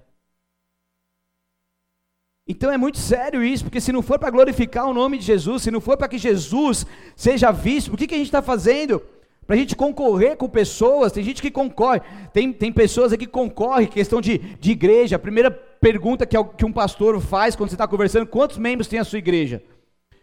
Então 2.47 2.73
é 2.73 2.79
muito 2.79 2.97
sério 2.97 3.45
isso, 3.45 3.65
porque 3.65 3.81
se 3.81 3.93
não 3.93 4.01
for 4.01 4.19
para 4.19 4.31
glorificar 4.31 4.87
o 4.87 4.95
nome 4.95 5.19
de 5.19 5.25
Jesus, 5.25 5.65
se 5.65 5.71
não 5.71 5.83
for 5.83 5.99
para 5.99 6.09
que 6.09 6.17
Jesus 6.17 6.87
seja 7.15 7.51
visto, 7.51 7.93
o 7.93 7.97
que, 7.97 8.07
que 8.07 8.15
a 8.15 8.19
gente 8.19 8.29
está 8.29 8.41
fazendo? 8.41 9.03
Para 9.47 9.55
a 9.55 9.59
gente 9.59 9.77
concorrer 9.77 10.37
com 10.37 10.49
pessoas, 10.49 11.13
tem 11.13 11.23
gente 11.23 11.43
que 11.43 11.51
concorre, 11.51 12.01
tem, 12.33 12.53
tem 12.53 12.73
pessoas 12.73 13.13
aqui 13.13 13.27
que 13.27 13.33
concorrem, 13.33 13.87
questão 13.87 14.21
de, 14.21 14.39
de 14.39 14.71
igreja. 14.71 15.17
A 15.17 15.19
primeira 15.19 15.51
pergunta 15.51 16.27
que, 16.27 16.37
que 16.57 16.65
um 16.65 16.73
pastor 16.73 17.21
faz 17.21 17.55
quando 17.55 17.69
você 17.69 17.75
está 17.75 17.87
conversando, 17.87 18.27
quantos 18.27 18.57
membros 18.57 18.89
tem 18.89 18.99
a 18.99 19.05
sua 19.05 19.19
igreja? 19.19 19.63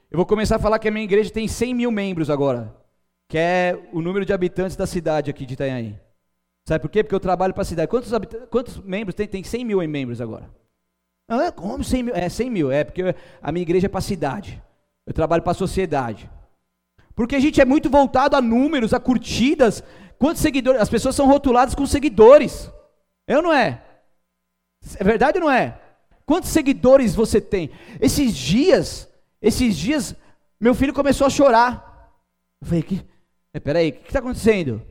Eu 0.09 0.17
vou 0.17 0.25
começar 0.25 0.55
a 0.55 0.59
falar 0.59 0.79
que 0.79 0.87
a 0.87 0.91
minha 0.91 1.03
igreja 1.03 1.29
tem 1.29 1.47
100 1.47 1.73
mil 1.73 1.91
membros 1.91 2.29
agora, 2.29 2.75
que 3.27 3.37
é 3.37 3.77
o 3.91 4.01
número 4.01 4.25
de 4.25 4.33
habitantes 4.33 4.75
da 4.75 4.87
cidade 4.87 5.29
aqui 5.29 5.45
de 5.45 5.53
Itanhaém. 5.53 5.99
Sabe 6.67 6.81
por 6.81 6.89
quê? 6.89 7.03
Porque 7.03 7.15
eu 7.15 7.19
trabalho 7.19 7.53
para 7.53 7.61
a 7.61 7.65
cidade. 7.65 7.87
Quantos, 7.87 8.11
quantos 8.49 8.77
membros 8.79 9.13
tem? 9.13 9.27
Tem 9.27 9.43
100 9.43 9.63
mil 9.65 9.87
membros 9.87 10.19
agora. 10.19 10.49
Ah, 11.27 11.51
como 11.51 11.83
100 11.83 12.03
mil? 12.03 12.15
É 12.15 12.27
100 12.27 12.49
mil, 12.49 12.71
é 12.71 12.83
porque 12.83 13.15
a 13.41 13.51
minha 13.51 13.61
igreja 13.61 13.85
é 13.85 13.89
para 13.89 13.99
a 13.99 14.01
cidade. 14.01 14.61
Eu 15.05 15.13
trabalho 15.13 15.43
para 15.43 15.51
a 15.51 15.55
sociedade. 15.55 16.29
Porque 17.15 17.35
a 17.35 17.39
gente 17.39 17.61
é 17.61 17.65
muito 17.65 17.89
voltado 17.89 18.35
a 18.35 18.41
números, 18.41 18.93
a 18.93 18.99
curtidas. 18.99 19.83
Quantos 20.17 20.41
seguidores? 20.41 20.81
As 20.81 20.89
pessoas 20.89 21.15
são 21.15 21.27
rotuladas 21.27 21.75
com 21.75 21.85
seguidores. 21.85 22.69
Eu 23.27 23.41
não 23.41 23.53
é? 23.53 23.83
É 24.97 25.03
verdade 25.03 25.37
ou 25.37 25.45
não 25.45 25.51
é? 25.51 25.79
Quantos 26.25 26.49
seguidores 26.49 27.13
você 27.13 27.39
tem? 27.39 27.69
Esses 28.01 28.35
dias, 28.35 29.07
esses 29.39 29.77
dias, 29.77 30.15
meu 30.59 30.73
filho 30.73 30.93
começou 30.93 31.27
a 31.27 31.29
chorar. 31.29 32.11
Eu 32.61 32.67
falei, 32.67 32.83
que, 32.83 33.05
é, 33.53 33.59
peraí, 33.59 33.89
o 33.89 33.93
que 33.93 34.07
está 34.07 34.19
acontecendo? 34.19 34.81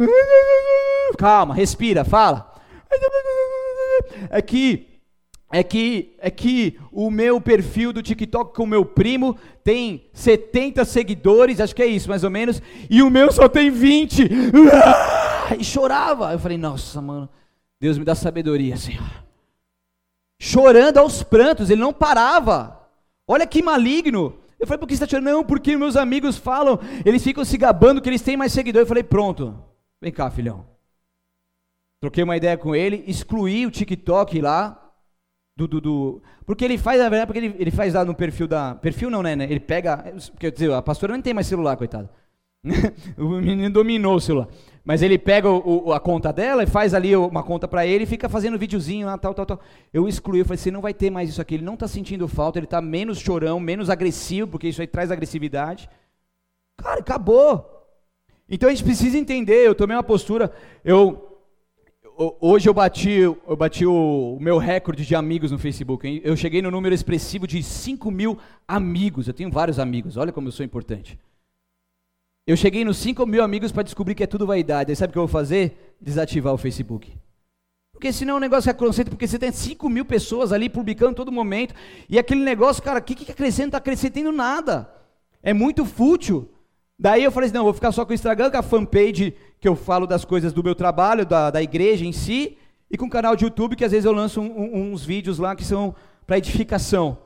Calma, 1.16 1.54
respira, 1.54 2.04
fala. 2.04 2.52
É 4.30 4.40
que 4.42 4.96
é 5.50 5.62
que 5.62 6.16
é 6.18 6.30
que 6.30 6.78
o 6.90 7.10
meu 7.10 7.40
perfil 7.40 7.92
do 7.92 8.02
TikTok 8.02 8.54
com 8.54 8.64
o 8.64 8.66
meu 8.66 8.84
primo 8.84 9.38
tem 9.62 10.08
70 10.12 10.84
seguidores, 10.84 11.60
acho 11.60 11.74
que 11.74 11.82
é 11.82 11.86
isso 11.86 12.08
mais 12.08 12.24
ou 12.24 12.30
menos, 12.30 12.60
e 12.90 13.00
o 13.02 13.10
meu 13.10 13.30
só 13.30 13.48
tem 13.48 13.70
20. 13.70 14.28
E 15.58 15.64
chorava. 15.64 16.32
Eu 16.32 16.38
falei: 16.38 16.58
"Nossa, 16.58 17.00
mano, 17.00 17.28
Deus 17.80 17.96
me 17.96 18.04
dá 18.04 18.14
sabedoria, 18.14 18.76
Senhor." 18.76 19.24
Chorando 20.38 20.98
aos 20.98 21.22
prantos, 21.22 21.70
ele 21.70 21.80
não 21.80 21.92
parava. 21.92 22.80
Olha 23.26 23.46
que 23.46 23.62
maligno. 23.62 24.34
Eu 24.58 24.66
falei: 24.66 24.78
"Por 24.78 24.88
que 24.88 24.96
você 24.96 25.04
está 25.04 25.16
chorando?" 25.16 25.32
Não, 25.32 25.44
porque 25.44 25.76
meus 25.76 25.96
amigos 25.96 26.36
falam, 26.36 26.80
eles 27.04 27.22
ficam 27.22 27.44
se 27.44 27.56
gabando 27.56 28.02
que 28.02 28.08
eles 28.08 28.22
têm 28.22 28.36
mais 28.36 28.52
seguidores. 28.52 28.84
Eu 28.84 28.88
falei: 28.88 29.04
"Pronto. 29.04 29.56
Vem 30.02 30.12
cá, 30.12 30.28
filhão." 30.28 30.75
Troquei 32.00 32.22
uma 32.22 32.36
ideia 32.36 32.56
com 32.56 32.74
ele, 32.74 33.04
excluí 33.06 33.66
o 33.66 33.70
TikTok 33.70 34.40
lá, 34.40 34.92
do, 35.56 35.66
do, 35.66 35.80
do, 35.80 36.22
porque 36.44 36.64
ele 36.64 36.76
faz, 36.76 37.00
na 37.00 37.08
verdade, 37.08 37.26
porque 37.26 37.38
ele, 37.38 37.56
ele 37.58 37.70
faz 37.70 37.94
lá 37.94 38.04
no 38.04 38.14
perfil 38.14 38.46
da. 38.46 38.74
Perfil 38.74 39.08
não, 39.08 39.22
né? 39.22 39.34
né 39.34 39.44
ele 39.44 39.60
pega. 39.60 40.14
Quer 40.38 40.52
dizer, 40.52 40.72
a 40.72 40.82
pastora 40.82 41.14
não 41.14 41.22
tem 41.22 41.32
mais 41.32 41.46
celular, 41.46 41.76
coitado. 41.76 42.08
o 43.16 43.28
menino 43.40 43.70
dominou 43.70 44.16
o 44.16 44.20
celular. 44.20 44.48
Mas 44.84 45.02
ele 45.02 45.18
pega 45.18 45.50
o, 45.50 45.88
o, 45.88 45.92
a 45.92 45.98
conta 45.98 46.32
dela 46.32 46.62
e 46.62 46.66
faz 46.66 46.94
ali 46.94 47.16
uma 47.16 47.42
conta 47.42 47.66
para 47.66 47.86
ele 47.86 48.04
e 48.04 48.06
fica 48.06 48.28
fazendo 48.28 48.58
videozinho 48.58 49.06
lá, 49.06 49.16
tal, 49.18 49.34
tal, 49.34 49.46
tal. 49.46 49.60
Eu 49.92 50.06
excluí, 50.06 50.40
eu 50.40 50.44
falei, 50.44 50.58
você 50.58 50.70
não 50.70 50.80
vai 50.80 50.94
ter 50.94 51.10
mais 51.10 51.30
isso 51.30 51.40
aqui. 51.40 51.54
Ele 51.54 51.64
não 51.64 51.74
está 51.74 51.88
sentindo 51.88 52.28
falta, 52.28 52.58
ele 52.58 52.66
está 52.66 52.80
menos 52.80 53.18
chorão, 53.18 53.58
menos 53.58 53.90
agressivo, 53.90 54.48
porque 54.48 54.68
isso 54.68 54.80
aí 54.80 54.86
traz 54.86 55.10
agressividade. 55.10 55.88
Cara, 56.76 57.00
acabou. 57.00 57.64
Então 58.48 58.68
a 58.68 58.72
gente 58.72 58.84
precisa 58.84 59.18
entender, 59.18 59.66
eu 59.66 59.74
tomei 59.74 59.96
uma 59.96 60.04
postura, 60.04 60.52
eu 60.84 61.35
hoje 62.16 62.68
eu 62.68 62.74
bati, 62.74 63.10
eu 63.10 63.56
bati 63.56 63.84
o, 63.84 64.38
meu 64.40 64.58
recorde 64.58 65.04
de 65.04 65.14
amigos 65.14 65.50
no 65.50 65.58
Facebook. 65.58 66.06
Hein? 66.06 66.20
Eu 66.24 66.36
cheguei 66.36 66.62
no 66.62 66.70
número 66.70 66.94
expressivo 66.94 67.46
de 67.46 67.62
5 67.62 68.10
mil 68.10 68.38
amigos. 68.66 69.28
Eu 69.28 69.34
tenho 69.34 69.50
vários 69.50 69.78
amigos, 69.78 70.16
olha 70.16 70.32
como 70.32 70.48
eu 70.48 70.52
sou 70.52 70.64
importante. 70.64 71.18
Eu 72.46 72.56
cheguei 72.56 72.84
nos 72.84 72.96
5 72.98 73.26
mil 73.26 73.42
amigos 73.42 73.72
para 73.72 73.82
descobrir 73.82 74.14
que 74.14 74.22
é 74.22 74.26
tudo 74.26 74.46
vaidade. 74.46 74.90
Aí 74.90 74.96
sabe 74.96 75.10
o 75.10 75.12
que 75.12 75.18
eu 75.18 75.26
vou 75.26 75.28
fazer? 75.28 75.96
Desativar 76.00 76.54
o 76.54 76.58
Facebook. 76.58 77.12
Porque 77.92 78.12
senão 78.12 78.36
o 78.36 78.40
negócio 78.40 78.70
é 78.70 78.74
conceito, 78.74 79.10
porque 79.10 79.26
você 79.26 79.38
tem 79.38 79.50
5 79.50 79.88
mil 79.88 80.04
pessoas 80.04 80.52
ali 80.52 80.68
publicando 80.68 81.14
todo 81.14 81.32
momento. 81.32 81.74
E 82.08 82.18
aquele 82.18 82.42
negócio, 82.42 82.82
cara, 82.82 83.00
o 83.00 83.02
que, 83.02 83.14
que 83.14 83.32
acrescenta? 83.32 83.62
Não 83.62 83.68
está 83.68 83.78
acrescentando 83.78 84.32
nada. 84.32 84.90
É 85.42 85.52
muito 85.52 85.84
fútil. 85.84 86.48
Daí 86.98 87.24
eu 87.24 87.30
falei 87.30 87.48
assim, 87.48 87.56
não, 87.56 87.64
vou 87.64 87.74
ficar 87.74 87.92
só 87.92 88.04
com 88.04 88.12
o 88.12 88.14
Instagram, 88.14 88.50
com 88.50 88.56
a 88.56 88.62
fanpage 88.62 89.34
que 89.60 89.68
eu 89.68 89.76
falo 89.76 90.06
das 90.06 90.24
coisas 90.24 90.52
do 90.52 90.64
meu 90.64 90.74
trabalho, 90.74 91.26
da, 91.26 91.50
da 91.50 91.62
igreja 91.62 92.04
em 92.04 92.12
si, 92.12 92.56
e 92.90 92.96
com 92.96 93.06
o 93.06 93.10
canal 93.10 93.36
de 93.36 93.44
YouTube, 93.44 93.76
que 93.76 93.84
às 93.84 93.92
vezes 93.92 94.06
eu 94.06 94.12
lanço 94.12 94.40
um, 94.40 94.46
um, 94.46 94.92
uns 94.92 95.04
vídeos 95.04 95.38
lá 95.38 95.54
que 95.54 95.64
são 95.64 95.94
para 96.26 96.38
edificação. 96.38 97.18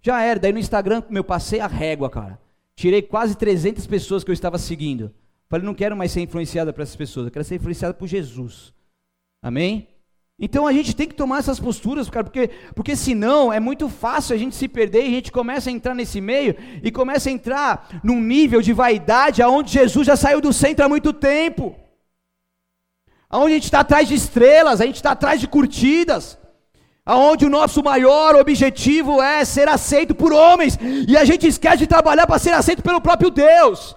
Já 0.00 0.22
era, 0.22 0.38
daí 0.38 0.52
no 0.52 0.58
Instagram 0.58 1.02
eu 1.10 1.24
passei 1.24 1.58
a 1.58 1.66
régua, 1.66 2.08
cara. 2.08 2.38
Tirei 2.76 3.02
quase 3.02 3.36
300 3.36 3.86
pessoas 3.86 4.22
que 4.22 4.30
eu 4.30 4.34
estava 4.34 4.58
seguindo. 4.58 5.12
Falei, 5.48 5.64
não 5.64 5.74
quero 5.74 5.96
mais 5.96 6.12
ser 6.12 6.20
influenciada 6.20 6.72
por 6.72 6.82
essas 6.82 6.96
pessoas, 6.96 7.26
eu 7.26 7.32
quero 7.32 7.44
ser 7.44 7.56
influenciada 7.56 7.94
por 7.94 8.06
Jesus. 8.06 8.72
Amém? 9.42 9.88
Então 10.38 10.66
a 10.66 10.72
gente 10.72 10.94
tem 10.94 11.08
que 11.08 11.14
tomar 11.14 11.38
essas 11.38 11.58
posturas, 11.58 12.10
cara, 12.10 12.24
porque, 12.24 12.50
porque 12.74 12.94
senão 12.94 13.50
é 13.50 13.58
muito 13.58 13.88
fácil 13.88 14.34
a 14.34 14.38
gente 14.38 14.54
se 14.54 14.68
perder 14.68 15.04
e 15.04 15.06
a 15.06 15.10
gente 15.10 15.32
começa 15.32 15.70
a 15.70 15.72
entrar 15.72 15.94
nesse 15.94 16.20
meio 16.20 16.54
e 16.82 16.90
começa 16.90 17.30
a 17.30 17.32
entrar 17.32 17.88
num 18.04 18.20
nível 18.20 18.60
de 18.60 18.74
vaidade 18.74 19.42
aonde 19.42 19.72
Jesus 19.72 20.06
já 20.06 20.14
saiu 20.14 20.40
do 20.40 20.52
centro 20.52 20.84
há 20.84 20.88
muito 20.88 21.12
tempo. 21.14 21.74
Aonde 23.30 23.52
a 23.52 23.54
gente 23.54 23.64
está 23.64 23.80
atrás 23.80 24.06
de 24.06 24.14
estrelas, 24.14 24.80
a 24.80 24.86
gente 24.86 24.96
está 24.96 25.12
atrás 25.12 25.40
de 25.40 25.48
curtidas, 25.48 26.38
aonde 27.04 27.46
o 27.46 27.50
nosso 27.50 27.82
maior 27.82 28.36
objetivo 28.36 29.22
é 29.22 29.42
ser 29.44 29.68
aceito 29.68 30.14
por 30.14 30.32
homens, 30.32 30.78
e 31.08 31.16
a 31.16 31.24
gente 31.24 31.46
esquece 31.46 31.78
de 31.78 31.86
trabalhar 31.86 32.26
para 32.26 32.38
ser 32.38 32.52
aceito 32.52 32.82
pelo 32.82 33.00
próprio 33.00 33.30
Deus. 33.30 33.96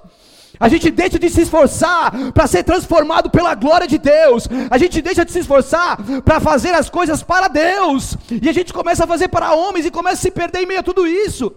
A 0.59 0.67
gente 0.67 0.91
deixa 0.91 1.17
de 1.17 1.29
se 1.29 1.41
esforçar 1.41 2.11
para 2.33 2.45
ser 2.45 2.63
transformado 2.63 3.29
pela 3.29 3.55
glória 3.55 3.87
de 3.87 3.97
Deus. 3.97 4.47
A 4.69 4.77
gente 4.77 5.01
deixa 5.01 5.23
de 5.23 5.31
se 5.31 5.39
esforçar 5.39 5.97
para 6.21 6.39
fazer 6.41 6.73
as 6.73 6.89
coisas 6.89 7.23
para 7.23 7.47
Deus. 7.47 8.17
E 8.29 8.49
a 8.49 8.53
gente 8.53 8.73
começa 8.73 9.05
a 9.05 9.07
fazer 9.07 9.29
para 9.29 9.53
homens 9.53 9.85
e 9.85 9.91
começa 9.91 10.15
a 10.15 10.21
se 10.21 10.31
perder 10.31 10.63
em 10.63 10.65
meio 10.65 10.81
a 10.81 10.83
tudo 10.83 11.07
isso. 11.07 11.55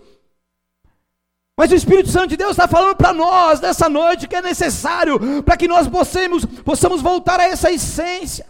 Mas 1.58 1.72
o 1.72 1.74
Espírito 1.74 2.08
Santo 2.10 2.28
de 2.28 2.36
Deus 2.36 2.52
está 2.52 2.68
falando 2.68 2.96
para 2.96 3.12
nós 3.12 3.60
nessa 3.60 3.88
noite 3.88 4.28
que 4.28 4.36
é 4.36 4.40
necessário 4.40 5.42
para 5.42 5.56
que 5.56 5.68
nós 5.68 5.88
possamos, 5.88 6.44
possamos 6.44 7.02
voltar 7.02 7.40
a 7.40 7.44
essa 7.44 7.70
essência. 7.72 8.46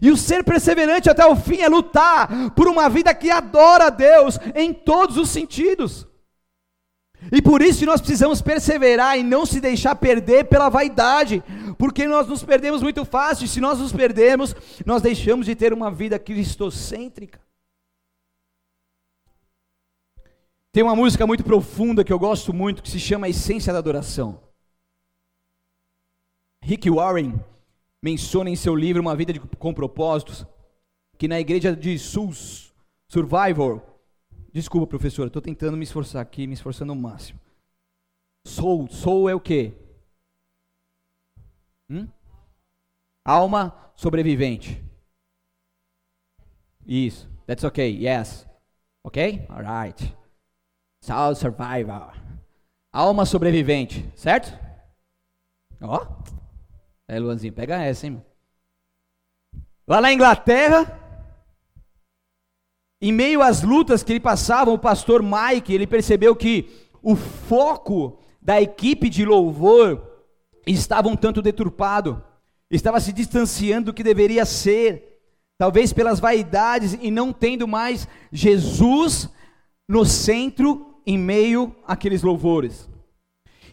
E 0.00 0.10
o 0.10 0.16
ser 0.16 0.44
perseverante 0.44 1.10
até 1.10 1.26
o 1.26 1.36
fim 1.36 1.60
é 1.60 1.68
lutar 1.68 2.50
por 2.52 2.68
uma 2.68 2.88
vida 2.88 3.12
que 3.12 3.30
adora 3.30 3.86
a 3.86 3.90
Deus 3.90 4.38
em 4.54 4.72
todos 4.72 5.16
os 5.16 5.28
sentidos. 5.30 6.06
E 7.32 7.40
por 7.40 7.62
isso 7.62 7.86
nós 7.86 8.00
precisamos 8.00 8.42
perseverar 8.42 9.18
e 9.18 9.22
não 9.22 9.46
se 9.46 9.60
deixar 9.60 9.94
perder 9.94 10.44
pela 10.44 10.68
vaidade, 10.68 11.42
porque 11.78 12.06
nós 12.06 12.26
nos 12.26 12.42
perdemos 12.42 12.82
muito 12.82 13.04
fácil, 13.04 13.44
e 13.44 13.48
se 13.48 13.60
nós 13.60 13.78
nos 13.78 13.92
perdemos, 13.92 14.54
nós 14.84 15.02
deixamos 15.02 15.46
de 15.46 15.54
ter 15.54 15.72
uma 15.72 15.90
vida 15.90 16.18
cristocêntrica. 16.18 17.40
Tem 20.72 20.82
uma 20.82 20.96
música 20.96 21.26
muito 21.26 21.44
profunda 21.44 22.02
que 22.02 22.12
eu 22.12 22.18
gosto 22.18 22.52
muito, 22.52 22.82
que 22.82 22.90
se 22.90 22.98
chama 22.98 23.26
A 23.26 23.30
Essência 23.30 23.72
da 23.72 23.78
Adoração. 23.78 24.40
Rick 26.60 26.90
Warren 26.90 27.34
menciona 28.02 28.50
em 28.50 28.56
seu 28.56 28.74
livro 28.74 29.00
Uma 29.00 29.14
Vida 29.14 29.32
de, 29.32 29.40
com 29.40 29.72
Propósitos, 29.72 30.44
que 31.16 31.28
na 31.28 31.38
igreja 31.38 31.76
de 31.76 31.98
Sus, 31.98 32.74
Survivor, 33.08 33.82
Desculpa, 34.54 34.86
professora, 34.86 35.26
estou 35.26 35.42
tentando 35.42 35.76
me 35.76 35.82
esforçar 35.82 36.22
aqui, 36.22 36.46
me 36.46 36.54
esforçando 36.54 36.92
ao 36.92 36.96
máximo. 36.96 37.40
Soul, 38.46 38.88
soul 38.88 39.28
é 39.28 39.34
o 39.34 39.40
quê? 39.40 39.74
Hum? 41.90 42.06
Alma 43.24 43.92
sobrevivente. 43.96 44.80
Isso. 46.86 47.28
That's 47.48 47.64
okay. 47.64 48.06
Yes. 48.06 48.46
Ok? 49.02 49.44
Alright. 49.48 50.16
Soul 51.02 51.34
survival. 51.34 52.12
Alma 52.92 53.26
sobrevivente, 53.26 54.08
certo? 54.14 54.56
Ó. 55.80 56.06
É, 57.08 57.18
Luanzinho, 57.18 57.52
pega 57.52 57.82
essa, 57.82 58.06
hein? 58.06 58.24
Lá 59.84 60.00
na 60.00 60.12
Inglaterra, 60.12 61.03
em 63.08 63.12
meio 63.12 63.42
às 63.42 63.62
lutas 63.62 64.02
que 64.02 64.12
ele 64.12 64.20
passava, 64.20 64.70
o 64.70 64.78
pastor 64.78 65.22
Mike, 65.22 65.74
ele 65.74 65.86
percebeu 65.86 66.34
que 66.34 66.70
o 67.02 67.14
foco 67.14 68.18
da 68.40 68.62
equipe 68.62 69.10
de 69.10 69.26
louvor 69.26 70.02
estava 70.66 71.08
um 71.08 71.14
tanto 71.14 71.42
deturpado, 71.42 72.24
estava 72.70 72.98
se 73.00 73.12
distanciando 73.12 73.86
do 73.86 73.92
que 73.92 74.02
deveria 74.02 74.46
ser, 74.46 75.20
talvez 75.58 75.92
pelas 75.92 76.18
vaidades 76.18 76.96
e 76.98 77.10
não 77.10 77.30
tendo 77.30 77.68
mais 77.68 78.08
Jesus 78.32 79.28
no 79.86 80.06
centro 80.06 80.94
em 81.06 81.18
meio 81.18 81.76
àqueles 81.86 82.22
louvores. 82.22 82.88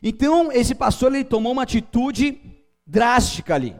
Então, 0.04 0.52
esse 0.52 0.76
pastor 0.76 1.16
ele 1.16 1.24
tomou 1.24 1.54
uma 1.54 1.64
atitude 1.64 2.38
drástica 2.86 3.56
ali. 3.56 3.74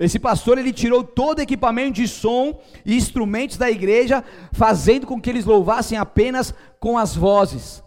Esse 0.00 0.18
pastor 0.18 0.56
ele 0.56 0.72
tirou 0.72 1.04
todo 1.04 1.40
o 1.40 1.42
equipamento 1.42 1.92
de 1.92 2.08
som 2.08 2.58
e 2.86 2.96
instrumentos 2.96 3.58
da 3.58 3.70
igreja, 3.70 4.24
fazendo 4.50 5.06
com 5.06 5.20
que 5.20 5.28
eles 5.28 5.44
louvassem 5.44 5.98
apenas 5.98 6.54
com 6.80 6.96
as 6.96 7.14
vozes. 7.14 7.84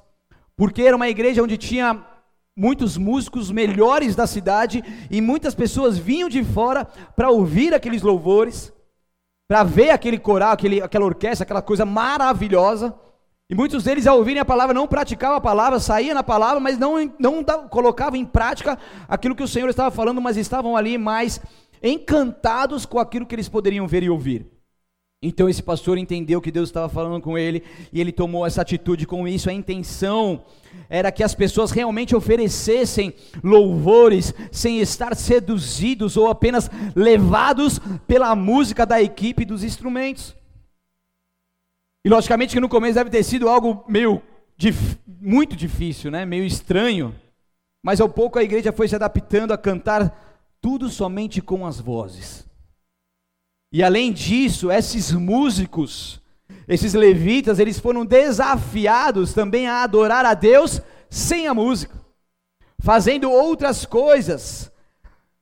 Porque 0.55 0.83
era 0.83 0.95
uma 0.95 1.09
igreja 1.09 1.41
onde 1.41 1.57
tinha 1.57 2.05
muitos 2.55 2.97
músicos 2.97 3.49
melhores 3.49 4.15
da 4.15 4.27
cidade 4.27 4.83
e 5.09 5.19
muitas 5.21 5.55
pessoas 5.55 5.97
vinham 5.97 6.29
de 6.29 6.43
fora 6.43 6.85
para 7.15 7.31
ouvir 7.31 7.73
aqueles 7.73 8.03
louvores, 8.03 8.71
para 9.47 9.63
ver 9.63 9.89
aquele 9.89 10.19
coral, 10.19 10.51
aquele, 10.51 10.83
aquela 10.83 11.05
orquestra, 11.05 11.43
aquela 11.43 11.63
coisa 11.63 11.83
maravilhosa. 11.83 12.93
E 13.49 13.55
muitos 13.55 13.83
deles, 13.83 14.05
ao 14.05 14.19
ouvirem 14.19 14.39
a 14.39 14.45
palavra, 14.45 14.73
não 14.73 14.87
praticavam 14.87 15.37
a 15.37 15.41
palavra, 15.41 15.79
saíam 15.79 16.13
na 16.13 16.23
palavra, 16.23 16.59
mas 16.59 16.77
não, 16.77 17.11
não 17.19 17.43
colocavam 17.69 18.19
em 18.19 18.25
prática 18.25 18.77
aquilo 19.07 19.35
que 19.35 19.43
o 19.43 19.47
Senhor 19.47 19.67
estava 19.67 19.89
falando, 19.89 20.21
mas 20.21 20.37
estavam 20.37 20.77
ali 20.77 20.95
mais 20.95 21.41
encantados 21.83 22.85
com 22.85 22.97
aquilo 22.97 23.25
que 23.25 23.35
eles 23.35 23.49
poderiam 23.49 23.85
ver 23.85 24.03
e 24.03 24.09
ouvir. 24.09 24.47
Então 25.25 25.47
esse 25.47 25.63
pastor 25.63 25.97
entendeu 25.97 26.41
que 26.41 26.51
Deus 26.51 26.67
estava 26.67 26.89
falando 26.89 27.21
com 27.21 27.37
ele 27.37 27.63
e 27.93 28.01
ele 28.01 28.11
tomou 28.11 28.45
essa 28.45 28.61
atitude 28.61 29.07
com 29.07 29.25
isso. 29.25 29.49
A 29.49 29.53
intenção 29.53 30.43
era 30.89 31.13
que 31.13 31.23
as 31.23 31.33
pessoas 31.33 31.71
realmente 31.71 32.13
oferecessem 32.13 33.13
louvores 33.41 34.33
sem 34.51 34.79
estar 34.81 35.15
seduzidos 35.15 36.17
ou 36.17 36.27
apenas 36.27 36.69
levados 36.93 37.79
pela 38.05 38.35
música 38.35 38.85
da 38.85 39.01
equipe 39.01 39.45
dos 39.45 39.63
instrumentos. 39.63 40.35
E 42.03 42.09
logicamente 42.09 42.53
que 42.53 42.59
no 42.59 42.67
começo 42.67 42.95
deve 42.95 43.09
ter 43.09 43.23
sido 43.23 43.47
algo 43.47 43.85
meio 43.87 44.21
dif 44.57 44.97
muito 45.07 45.55
difícil, 45.55 46.11
né? 46.11 46.25
Meio 46.25 46.43
estranho. 46.43 47.15
Mas 47.81 48.01
ao 48.01 48.09
pouco 48.09 48.37
a 48.37 48.43
igreja 48.43 48.73
foi 48.73 48.89
se 48.89 48.95
adaptando 48.95 49.53
a 49.53 49.57
cantar 49.57 50.32
tudo 50.63 50.87
somente 50.89 51.41
com 51.41 51.67
as 51.67 51.77
vozes. 51.77 52.47
E 53.69 53.83
além 53.83 54.13
disso, 54.13 54.71
esses 54.71 55.11
músicos, 55.11 56.21
esses 56.65 56.93
levitas, 56.93 57.59
eles 57.59 57.77
foram 57.77 58.05
desafiados 58.05 59.33
também 59.33 59.67
a 59.67 59.83
adorar 59.83 60.25
a 60.25 60.33
Deus 60.33 60.81
sem 61.09 61.47
a 61.47 61.53
música, 61.53 61.93
fazendo 62.79 63.29
outras 63.29 63.85
coisas. 63.85 64.71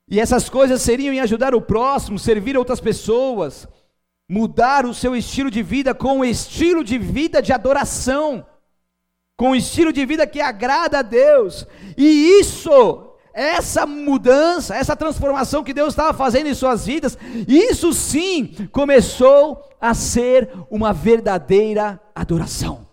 E 0.10 0.19
essas 0.19 0.49
coisas 0.49 0.81
seriam 0.81 1.13
em 1.13 1.19
ajudar 1.19 1.53
o 1.53 1.62
próximo, 1.62 2.17
servir 2.17 2.57
outras 2.57 2.79
pessoas, 2.79 3.67
mudar 4.27 4.88
o 4.88 4.93
seu 4.93 5.15
estilo 5.15 5.51
de 5.51 5.62
vida 5.62 5.93
com 5.93 6.21
o 6.21 6.25
estilo 6.25 6.84
de 6.84 6.97
vida 6.97 7.43
de 7.43 7.53
adoração, 7.53 8.43
com 9.38 9.51
o 9.51 9.55
estilo 9.55 9.93
de 9.93 10.03
vida 10.03 10.25
que 10.25 10.41
agrada 10.41 10.97
a 10.97 11.03
Deus. 11.03 11.67
E 11.95 12.39
isso 12.39 13.11
essa 13.33 13.85
mudança, 13.85 14.75
essa 14.75 14.95
transformação 14.95 15.63
que 15.63 15.73
Deus 15.73 15.89
estava 15.89 16.13
fazendo 16.13 16.47
em 16.47 16.53
suas 16.53 16.85
vidas, 16.85 17.17
isso 17.47 17.93
sim 17.93 18.55
começou 18.71 19.63
a 19.79 19.93
ser 19.93 20.49
uma 20.69 20.93
verdadeira 20.93 21.99
adoração. 22.13 22.87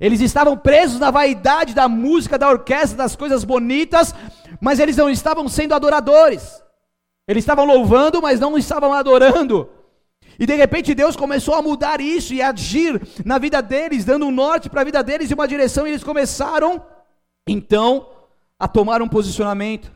Eles 0.00 0.20
estavam 0.20 0.56
presos 0.56 0.98
na 0.98 1.10
vaidade 1.10 1.74
da 1.74 1.88
música, 1.88 2.38
da 2.38 2.48
orquestra, 2.48 2.98
das 2.98 3.16
coisas 3.16 3.44
bonitas, 3.44 4.14
mas 4.60 4.78
eles 4.78 4.96
não 4.96 5.10
estavam 5.10 5.48
sendo 5.48 5.74
adoradores. 5.74 6.62
Eles 7.28 7.42
estavam 7.42 7.64
louvando, 7.64 8.22
mas 8.22 8.38
não 8.38 8.56
estavam 8.56 8.92
adorando. 8.92 9.68
E 10.38 10.46
de 10.46 10.54
repente 10.54 10.94
Deus 10.94 11.16
começou 11.16 11.54
a 11.54 11.62
mudar 11.62 12.00
isso 12.00 12.34
e 12.34 12.42
agir 12.42 13.00
na 13.24 13.38
vida 13.38 13.62
deles, 13.62 14.04
dando 14.04 14.26
um 14.26 14.30
norte 14.30 14.68
para 14.68 14.82
a 14.82 14.84
vida 14.84 15.02
deles 15.02 15.30
e 15.30 15.34
uma 15.34 15.48
direção, 15.48 15.86
e 15.86 15.90
eles 15.90 16.04
começaram 16.04 16.84
então 17.48 18.08
a 18.58 18.66
tomar 18.66 19.02
um 19.02 19.08
posicionamento. 19.08 19.92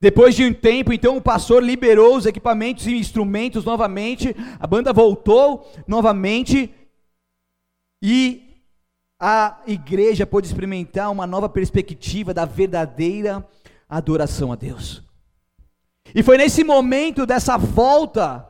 Depois 0.00 0.34
de 0.34 0.44
um 0.44 0.52
tempo, 0.52 0.92
então 0.92 1.16
o 1.16 1.22
pastor 1.22 1.62
liberou 1.62 2.16
os 2.16 2.26
equipamentos 2.26 2.86
e 2.86 2.94
instrumentos 2.94 3.64
novamente, 3.64 4.34
a 4.58 4.66
banda 4.66 4.92
voltou 4.92 5.70
novamente 5.86 6.74
e 8.02 8.64
a 9.20 9.62
igreja 9.68 10.26
pôde 10.26 10.48
experimentar 10.48 11.08
uma 11.10 11.24
nova 11.24 11.48
perspectiva 11.48 12.34
da 12.34 12.44
verdadeira 12.44 13.48
adoração 13.88 14.50
a 14.50 14.56
Deus. 14.56 15.04
E 16.12 16.22
foi 16.22 16.36
nesse 16.36 16.64
momento 16.64 17.24
dessa 17.24 17.56
volta 17.56 18.48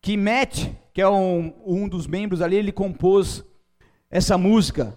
que 0.00 0.16
Matt, 0.16 0.68
que 0.94 1.00
é 1.00 1.08
um, 1.08 1.52
um 1.66 1.88
dos 1.88 2.06
membros 2.06 2.40
ali, 2.40 2.54
ele 2.54 2.70
compôs 2.70 3.44
essa 4.08 4.38
música 4.38 4.96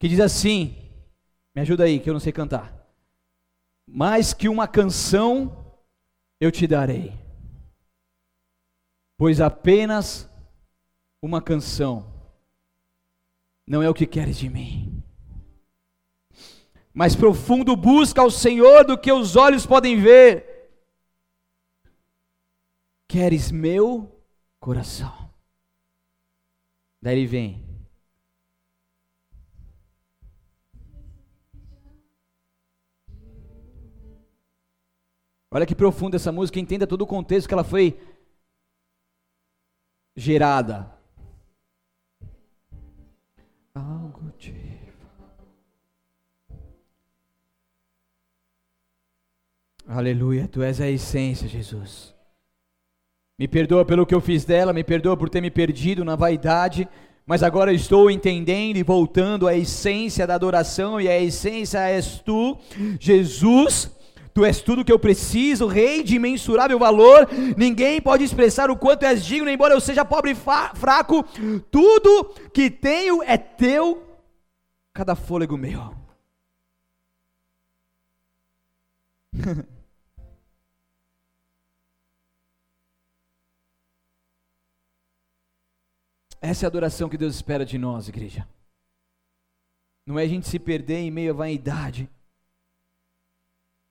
que 0.00 0.08
diz 0.08 0.18
assim: 0.18 0.89
me 1.54 1.62
ajuda 1.62 1.84
aí, 1.84 2.00
que 2.00 2.08
eu 2.08 2.14
não 2.14 2.20
sei 2.20 2.32
cantar 2.32 2.80
mais 3.92 4.32
que 4.32 4.48
uma 4.48 4.68
canção 4.68 5.74
eu 6.38 6.50
te 6.50 6.66
darei, 6.66 7.12
pois 9.16 9.40
apenas 9.40 10.30
uma 11.20 11.42
canção 11.42 12.10
não 13.66 13.82
é 13.82 13.90
o 13.90 13.94
que 13.94 14.06
queres 14.06 14.38
de 14.38 14.48
mim. 14.48 15.02
Mais 16.94 17.14
profundo 17.14 17.76
busca 17.76 18.20
ao 18.20 18.30
Senhor 18.30 18.84
do 18.84 18.98
que 18.98 19.12
os 19.12 19.36
olhos 19.36 19.66
podem 19.66 20.00
ver. 20.00 20.70
Queres 23.06 23.50
meu 23.50 24.20
coração. 24.58 25.30
Daí 27.00 27.18
ele 27.18 27.26
vem. 27.26 27.69
Olha 35.52 35.66
que 35.66 35.74
profunda 35.74 36.14
essa 36.14 36.30
música, 36.30 36.60
entenda 36.60 36.86
todo 36.86 37.02
o 37.02 37.06
contexto 37.06 37.48
que 37.48 37.54
ela 37.54 37.64
foi 37.64 37.98
gerada. 40.14 40.94
Algo 43.74 44.30
te... 44.38 44.54
Aleluia, 49.88 50.46
tu 50.46 50.62
és 50.62 50.80
a 50.80 50.88
essência, 50.88 51.48
Jesus. 51.48 52.14
Me 53.36 53.48
perdoa 53.48 53.84
pelo 53.84 54.06
que 54.06 54.14
eu 54.14 54.20
fiz 54.20 54.44
dela, 54.44 54.72
me 54.72 54.84
perdoa 54.84 55.16
por 55.16 55.28
ter 55.28 55.40
me 55.40 55.50
perdido 55.50 56.04
na 56.04 56.14
vaidade, 56.14 56.88
mas 57.26 57.42
agora 57.42 57.72
estou 57.72 58.08
entendendo 58.08 58.76
e 58.76 58.84
voltando 58.84 59.48
à 59.48 59.56
essência 59.56 60.28
da 60.28 60.36
adoração, 60.36 61.00
e 61.00 61.08
a 61.08 61.20
essência 61.20 61.80
és 61.88 62.20
tu, 62.20 62.56
Jesus 63.00 63.98
Tu 64.40 64.44
és 64.46 64.62
tudo 64.62 64.82
que 64.82 64.90
eu 64.90 64.98
preciso, 64.98 65.66
rei 65.66 66.02
de 66.02 66.16
imensurável 66.16 66.78
valor. 66.78 67.28
Ninguém 67.58 68.00
pode 68.00 68.24
expressar 68.24 68.70
o 68.70 68.76
quanto 68.76 69.02
és 69.02 69.22
digno, 69.22 69.50
embora 69.50 69.74
eu 69.74 69.80
seja 69.82 70.02
pobre 70.02 70.30
e 70.30 70.34
fraco. 70.34 71.22
Tudo 71.70 72.24
que 72.50 72.70
tenho 72.70 73.22
é 73.22 73.36
teu, 73.36 74.02
cada 74.94 75.14
fôlego 75.14 75.58
meu. 75.58 75.94
Essa 86.40 86.64
é 86.64 86.66
a 86.66 86.68
adoração 86.68 87.10
que 87.10 87.18
Deus 87.18 87.34
espera 87.34 87.66
de 87.66 87.76
nós, 87.76 88.08
igreja. 88.08 88.48
Não 90.06 90.18
é 90.18 90.22
a 90.22 90.26
gente 90.26 90.48
se 90.48 90.58
perder 90.58 91.00
em 91.00 91.10
meio 91.10 91.32
à 91.32 91.34
vaidade 91.34 92.08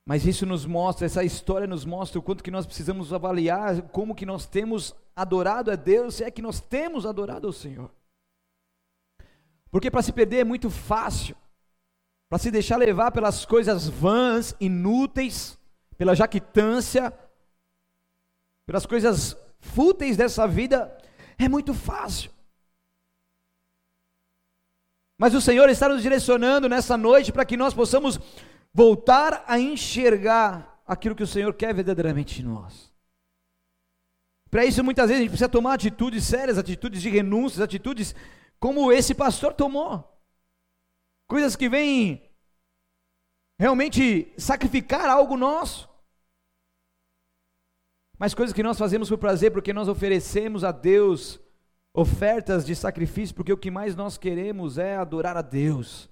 mas 0.10 0.26
isso 0.26 0.44
nos 0.44 0.66
mostra, 0.66 1.06
essa 1.06 1.24
história 1.24 1.68
nos 1.68 1.86
mostra 1.86 2.18
o 2.18 2.24
quanto 2.24 2.44
que 2.44 2.50
nós 2.50 2.66
precisamos 2.66 3.14
avaliar 3.14 3.80
como 3.90 4.16
que 4.16 4.26
nós 4.26 4.48
temos 4.48 4.96
adorado 5.16 5.70
a 5.70 5.76
Deus, 5.76 6.16
se 6.16 6.24
é 6.24 6.32
que 6.32 6.42
nós 6.42 6.60
temos 6.60 7.06
adorado 7.06 7.46
ao 7.46 7.54
Senhor. 7.54 7.92
Porque 9.70 9.92
para 9.92 10.02
se 10.02 10.12
perder 10.12 10.38
é 10.38 10.44
muito 10.44 10.68
fácil, 10.72 11.36
para 12.28 12.40
se 12.40 12.50
deixar 12.50 12.78
levar 12.78 13.12
pelas 13.12 13.46
coisas 13.46 13.88
vãs, 13.88 14.56
inúteis, 14.60 15.60
pela 15.96 16.16
jactância, 16.16 17.14
pelas 18.66 18.88
coisas 18.88 19.38
fúteis 19.60 20.18
dessa 20.18 20.48
vida, 20.48 20.92
é 21.38 21.48
muito 21.48 21.72
fácil. 21.72 22.32
Mas 25.20 25.36
o 25.36 25.42
Senhor 25.42 25.70
está 25.70 25.88
nos 25.88 26.02
direcionando 26.02 26.68
nessa 26.68 26.98
noite 26.98 27.32
para 27.32 27.46
que 27.46 27.56
nós 27.56 27.76
possamos 27.76 28.20
voltar 28.74 29.44
a 29.48 29.60
enxergar 29.60 30.82
aquilo 30.86 31.16
que 31.16 31.24
o 31.24 31.28
Senhor 31.28 31.54
quer 31.54 31.74
verdadeiramente 31.74 32.36
de 32.36 32.44
nós. 32.44 32.90
Para 34.50 34.66
isso, 34.66 34.84
muitas 34.84 35.08
vezes, 35.08 35.20
a 35.20 35.22
gente 35.22 35.30
precisa 35.30 35.50
tomar 35.50 35.76
atitudes 35.76 36.24
sérias, 36.24 36.58
atitudes 36.58 37.02
de 37.02 37.10
renúncias, 37.10 37.62
atitudes 37.62 38.16
como 38.60 38.92
esse 38.92 39.14
pastor 39.14 39.54
tomou. 39.54 40.04
Coisas 41.28 41.56
que 41.56 41.70
vêm 41.70 42.30
realmente 43.60 44.34
sacrificar 44.38 45.08
algo 45.08 45.38
nosso. 45.38 45.88
Mas 48.18 48.34
coisas 48.34 48.54
que 48.54 48.64
nós 48.64 48.78
fazemos 48.78 49.08
por 49.08 49.18
prazer, 49.18 49.52
porque 49.52 49.72
nós 49.72 49.88
oferecemos 49.88 50.64
a 50.64 50.72
Deus 50.72 51.40
ofertas 51.94 52.66
de 52.66 52.76
sacrifício, 52.76 53.36
porque 53.36 53.54
o 53.54 53.58
que 53.58 53.70
mais 53.70 53.96
nós 53.96 54.18
queremos 54.18 54.78
é 54.78 54.96
adorar 54.96 55.38
a 55.38 55.42
Deus. 55.42 56.10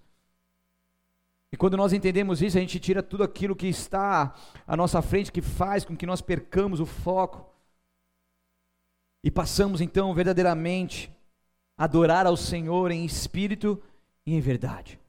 E 1.52 1.58
quando 1.58 1.78
nós 1.78 1.94
entendemos 1.94 2.42
isso, 2.42 2.58
a 2.58 2.62
gente 2.62 2.80
tira 2.80 3.02
tudo 3.02 3.24
aquilo 3.24 3.56
que 3.56 3.68
está 3.68 4.36
à 4.66 4.76
nossa 4.76 5.02
frente, 5.02 5.32
que 5.32 5.42
faz 5.42 5.86
com 5.86 5.96
que 5.96 6.06
nós 6.06 6.22
percamos 6.22 6.80
o 6.80 6.86
foco. 6.86 7.50
E 9.24 9.32
passamos 9.32 9.80
então 9.80 10.14
verdadeiramente 10.14 11.10
a 11.78 11.86
adorar 11.86 12.26
ao 12.28 12.36
Senhor 12.36 12.92
em 12.92 13.06
espírito 13.06 13.82
e 14.26 14.36
em 14.36 14.42
verdade. 14.42 15.00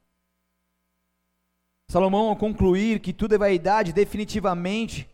Salomão, 1.91 2.29
ao 2.29 2.37
concluir 2.37 3.01
que 3.01 3.13
tudo 3.13 3.35
é 3.35 3.39
vaidade, 3.39 3.93
definitivamente, 3.93 5.09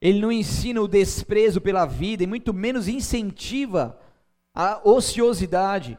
ele 0.00 0.20
não 0.20 0.32
ensina 0.32 0.80
o 0.80 0.88
desprezo 0.88 1.60
pela 1.60 1.86
vida 1.86 2.24
e 2.24 2.26
muito 2.26 2.52
menos 2.52 2.88
incentiva 2.88 4.00
a 4.54 4.80
ociosidade. 4.88 5.98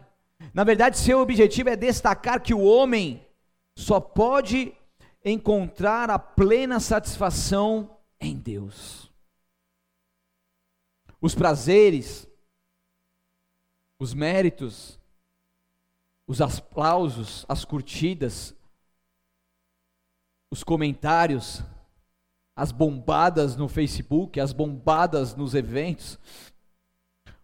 Na 0.54 0.64
verdade, 0.64 0.98
seu 0.98 1.20
objetivo 1.20 1.70
é 1.70 1.76
destacar 1.76 2.42
que 2.42 2.54
o 2.54 2.64
homem 2.64 3.25
só 3.76 4.00
pode 4.00 4.74
encontrar 5.24 6.10
a 6.10 6.18
plena 6.18 6.80
satisfação 6.80 7.98
em 8.20 8.38
Deus. 8.38 9.12
Os 11.20 11.36
prazeres, 11.36 12.28
os 14.00 14.14
méritos, 14.14 15.00
os 16.28 16.42
aplausos, 16.42 17.46
as 17.50 17.66
curtidas, 17.66 18.56
os 20.50 20.64
comentários, 20.64 21.64
as 22.56 22.72
bombadas 22.72 23.56
no 23.56 23.68
Facebook, 23.68 24.40
as 24.40 24.54
bombadas 24.54 25.36
nos 25.36 25.54
eventos, 25.54 26.18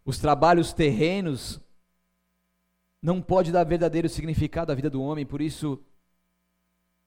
os 0.06 0.18
trabalhos 0.18 0.72
terrenos, 0.72 1.60
não 3.02 3.22
pode 3.22 3.52
dar 3.52 3.64
verdadeiro 3.64 4.08
significado 4.08 4.72
à 4.72 4.76
vida 4.76 4.90
do 4.90 5.02
homem, 5.02 5.26
por 5.26 5.42
isso 5.42 5.84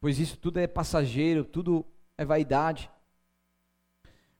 pois 0.05 0.19
isso 0.19 0.37
tudo 0.37 0.59
é 0.59 0.67
passageiro, 0.67 1.47
tudo 1.47 1.83
é 2.19 2.27
vaidade. 2.27 2.91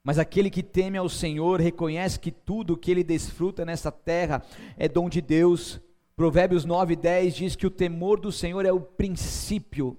Mas 0.03 0.19
aquele 0.19 0.51
que 0.51 0.63
teme 0.63 0.99
ao 0.99 1.09
Senhor 1.09 1.59
reconhece 1.59 2.21
que 2.21 2.31
tudo 2.31 2.77
que 2.77 2.91
ele 2.91 3.03
desfruta 3.03 3.65
nessa 3.65 3.91
terra 3.91 4.45
é 4.77 4.87
dom 4.87 5.09
de 5.09 5.23
Deus. 5.23 5.81
Provérbios 6.15 6.67
9, 6.67 6.95
10 6.97 7.35
diz 7.35 7.57
que 7.57 7.67
o 7.67 7.71
temor 7.71 8.21
do 8.21 8.31
Senhor 8.31 8.67
é 8.67 8.73
o 8.75 8.79
princípio 8.79 9.99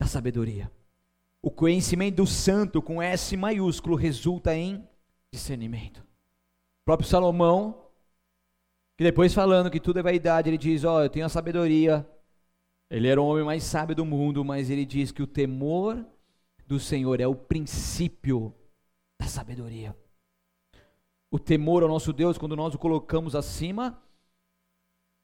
da 0.00 0.06
sabedoria. 0.06 0.72
O 1.42 1.50
conhecimento 1.50 2.16
do 2.16 2.26
santo, 2.26 2.80
com 2.80 3.02
S 3.02 3.36
maiúsculo, 3.36 3.94
resulta 3.94 4.56
em 4.56 4.88
discernimento. 5.30 5.98
O 5.98 6.84
próprio 6.86 7.06
Salomão, 7.06 7.78
que 8.96 9.04
depois 9.04 9.34
falando 9.34 9.70
que 9.70 9.80
tudo 9.80 9.98
é 9.98 10.02
vaidade, 10.02 10.48
ele 10.48 10.56
diz: 10.56 10.82
Ó, 10.82 10.96
oh, 10.96 11.02
eu 11.02 11.10
tenho 11.10 11.26
a 11.26 11.28
sabedoria, 11.28 12.08
ele 12.90 13.08
era 13.08 13.20
o 13.20 13.26
homem 13.26 13.44
mais 13.44 13.64
sábio 13.64 13.94
do 13.94 14.04
mundo, 14.04 14.44
mas 14.44 14.70
ele 14.70 14.84
diz 14.84 15.10
que 15.10 15.22
o 15.22 15.26
temor 15.26 16.04
do 16.66 16.78
Senhor 16.78 17.20
é 17.20 17.26
o 17.26 17.34
princípio 17.34 18.54
da 19.18 19.26
sabedoria. 19.26 19.96
O 21.30 21.38
temor 21.38 21.82
ao 21.82 21.88
nosso 21.88 22.12
Deus, 22.12 22.38
quando 22.38 22.56
nós 22.56 22.74
o 22.74 22.78
colocamos 22.78 23.34
acima 23.34 24.00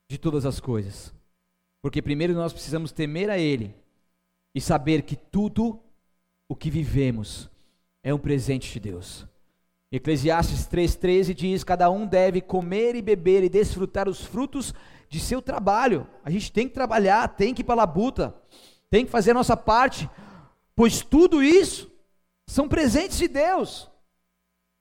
de 0.08 0.18
todas 0.18 0.44
as 0.44 0.60
coisas. 0.60 1.14
Porque 1.80 2.02
primeiro 2.02 2.34
nós 2.34 2.52
precisamos 2.52 2.92
temer 2.92 3.30
a 3.30 3.38
Ele, 3.38 3.74
e 4.54 4.60
saber 4.60 5.02
que 5.02 5.16
tudo 5.16 5.80
o 6.48 6.54
que 6.54 6.70
vivemos 6.70 7.50
é 8.02 8.12
um 8.12 8.18
presente 8.18 8.72
de 8.72 8.80
Deus. 8.80 9.26
Eclesiastes 9.90 10.66
3,13 10.66 11.34
diz: 11.34 11.64
Cada 11.64 11.90
um 11.90 12.06
deve 12.06 12.40
comer 12.40 12.94
e 12.94 13.02
beber 13.02 13.42
e 13.42 13.48
desfrutar 13.48 14.08
os 14.08 14.24
frutos 14.24 14.74
de 15.12 15.20
seu 15.20 15.42
trabalho. 15.42 16.06
A 16.24 16.30
gente 16.30 16.50
tem 16.50 16.66
que 16.66 16.72
trabalhar, 16.72 17.28
tem 17.28 17.52
que 17.52 17.60
ir 17.60 17.64
para 17.64 17.74
a 17.74 17.84
labuta, 17.84 18.34
tem 18.88 19.04
que 19.04 19.10
fazer 19.10 19.32
a 19.32 19.34
nossa 19.34 19.54
parte, 19.54 20.08
pois 20.74 21.02
tudo 21.02 21.42
isso 21.42 21.92
são 22.48 22.66
presentes 22.66 23.18
de 23.18 23.28
Deus. 23.28 23.90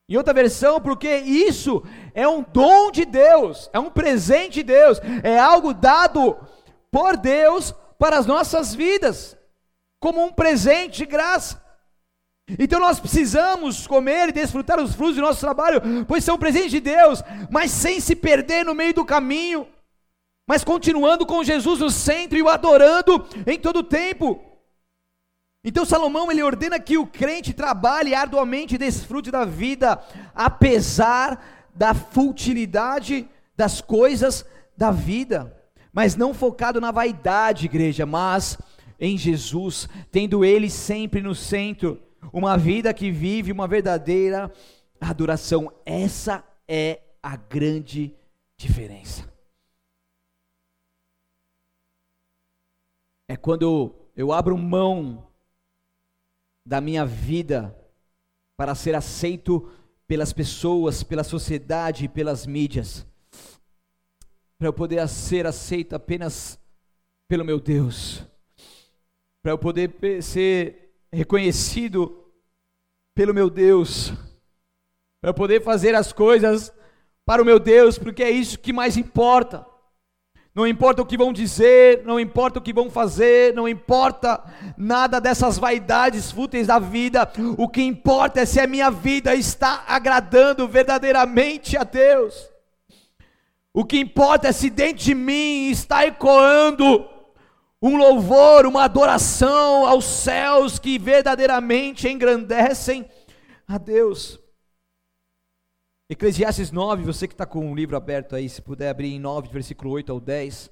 Em 0.08 0.16
outra 0.16 0.34
versão, 0.34 0.80
porque 0.80 1.18
isso 1.18 1.84
é 2.14 2.26
um 2.26 2.42
dom 2.42 2.92
de 2.92 3.04
Deus, 3.04 3.70
é 3.74 3.80
um 3.80 3.90
presente 3.90 4.54
de 4.54 4.64
Deus, 4.64 5.02
é 5.22 5.38
algo 5.38 5.74
dado 5.74 6.38
por 6.90 7.18
Deus 7.18 7.76
para 8.00 8.18
as 8.18 8.26
nossas 8.26 8.74
vidas, 8.74 9.38
como 10.00 10.24
um 10.24 10.32
presente 10.32 11.00
de 11.00 11.06
graça. 11.06 11.62
Então 12.58 12.80
nós 12.80 13.02
precisamos 13.02 13.86
comer 13.86 14.30
e 14.30 14.34
desfrutar 14.34 14.80
os 14.80 14.96
frutos 14.96 15.16
do 15.16 15.22
nosso 15.22 15.42
trabalho, 15.42 15.82
pois 16.08 16.24
são 16.24 16.38
presentes 16.38 16.72
de 16.72 16.80
Deus, 16.80 17.22
mas 17.50 17.72
sem 17.72 18.00
se 18.00 18.16
perder 18.16 18.64
no 18.64 18.74
meio 18.74 18.94
do 18.94 19.04
caminho, 19.04 19.68
mas 20.52 20.66
continuando 20.66 21.26
com 21.26 21.46
Jesus 21.46 21.80
no 21.80 21.90
centro 21.90 22.38
e 22.38 22.42
o 22.42 22.50
adorando 22.50 23.26
em 23.48 23.58
todo 23.58 23.78
o 23.78 23.84
tempo. 23.84 24.38
Então 25.64 25.86
Salomão 25.86 26.30
ele 26.30 26.44
ordena 26.44 26.78
que 26.78 26.98
o 26.98 27.08
crente 27.08 27.54
trabalhe 27.54 28.14
arduamente 28.14 28.76
e 28.76 28.78
desfrute 28.78 29.32
da 29.32 29.46
vida, 29.46 29.98
apesar 30.36 31.70
da 31.74 31.94
futilidade 31.94 33.30
das 33.56 33.80
coisas 33.80 34.46
da 34.76 34.92
vida, 34.92 35.58
mas 35.94 36.18
não 36.18 36.34
focado 36.34 36.82
na 36.82 36.92
vaidade, 36.92 37.68
igreja, 37.68 38.06
mas 38.06 38.58
em 39.00 39.18
Jesus, 39.18 39.88
tendo 40.12 40.44
ele 40.44 40.70
sempre 40.70 41.22
no 41.22 41.34
centro 41.34 41.98
uma 42.34 42.58
vida 42.58 42.94
que 42.94 43.10
vive 43.10 43.54
uma 43.54 43.70
verdadeira 43.70 44.52
adoração. 45.00 45.72
Essa 45.86 46.44
é 46.68 47.00
a 47.24 47.38
grande 47.38 48.14
diferença. 48.58 49.31
É 53.32 53.38
quando 53.38 53.96
eu 54.14 54.34
abro 54.34 54.58
mão 54.58 55.26
da 56.66 56.82
minha 56.82 57.06
vida 57.06 57.74
para 58.58 58.76
ser 58.76 58.94
aceito 58.94 59.72
pelas 60.06 60.34
pessoas, 60.34 61.02
pela 61.02 61.24
sociedade, 61.24 62.10
pelas 62.10 62.46
mídias, 62.46 63.08
para 64.58 64.68
eu 64.68 64.74
poder 64.74 65.08
ser 65.08 65.48
aceito 65.48 65.96
apenas 65.96 66.60
pelo 67.26 67.46
meu 67.46 67.58
Deus, 67.58 68.22
para 69.42 69.54
eu 69.54 69.58
poder 69.58 69.96
ser 70.22 70.94
reconhecido 71.10 72.30
pelo 73.16 73.34
meu 73.34 73.50
Deus, 73.50 74.12
para 75.22 75.34
poder 75.34 75.64
fazer 75.64 75.96
as 75.96 76.12
coisas 76.12 76.70
para 77.26 77.42
o 77.42 77.46
meu 77.46 77.62
Deus, 77.62 77.98
porque 77.98 78.24
é 78.24 78.30
isso 78.30 78.60
que 78.60 78.74
mais 78.74 78.98
importa. 78.98 79.71
Não 80.54 80.68
importa 80.68 81.02
o 81.02 81.06
que 81.06 81.18
vão 81.18 81.32
dizer, 81.32 82.04
não 82.06 82.20
importa 82.20 82.60
o 82.60 82.62
que 82.62 82.74
vão 82.74 82.90
fazer, 82.90 83.54
não 83.54 83.70
importa 83.70 84.44
nada 84.78 85.22
dessas 85.22 85.58
vaidades 85.58 86.30
fúteis 86.30 86.68
da 86.68 86.78
vida. 86.78 87.32
O 87.58 87.70
que 87.70 87.82
importa 87.82 88.42
é 88.42 88.46
se 88.46 88.60
a 88.60 88.68
minha 88.68 88.92
vida 88.92 89.34
está 89.34 89.86
agradando 89.88 90.68
verdadeiramente 90.68 91.78
a 91.78 91.86
Deus. 91.86 92.50
O 93.74 93.86
que 93.86 93.98
importa 93.98 94.50
é 94.50 94.52
se 94.52 94.70
dentro 94.70 95.06
de 95.06 95.16
mim 95.16 95.70
está 95.70 96.06
ecoando 96.06 97.08
um 97.82 97.96
louvor, 97.96 98.66
uma 98.66 98.84
adoração 98.84 99.86
aos 99.88 100.04
céus 100.04 100.78
que 100.78 101.00
verdadeiramente 101.00 102.10
engrandecem 102.10 103.10
a 103.66 103.78
Deus. 103.78 104.41
Eclesiastes 106.12 106.72
9, 106.74 107.04
você 107.04 107.26
que 107.26 107.34
está 107.34 107.46
com 107.46 107.72
o 107.72 107.74
livro 107.74 107.96
aberto 107.96 108.36
aí, 108.36 108.50
se 108.50 108.62
puder 108.62 108.90
abrir 108.90 109.14
em 109.14 109.18
9, 109.18 109.48
versículo 109.48 109.92
8 109.92 110.12
ao 110.12 110.20
10. 110.20 110.70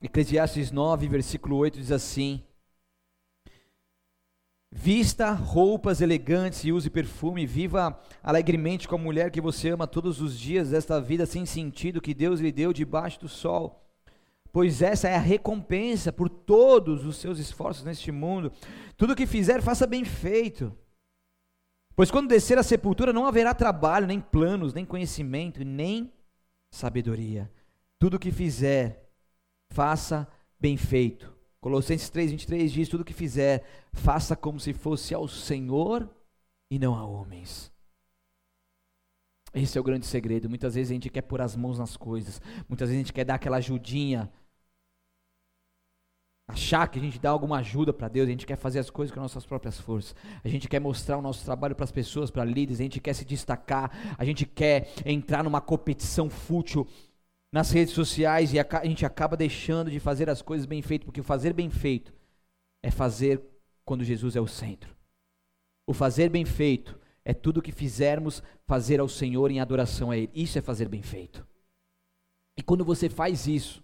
Eclesiastes 0.00 0.70
9, 0.70 1.08
versículo 1.08 1.56
8 1.56 1.76
diz 1.80 1.90
assim: 1.90 2.44
Vista 4.70 5.32
roupas 5.32 6.00
elegantes 6.00 6.62
e 6.62 6.70
use 6.70 6.88
perfume, 6.88 7.44
viva 7.44 8.00
alegremente 8.22 8.86
com 8.86 8.94
a 8.94 8.98
mulher 8.98 9.32
que 9.32 9.40
você 9.40 9.70
ama 9.70 9.88
todos 9.88 10.20
os 10.20 10.38
dias 10.38 10.70
desta 10.70 11.00
vida 11.00 11.26
sem 11.26 11.44
sentido 11.44 12.00
que 12.00 12.14
Deus 12.14 12.38
lhe 12.38 12.52
deu 12.52 12.72
debaixo 12.72 13.18
do 13.18 13.28
sol. 13.28 13.85
Pois 14.56 14.80
essa 14.80 15.06
é 15.06 15.14
a 15.14 15.20
recompensa 15.20 16.10
por 16.10 16.30
todos 16.30 17.04
os 17.04 17.18
seus 17.18 17.38
esforços 17.38 17.84
neste 17.84 18.10
mundo. 18.10 18.50
Tudo 18.96 19.14
que 19.14 19.26
fizer, 19.26 19.60
faça 19.60 19.86
bem 19.86 20.02
feito. 20.02 20.74
Pois 21.94 22.10
quando 22.10 22.30
descer 22.30 22.56
a 22.56 22.62
sepultura 22.62 23.12
não 23.12 23.26
haverá 23.26 23.52
trabalho, 23.52 24.06
nem 24.06 24.18
planos, 24.18 24.72
nem 24.72 24.86
conhecimento, 24.86 25.62
nem 25.62 26.10
sabedoria. 26.70 27.52
Tudo 27.98 28.18
que 28.18 28.32
fizer, 28.32 29.10
faça 29.68 30.26
bem 30.58 30.78
feito 30.78 31.36
Colossenses 31.60 32.08
3, 32.08 32.30
23 32.30 32.72
diz: 32.72 32.88
tudo 32.88 33.04
que 33.04 33.12
fizer, 33.12 33.62
faça 33.92 34.34
como 34.34 34.58
se 34.58 34.72
fosse 34.72 35.12
ao 35.12 35.28
Senhor 35.28 36.08
e 36.70 36.78
não 36.78 36.94
a 36.94 37.04
homens. 37.04 37.70
Esse 39.52 39.76
é 39.76 39.80
o 39.82 39.84
grande 39.84 40.06
segredo. 40.06 40.48
Muitas 40.48 40.76
vezes 40.76 40.92
a 40.92 40.94
gente 40.94 41.10
quer 41.10 41.20
pôr 41.20 41.42
as 41.42 41.54
mãos 41.54 41.78
nas 41.78 41.94
coisas, 41.94 42.40
muitas 42.66 42.88
vezes 42.88 43.02
a 43.02 43.04
gente 43.04 43.12
quer 43.12 43.24
dar 43.24 43.34
aquela 43.34 43.58
ajudinha, 43.58 44.32
achar 46.48 46.86
que 46.88 46.98
a 46.98 47.02
gente 47.02 47.18
dá 47.18 47.30
alguma 47.30 47.58
ajuda 47.58 47.92
para 47.92 48.08
Deus, 48.08 48.28
a 48.28 48.30
gente 48.30 48.46
quer 48.46 48.56
fazer 48.56 48.78
as 48.78 48.88
coisas 48.88 49.12
com 49.12 49.20
nossas 49.20 49.44
próprias 49.44 49.80
forças, 49.80 50.14
a 50.44 50.48
gente 50.48 50.68
quer 50.68 50.80
mostrar 50.80 51.18
o 51.18 51.22
nosso 51.22 51.44
trabalho 51.44 51.74
para 51.74 51.84
as 51.84 51.90
pessoas, 51.90 52.30
para 52.30 52.44
líderes, 52.44 52.80
a 52.80 52.84
gente 52.84 53.00
quer 53.00 53.14
se 53.14 53.24
destacar, 53.24 54.14
a 54.16 54.24
gente 54.24 54.46
quer 54.46 54.92
entrar 55.04 55.42
numa 55.42 55.60
competição 55.60 56.30
fútil 56.30 56.86
nas 57.52 57.70
redes 57.70 57.94
sociais 57.94 58.52
e 58.52 58.60
a, 58.60 58.84
gente 58.84 59.04
acaba 59.04 59.36
deixando 59.36 59.90
de 59.90 59.98
fazer 59.98 60.30
as 60.30 60.40
coisas 60.40 60.66
bem 60.66 60.82
feitas, 60.82 61.06
porque 61.06 61.20
o 61.20 61.24
fazer 61.24 61.52
bem 61.52 61.68
feito 61.68 62.12
é 62.82 62.90
fazer 62.90 63.42
quando 63.84 64.04
Jesus 64.04 64.36
é 64.36 64.40
o 64.40 64.46
centro. 64.46 64.94
O 65.86 65.92
fazer 65.92 66.28
bem 66.28 66.44
feito 66.44 66.98
é 67.24 67.32
tudo 67.32 67.62
que 67.62 67.72
fizermos 67.72 68.42
fazer 68.66 69.00
ao 69.00 69.08
Senhor 69.08 69.50
em 69.50 69.60
adoração 69.60 70.10
a 70.10 70.16
Ele. 70.16 70.30
Isso 70.34 70.58
é 70.58 70.62
fazer 70.62 70.88
bem 70.88 71.02
feito. 71.02 71.46
E 72.56 72.62
quando 72.62 72.84
você 72.84 73.08
faz 73.08 73.46
isso, 73.46 73.82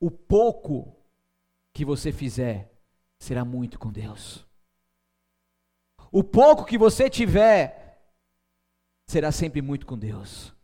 o 0.00 0.10
pouco 0.10 0.93
que 1.74 1.84
você 1.84 2.12
fizer 2.12 2.72
será 3.18 3.44
muito 3.44 3.78
com 3.78 3.92
Deus. 3.92 4.46
O 6.10 6.22
pouco 6.22 6.64
que 6.64 6.78
você 6.78 7.10
tiver 7.10 8.00
será 9.08 9.32
sempre 9.32 9.60
muito 9.60 9.84
com 9.84 9.98
Deus. 9.98 10.50
O 10.50 10.54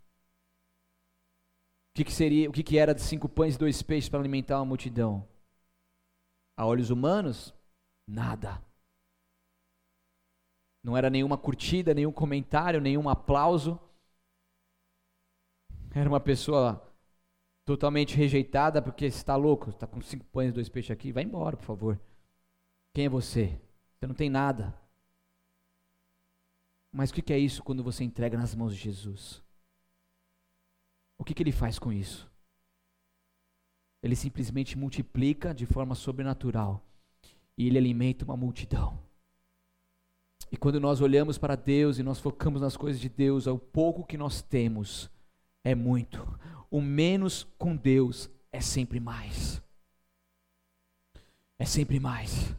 que, 1.96 2.04
que 2.04 2.12
seria, 2.12 2.48
o 2.48 2.52
que, 2.52 2.62
que 2.62 2.78
era 2.78 2.94
de 2.94 3.02
cinco 3.02 3.28
pães 3.28 3.56
e 3.56 3.58
dois 3.58 3.82
peixes 3.82 4.08
para 4.08 4.20
alimentar 4.20 4.58
uma 4.58 4.66
multidão? 4.66 5.28
A 6.56 6.64
olhos 6.64 6.90
humanos, 6.90 7.52
nada. 8.06 8.62
Não 10.84 10.96
era 10.96 11.10
nenhuma 11.10 11.36
curtida, 11.36 11.92
nenhum 11.92 12.12
comentário, 12.12 12.80
nenhum 12.80 13.08
aplauso. 13.08 13.78
Era 15.92 16.08
uma 16.08 16.20
pessoa 16.20 16.89
totalmente 17.70 18.16
rejeitada, 18.16 18.82
porque 18.82 19.06
está 19.06 19.36
louco, 19.36 19.70
está 19.70 19.86
com 19.86 20.02
cinco 20.02 20.24
pães 20.32 20.48
e 20.48 20.52
dois 20.52 20.68
peixes 20.68 20.90
aqui, 20.90 21.12
vai 21.12 21.22
embora, 21.22 21.56
por 21.56 21.64
favor. 21.64 22.00
Quem 22.92 23.04
é 23.04 23.08
você? 23.08 23.60
Você 23.94 24.08
não 24.08 24.14
tem 24.14 24.28
nada. 24.28 24.74
Mas 26.90 27.10
o 27.10 27.14
que 27.14 27.32
é 27.32 27.38
isso 27.38 27.62
quando 27.62 27.84
você 27.84 28.02
entrega 28.02 28.36
nas 28.36 28.56
mãos 28.56 28.74
de 28.74 28.80
Jesus? 28.80 29.40
O 31.16 31.22
que, 31.22 31.32
que 31.32 31.44
ele 31.44 31.52
faz 31.52 31.78
com 31.78 31.92
isso? 31.92 32.28
Ele 34.02 34.16
simplesmente 34.16 34.76
multiplica 34.76 35.54
de 35.54 35.64
forma 35.64 35.94
sobrenatural 35.94 36.82
e 37.56 37.68
ele 37.68 37.78
alimenta 37.78 38.24
uma 38.24 38.36
multidão. 38.36 38.98
E 40.50 40.56
quando 40.56 40.80
nós 40.80 41.00
olhamos 41.00 41.38
para 41.38 41.54
Deus 41.54 41.98
e 41.98 42.02
nós 42.02 42.18
focamos 42.18 42.62
nas 42.62 42.76
coisas 42.76 43.00
de 43.00 43.08
Deus, 43.08 43.46
o 43.46 43.56
pouco 43.56 44.04
que 44.04 44.18
nós 44.18 44.42
temos 44.42 45.08
é 45.64 45.74
muito. 45.74 46.26
O 46.70 46.80
menos 46.80 47.44
com 47.58 47.76
Deus 47.76 48.30
é 48.52 48.60
sempre 48.60 49.00
mais. 49.00 49.62
É 51.58 51.64
sempre 51.64 52.00
mais. 52.00 52.54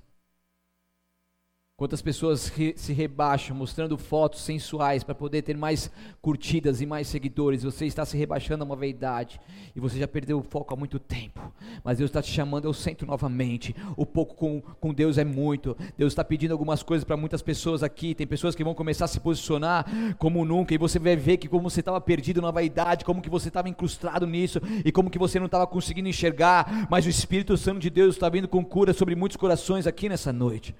Quantas 1.81 1.99
pessoas 1.99 2.47
re, 2.47 2.75
se 2.77 2.93
rebaixam 2.93 3.57
mostrando 3.57 3.97
fotos 3.97 4.41
sensuais 4.41 5.03
para 5.03 5.15
poder 5.15 5.41
ter 5.41 5.57
mais 5.57 5.89
curtidas 6.21 6.79
e 6.79 6.85
mais 6.85 7.07
seguidores. 7.07 7.63
Você 7.63 7.87
está 7.87 8.05
se 8.05 8.15
rebaixando 8.15 8.63
a 8.63 8.67
uma 8.67 8.75
vaidade 8.75 9.41
e 9.75 9.79
você 9.79 9.97
já 9.97 10.07
perdeu 10.07 10.37
o 10.37 10.43
foco 10.43 10.75
há 10.75 10.77
muito 10.77 10.99
tempo. 10.99 11.41
Mas 11.83 11.97
Deus 11.97 12.11
está 12.11 12.21
te 12.21 12.31
chamando 12.31 12.67
ao 12.67 12.73
centro 12.75 13.07
novamente. 13.07 13.75
O 13.97 14.05
pouco 14.05 14.35
com, 14.35 14.61
com 14.61 14.93
Deus 14.93 15.17
é 15.17 15.25
muito. 15.25 15.75
Deus 15.97 16.13
está 16.13 16.23
pedindo 16.23 16.51
algumas 16.51 16.83
coisas 16.83 17.03
para 17.03 17.17
muitas 17.17 17.41
pessoas 17.41 17.81
aqui. 17.81 18.13
Tem 18.13 18.27
pessoas 18.27 18.53
que 18.53 18.63
vão 18.63 18.75
começar 18.75 19.05
a 19.05 19.07
se 19.07 19.19
posicionar 19.19 19.87
como 20.19 20.45
nunca 20.45 20.75
e 20.75 20.77
você 20.77 20.99
vai 20.99 21.15
ver 21.15 21.37
que 21.37 21.47
como 21.47 21.67
você 21.67 21.79
estava 21.79 21.99
perdido 21.99 22.43
na 22.43 22.51
vaidade, 22.51 23.03
como 23.03 23.23
que 23.23 23.29
você 23.29 23.47
estava 23.47 23.69
incrustado 23.69 24.27
nisso 24.27 24.61
e 24.85 24.91
como 24.91 25.09
que 25.09 25.17
você 25.17 25.39
não 25.39 25.47
estava 25.47 25.65
conseguindo 25.65 26.07
enxergar. 26.07 26.87
Mas 26.91 27.07
o 27.07 27.09
Espírito 27.09 27.57
Santo 27.57 27.79
de 27.79 27.89
Deus 27.89 28.13
está 28.13 28.29
vindo 28.29 28.47
com 28.47 28.63
cura 28.63 28.93
sobre 28.93 29.15
muitos 29.15 29.35
corações 29.35 29.87
aqui 29.87 30.07
nessa 30.07 30.31
noite. 30.31 30.75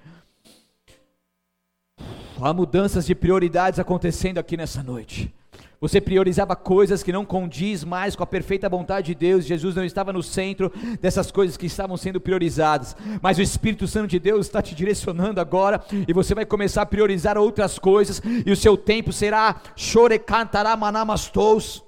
Há 2.44 2.52
mudanças 2.54 3.06
de 3.06 3.14
prioridades 3.14 3.80
acontecendo 3.80 4.40
aqui 4.40 4.58
nessa 4.58 4.82
noite. 4.82 5.32
Você 5.80 6.02
priorizava 6.02 6.56
coisas 6.56 7.04
que 7.04 7.12
não 7.12 7.24
condiz 7.24 7.84
mais 7.84 8.16
com 8.16 8.24
a 8.24 8.28
perfeita 8.28 8.68
vontade 8.68 9.08
de 9.08 9.16
Deus. 9.16 9.46
Jesus 9.46 9.76
não 9.76 9.86
estava 9.86 10.12
no 10.12 10.24
centro 10.24 10.72
dessas 11.00 11.30
coisas 11.30 11.56
que 11.56 11.68
estavam 11.68 11.96
sendo 11.98 12.20
priorizadas. 12.20 12.96
Mas 13.22 13.38
o 13.38 13.44
Espírito 13.44 13.88
Santo 13.88 14.08
de 14.08 14.18
Deus 14.18 14.48
está 14.48 14.60
te 14.60 14.74
direcionando 14.74 15.40
agora 15.40 15.84
e 16.08 16.12
você 16.14 16.34
vai 16.34 16.46
começar 16.46 16.82
a 16.82 16.86
priorizar 16.86 17.38
outras 17.38 17.78
coisas 17.78 18.20
e 18.44 18.52
o 18.52 18.58
seu 18.58 18.76
tempo 18.76 19.14
será 19.14 19.62
chore 19.76 20.18
cantará 20.18 20.76
manamastos. 20.76 21.84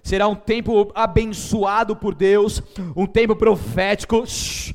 Será 0.00 0.28
um 0.28 0.36
tempo 0.36 0.92
abençoado 0.94 1.96
por 1.96 2.14
Deus, 2.14 2.62
um 2.94 3.04
tempo 3.04 3.34
profético. 3.34 4.24
Shhh 4.24 4.74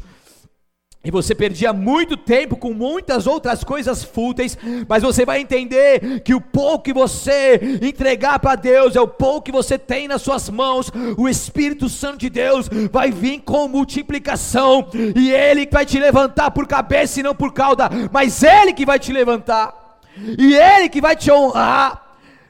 e 1.05 1.11
você 1.11 1.35
perdia 1.35 1.73
muito 1.73 2.15
tempo 2.15 2.55
com 2.55 2.73
muitas 2.73 3.27
outras 3.27 3.61
coisas 3.61 4.03
fúteis, 4.05 4.57
mas 4.87 5.03
você 5.03 5.25
vai 5.25 5.41
entender 5.41 6.21
que 6.21 6.33
o 6.33 6.39
pouco 6.39 6.85
que 6.85 6.93
você 6.93 7.79
entregar 7.81 8.39
para 8.39 8.55
Deus 8.55 8.95
é 8.95 9.01
o 9.01 9.07
pouco 9.07 9.41
que 9.41 9.51
você 9.51 9.77
tem 9.77 10.07
nas 10.07 10.21
suas 10.21 10.49
mãos. 10.49 10.89
O 11.17 11.27
Espírito 11.27 11.89
Santo 11.89 12.19
de 12.19 12.29
Deus 12.29 12.69
vai 12.89 13.11
vir 13.11 13.41
com 13.41 13.67
multiplicação, 13.67 14.87
e 14.93 15.29
Ele 15.29 15.67
vai 15.69 15.85
te 15.85 15.99
levantar 15.99 16.51
por 16.51 16.65
cabeça 16.65 17.19
e 17.19 17.23
não 17.23 17.35
por 17.35 17.51
cauda, 17.51 17.89
mas 18.11 18.41
Ele 18.41 18.71
que 18.71 18.85
vai 18.85 18.97
te 18.97 19.11
levantar, 19.11 19.99
e 20.17 20.55
Ele 20.55 20.87
que 20.87 21.01
vai 21.01 21.17
te 21.17 21.29
honrar. 21.29 22.01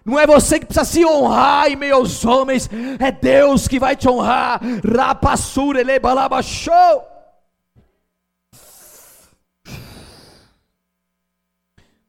Não 0.06 0.20
é 0.20 0.28
você 0.28 0.60
que 0.60 0.66
precisa 0.66 0.86
se 0.86 1.06
honrar 1.06 1.72
em 1.72 1.78
meio 1.78 1.95
aos 1.95 2.26
homens, 2.26 2.70
é 2.99 3.12
Deus 3.12 3.68
que 3.68 3.80
vai 3.80 3.95
te 3.95 4.08
honrar. 4.08 4.62
Rapassura, 4.86 5.80
ele 5.80 5.93
show. 6.43 7.12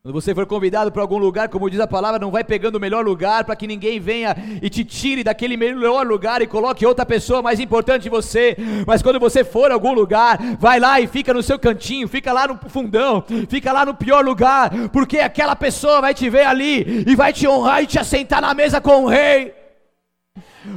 Quando 0.04 0.20
você 0.20 0.34
for 0.34 0.44
convidado 0.44 0.92
para 0.92 1.00
algum 1.00 1.16
lugar, 1.16 1.48
como 1.48 1.70
diz 1.70 1.80
a 1.80 1.86
palavra, 1.86 2.18
não 2.18 2.30
vai 2.30 2.44
pegando 2.44 2.76
o 2.76 2.80
melhor 2.80 3.02
lugar 3.02 3.42
para 3.42 3.56
que 3.56 3.66
ninguém 3.66 3.98
venha 3.98 4.36
e 4.60 4.68
te 4.68 4.84
tire 4.84 5.24
daquele 5.24 5.56
melhor 5.56 6.06
lugar 6.06 6.42
e 6.42 6.46
coloque 6.46 6.84
outra 6.84 7.06
pessoa 7.06 7.40
mais 7.40 7.58
importante 7.58 8.02
de 8.02 8.10
você. 8.10 8.54
Mas 8.86 9.00
quando 9.00 9.18
você 9.18 9.42
for 9.42 9.70
a 9.70 9.72
algum 9.72 9.94
lugar, 9.94 10.38
vai 10.60 10.78
lá 10.78 11.00
e 11.00 11.06
fica 11.06 11.32
no 11.32 11.42
seu 11.42 11.58
cantinho, 11.58 12.06
fica 12.06 12.34
lá 12.34 12.46
no 12.46 12.58
fundão, 12.68 13.24
fica 13.48 13.72
lá 13.72 13.86
no 13.86 13.94
pior 13.94 14.22
lugar, 14.22 14.70
porque 14.92 15.20
aquela 15.20 15.56
pessoa 15.56 16.02
vai 16.02 16.12
te 16.12 16.28
ver 16.28 16.44
ali 16.44 17.06
e 17.08 17.16
vai 17.16 17.32
te 17.32 17.48
honrar 17.48 17.82
e 17.82 17.86
te 17.86 17.98
assentar 17.98 18.42
na 18.42 18.52
mesa 18.52 18.82
com 18.82 19.04
o 19.04 19.08
rei. 19.08 19.54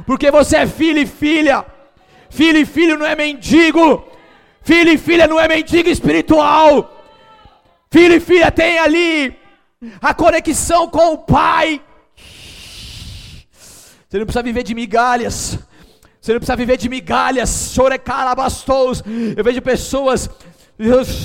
Porque 0.06 0.30
você 0.30 0.56
é 0.56 0.66
filho 0.66 1.00
e 1.00 1.06
filha. 1.06 1.66
Filho 2.30 2.60
e 2.60 2.64
filho 2.64 2.96
não 2.96 3.04
é 3.04 3.14
mendigo. 3.14 4.08
Filho 4.62 4.90
e 4.90 4.96
filha 4.96 5.26
não 5.26 5.38
é 5.38 5.46
mendigo 5.46 5.90
espiritual. 5.90 6.94
Filho 7.90 8.14
e 8.14 8.20
filha 8.20 8.50
tem 8.50 8.78
ali 8.78 9.34
a 10.00 10.12
conexão 10.12 10.88
com 10.88 11.12
o 11.12 11.18
Pai. 11.18 11.80
Você 14.08 14.18
não 14.18 14.26
precisa 14.26 14.42
viver 14.42 14.62
de 14.62 14.74
migalhas. 14.74 15.58
Você 16.20 16.32
não 16.32 16.40
precisa 16.40 16.56
viver 16.56 16.76
de 16.76 16.88
migalhas. 16.88 17.72
Chorecarabastos. 17.74 19.02
Eu 19.36 19.42
vejo 19.42 19.62
pessoas 19.62 20.28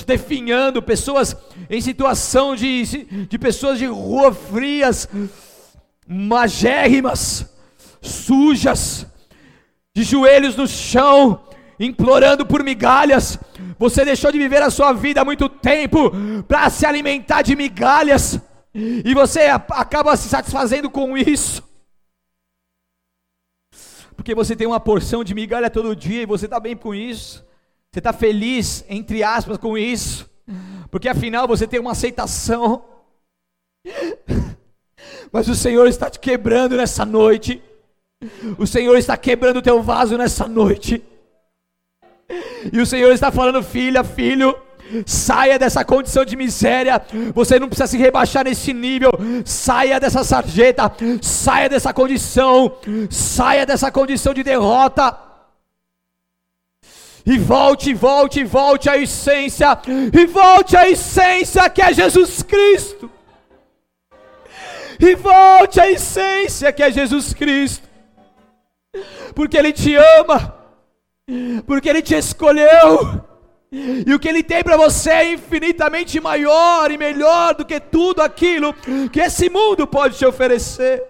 definhando, 0.05 0.81
pessoas 0.81 1.35
em 1.69 1.79
situação 1.81 2.55
de, 2.55 2.83
de 3.25 3.37
pessoas 3.37 3.77
de 3.77 3.85
rua 3.85 4.33
frias, 4.33 5.07
magérrimas, 6.07 7.45
sujas, 8.01 9.05
de 9.95 10.03
joelhos 10.03 10.55
no 10.55 10.67
chão, 10.67 11.43
implorando 11.79 12.45
por 12.45 12.63
migalhas. 12.63 13.37
Você 13.77 14.05
deixou 14.05 14.31
de 14.31 14.37
viver 14.37 14.61
a 14.61 14.69
sua 14.69 14.93
vida 14.93 15.21
há 15.21 15.25
muito 15.25 15.47
tempo 15.49 16.11
para 16.47 16.69
se 16.69 16.85
alimentar 16.85 17.41
de 17.41 17.55
migalhas, 17.55 18.39
e 18.73 19.13
você 19.13 19.41
acaba 19.41 20.17
se 20.17 20.27
satisfazendo 20.27 20.89
com 20.89 21.15
isso. 21.17 21.61
Porque 24.15 24.33
você 24.33 24.55
tem 24.55 24.65
uma 24.65 24.79
porção 24.79 25.23
de 25.23 25.33
migalha 25.33 25.69
todo 25.69 25.95
dia 25.95 26.23
e 26.23 26.25
você 26.25 26.45
está 26.45 26.59
bem 26.59 26.75
com 26.75 26.93
isso. 26.93 27.45
Você 27.91 27.99
está 27.99 28.11
feliz, 28.11 28.83
entre 28.89 29.23
aspas, 29.23 29.57
com 29.57 29.77
isso. 29.77 30.29
Porque 30.89 31.07
afinal 31.07 31.47
você 31.47 31.67
tem 31.67 31.79
uma 31.79 31.91
aceitação. 31.91 32.83
Mas 35.31 35.47
o 35.47 35.55
Senhor 35.55 35.87
está 35.87 36.09
te 36.09 36.19
quebrando 36.19 36.75
nessa 36.75 37.05
noite. 37.05 37.61
O 38.57 38.65
Senhor 38.65 38.97
está 38.97 39.17
quebrando 39.17 39.57
o 39.57 39.61
teu 39.61 39.81
vaso 39.83 40.17
nessa 40.17 40.47
noite. 40.47 41.03
E 42.71 42.79
o 42.79 42.85
Senhor 42.85 43.11
está 43.11 43.31
falando, 43.31 43.61
filha, 43.61 44.03
filho, 44.03 44.57
saia 45.05 45.57
dessa 45.57 45.83
condição 45.83 46.23
de 46.23 46.35
miséria. 46.35 47.01
Você 47.33 47.59
não 47.59 47.67
precisa 47.67 47.87
se 47.87 47.97
rebaixar 47.97 48.45
nesse 48.45 48.73
nível. 48.73 49.11
Saia 49.45 49.99
dessa 49.99 50.23
sarjeta, 50.23 50.91
saia 51.21 51.69
dessa 51.69 51.93
condição, 51.93 52.77
saia 53.09 53.65
dessa 53.65 53.91
condição 53.91 54.33
de 54.33 54.43
derrota. 54.43 55.17
E 57.25 57.37
volte, 57.37 57.93
volte, 57.93 58.43
volte 58.43 58.89
à 58.89 58.97
essência, 58.97 59.79
e 59.87 60.25
volte 60.25 60.75
à 60.75 60.89
essência 60.89 61.69
que 61.69 61.81
é 61.81 61.93
Jesus 61.93 62.43
Cristo. 62.43 63.09
E 64.99 65.15
volte 65.15 65.79
à 65.79 65.89
essência 65.89 66.71
que 66.71 66.83
é 66.83 66.91
Jesus 66.91 67.33
Cristo, 67.33 67.87
porque 69.33 69.57
Ele 69.57 69.71
te 69.71 69.95
ama 69.95 70.62
porque 71.65 71.89
Ele 71.89 72.01
te 72.01 72.15
escolheu. 72.15 73.23
E 73.71 74.13
o 74.13 74.19
que 74.19 74.29
Ele 74.29 74.43
tem 74.43 74.63
para 74.63 74.77
você 74.77 75.09
é 75.09 75.33
infinitamente 75.33 76.19
maior 76.19 76.91
e 76.91 76.97
melhor 76.97 77.55
do 77.55 77.65
que 77.65 77.79
tudo 77.79 78.21
aquilo 78.21 78.73
que 79.11 79.19
esse 79.19 79.49
mundo 79.49 79.87
pode 79.87 80.17
te 80.17 80.25
oferecer. 80.25 81.03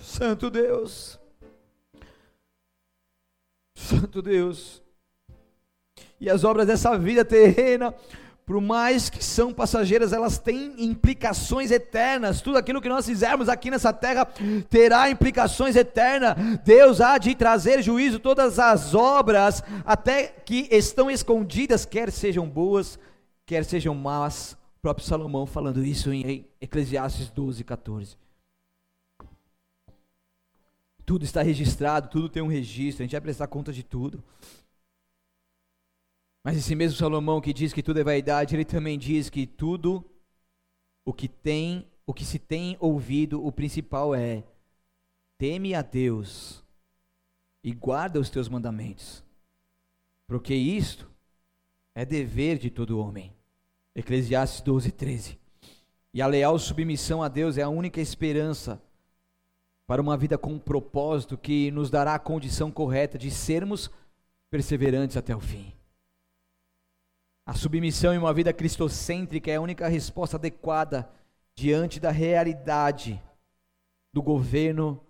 Santo 0.00 0.50
Deus, 0.50 1.18
Santo 3.74 4.20
Deus, 4.20 4.82
e 6.20 6.28
as 6.28 6.42
obras 6.42 6.66
dessa 6.66 6.98
vida 6.98 7.24
terrena 7.24 7.94
por 8.48 8.62
mais 8.62 9.10
que 9.10 9.22
são 9.22 9.52
passageiras, 9.52 10.10
elas 10.10 10.38
têm 10.38 10.72
implicações 10.82 11.70
eternas. 11.70 12.40
Tudo 12.40 12.56
aquilo 12.56 12.80
que 12.80 12.88
nós 12.88 13.04
fizermos 13.04 13.46
aqui 13.46 13.70
nessa 13.70 13.92
terra 13.92 14.24
terá 14.70 15.10
implicações 15.10 15.76
eternas. 15.76 16.34
Deus 16.64 17.02
há 17.02 17.18
de 17.18 17.34
trazer 17.34 17.82
juízo 17.82 18.18
todas 18.18 18.58
as 18.58 18.94
obras, 18.94 19.62
até 19.84 20.28
que 20.28 20.66
estão 20.70 21.10
escondidas, 21.10 21.84
quer 21.84 22.10
sejam 22.10 22.48
boas, 22.48 22.98
quer 23.44 23.66
sejam 23.66 23.94
más. 23.94 24.56
O 24.78 24.80
próprio 24.80 25.06
Salomão 25.06 25.44
falando 25.44 25.84
isso 25.84 26.10
em 26.10 26.46
Eclesiastes 26.58 27.28
12, 27.28 27.62
14. 27.64 28.16
Tudo 31.04 31.22
está 31.26 31.42
registrado, 31.42 32.08
tudo 32.08 32.30
tem 32.30 32.42
um 32.42 32.48
registro, 32.48 33.02
a 33.02 33.04
gente 33.04 33.12
vai 33.12 33.20
prestar 33.20 33.46
conta 33.46 33.74
de 33.74 33.82
tudo. 33.82 34.24
Mas 36.48 36.56
esse 36.56 36.74
mesmo 36.74 36.96
Salomão 36.96 37.42
que 37.42 37.52
diz 37.52 37.74
que 37.74 37.82
tudo 37.82 38.00
é 38.00 38.02
vaidade, 38.02 38.56
ele 38.56 38.64
também 38.64 38.98
diz 38.98 39.28
que 39.28 39.46
tudo 39.46 40.02
o 41.04 41.12
que 41.12 41.28
tem, 41.28 41.86
o 42.06 42.14
que 42.14 42.24
se 42.24 42.38
tem 42.38 42.74
ouvido, 42.80 43.44
o 43.44 43.52
principal 43.52 44.14
é 44.14 44.42
teme 45.36 45.74
a 45.74 45.82
Deus 45.82 46.64
e 47.62 47.70
guarda 47.74 48.18
os 48.18 48.30
teus 48.30 48.48
mandamentos, 48.48 49.22
porque 50.26 50.54
isto 50.54 51.06
é 51.94 52.02
dever 52.06 52.56
de 52.56 52.70
todo 52.70 52.98
homem. 52.98 53.30
Eclesiastes 53.94 54.62
12, 54.62 54.90
13. 54.90 55.38
E 56.14 56.22
a 56.22 56.26
leal 56.26 56.58
submissão 56.58 57.22
a 57.22 57.28
Deus 57.28 57.58
é 57.58 57.62
a 57.62 57.68
única 57.68 58.00
esperança 58.00 58.82
para 59.86 60.00
uma 60.00 60.16
vida 60.16 60.38
com 60.38 60.54
um 60.54 60.58
propósito 60.58 61.36
que 61.36 61.70
nos 61.72 61.90
dará 61.90 62.14
a 62.14 62.18
condição 62.18 62.70
correta 62.70 63.18
de 63.18 63.30
sermos 63.30 63.90
perseverantes 64.48 65.18
até 65.18 65.36
o 65.36 65.40
fim. 65.40 65.76
A 67.48 67.54
submissão 67.54 68.12
em 68.12 68.18
uma 68.18 68.34
vida 68.34 68.52
cristocêntrica 68.52 69.50
é 69.50 69.56
a 69.56 69.60
única 69.62 69.88
resposta 69.88 70.36
adequada 70.36 71.08
diante 71.54 71.98
da 71.98 72.10
realidade 72.10 73.18
do 74.12 74.20
governo 74.20 75.00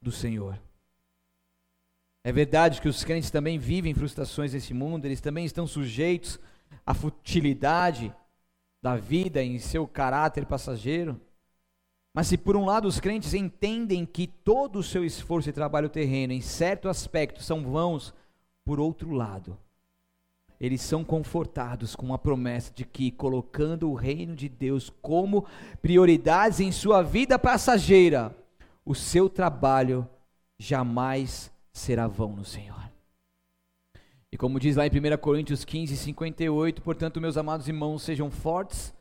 do 0.00 0.10
Senhor. 0.10 0.60
É 2.24 2.32
verdade 2.32 2.80
que 2.80 2.88
os 2.88 3.04
crentes 3.04 3.30
também 3.30 3.60
vivem 3.60 3.94
frustrações 3.94 4.52
nesse 4.52 4.74
mundo, 4.74 5.04
eles 5.04 5.20
também 5.20 5.44
estão 5.44 5.64
sujeitos 5.64 6.36
a 6.84 6.94
futilidade 6.94 8.12
da 8.82 8.96
vida 8.96 9.40
em 9.40 9.60
seu 9.60 9.86
caráter 9.86 10.44
passageiro. 10.44 11.20
Mas 12.12 12.26
se 12.26 12.36
por 12.36 12.56
um 12.56 12.64
lado 12.64 12.88
os 12.88 12.98
crentes 12.98 13.34
entendem 13.34 14.04
que 14.04 14.26
todo 14.26 14.80
o 14.80 14.82
seu 14.82 15.04
esforço 15.04 15.48
e 15.48 15.52
trabalho 15.52 15.88
terreno, 15.88 16.32
em 16.32 16.40
certo 16.40 16.88
aspecto, 16.88 17.40
são 17.40 17.62
vãos, 17.62 18.12
por 18.64 18.80
outro 18.80 19.12
lado, 19.12 19.56
eles 20.62 20.80
são 20.80 21.02
confortados 21.02 21.96
com 21.96 22.14
a 22.14 22.18
promessa 22.18 22.72
de 22.72 22.84
que, 22.84 23.10
colocando 23.10 23.90
o 23.90 23.94
reino 23.94 24.36
de 24.36 24.48
Deus 24.48 24.88
como 25.02 25.44
prioridades 25.82 26.60
em 26.60 26.70
sua 26.70 27.02
vida 27.02 27.36
passageira, 27.36 28.32
o 28.86 28.94
seu 28.94 29.28
trabalho 29.28 30.08
jamais 30.56 31.50
será 31.72 32.06
vão 32.06 32.36
no 32.36 32.44
Senhor. 32.44 32.80
E 34.30 34.36
como 34.36 34.60
diz 34.60 34.76
lá 34.76 34.86
em 34.86 34.90
1 34.90 35.18
Coríntios 35.18 35.64
15, 35.64 35.96
58, 35.96 36.80
portanto, 36.80 37.20
meus 37.20 37.36
amados 37.36 37.66
irmãos, 37.66 38.04
sejam 38.04 38.30
fortes 38.30 38.94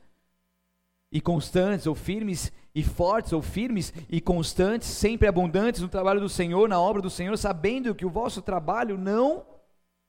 e 1.11 1.21
constantes, 1.21 1.85
ou 1.85 1.93
firmes 1.93 2.51
e 2.73 2.81
fortes, 2.81 3.33
ou 3.33 3.41
firmes 3.41 3.93
e 4.09 4.19
constantes, 4.19 4.87
sempre 4.87 5.27
abundantes 5.27 5.79
no 5.79 5.87
trabalho 5.87 6.21
do 6.21 6.27
Senhor, 6.27 6.67
na 6.67 6.81
obra 6.81 7.03
do 7.03 7.09
Senhor, 7.09 7.37
sabendo 7.37 7.93
que 7.93 8.05
o 8.05 8.09
vosso 8.09 8.41
trabalho 8.41 8.97
não 8.97 9.45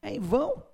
é 0.00 0.14
em 0.14 0.18
vão 0.18 0.72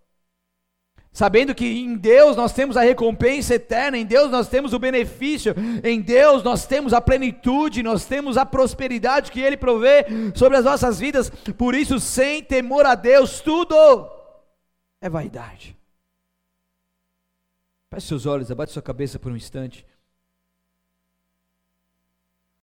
sabendo 1.19 1.53
que 1.53 1.67
em 1.67 1.97
Deus 1.97 2.37
nós 2.37 2.53
temos 2.53 2.77
a 2.77 2.83
recompensa 2.83 3.57
eterna, 3.57 3.99
em 3.99 4.07
Deus 4.07 4.31
nós 4.31 4.49
temos 4.49 4.73
o 4.73 4.79
benefício, 4.79 5.53
em 5.83 6.01
Deus 6.01 6.45
nós 6.45 6.65
temos 6.65 6.93
a 6.93 7.01
plenitude, 7.01 7.83
nós 7.83 8.05
temos 8.05 8.37
a 8.37 8.47
prosperidade 8.47 9.33
que 9.33 9.41
Ele 9.41 9.57
provê 9.57 10.07
sobre 10.33 10.59
as 10.59 10.65
nossas 10.65 11.01
vidas, 11.01 11.29
por 11.57 11.75
isso, 11.75 11.99
sem 11.99 12.41
temor 12.41 12.87
a 12.87 12.95
Deus, 12.95 13.41
tudo 13.41 13.75
é 15.01 15.11
vaidade. 15.11 15.77
Feche 17.91 18.07
seus 18.07 18.25
olhos, 18.25 18.49
abate 18.53 18.71
sua 18.71 18.81
cabeça 18.81 19.19
por 19.19 19.33
um 19.33 19.37
instante. 19.37 19.85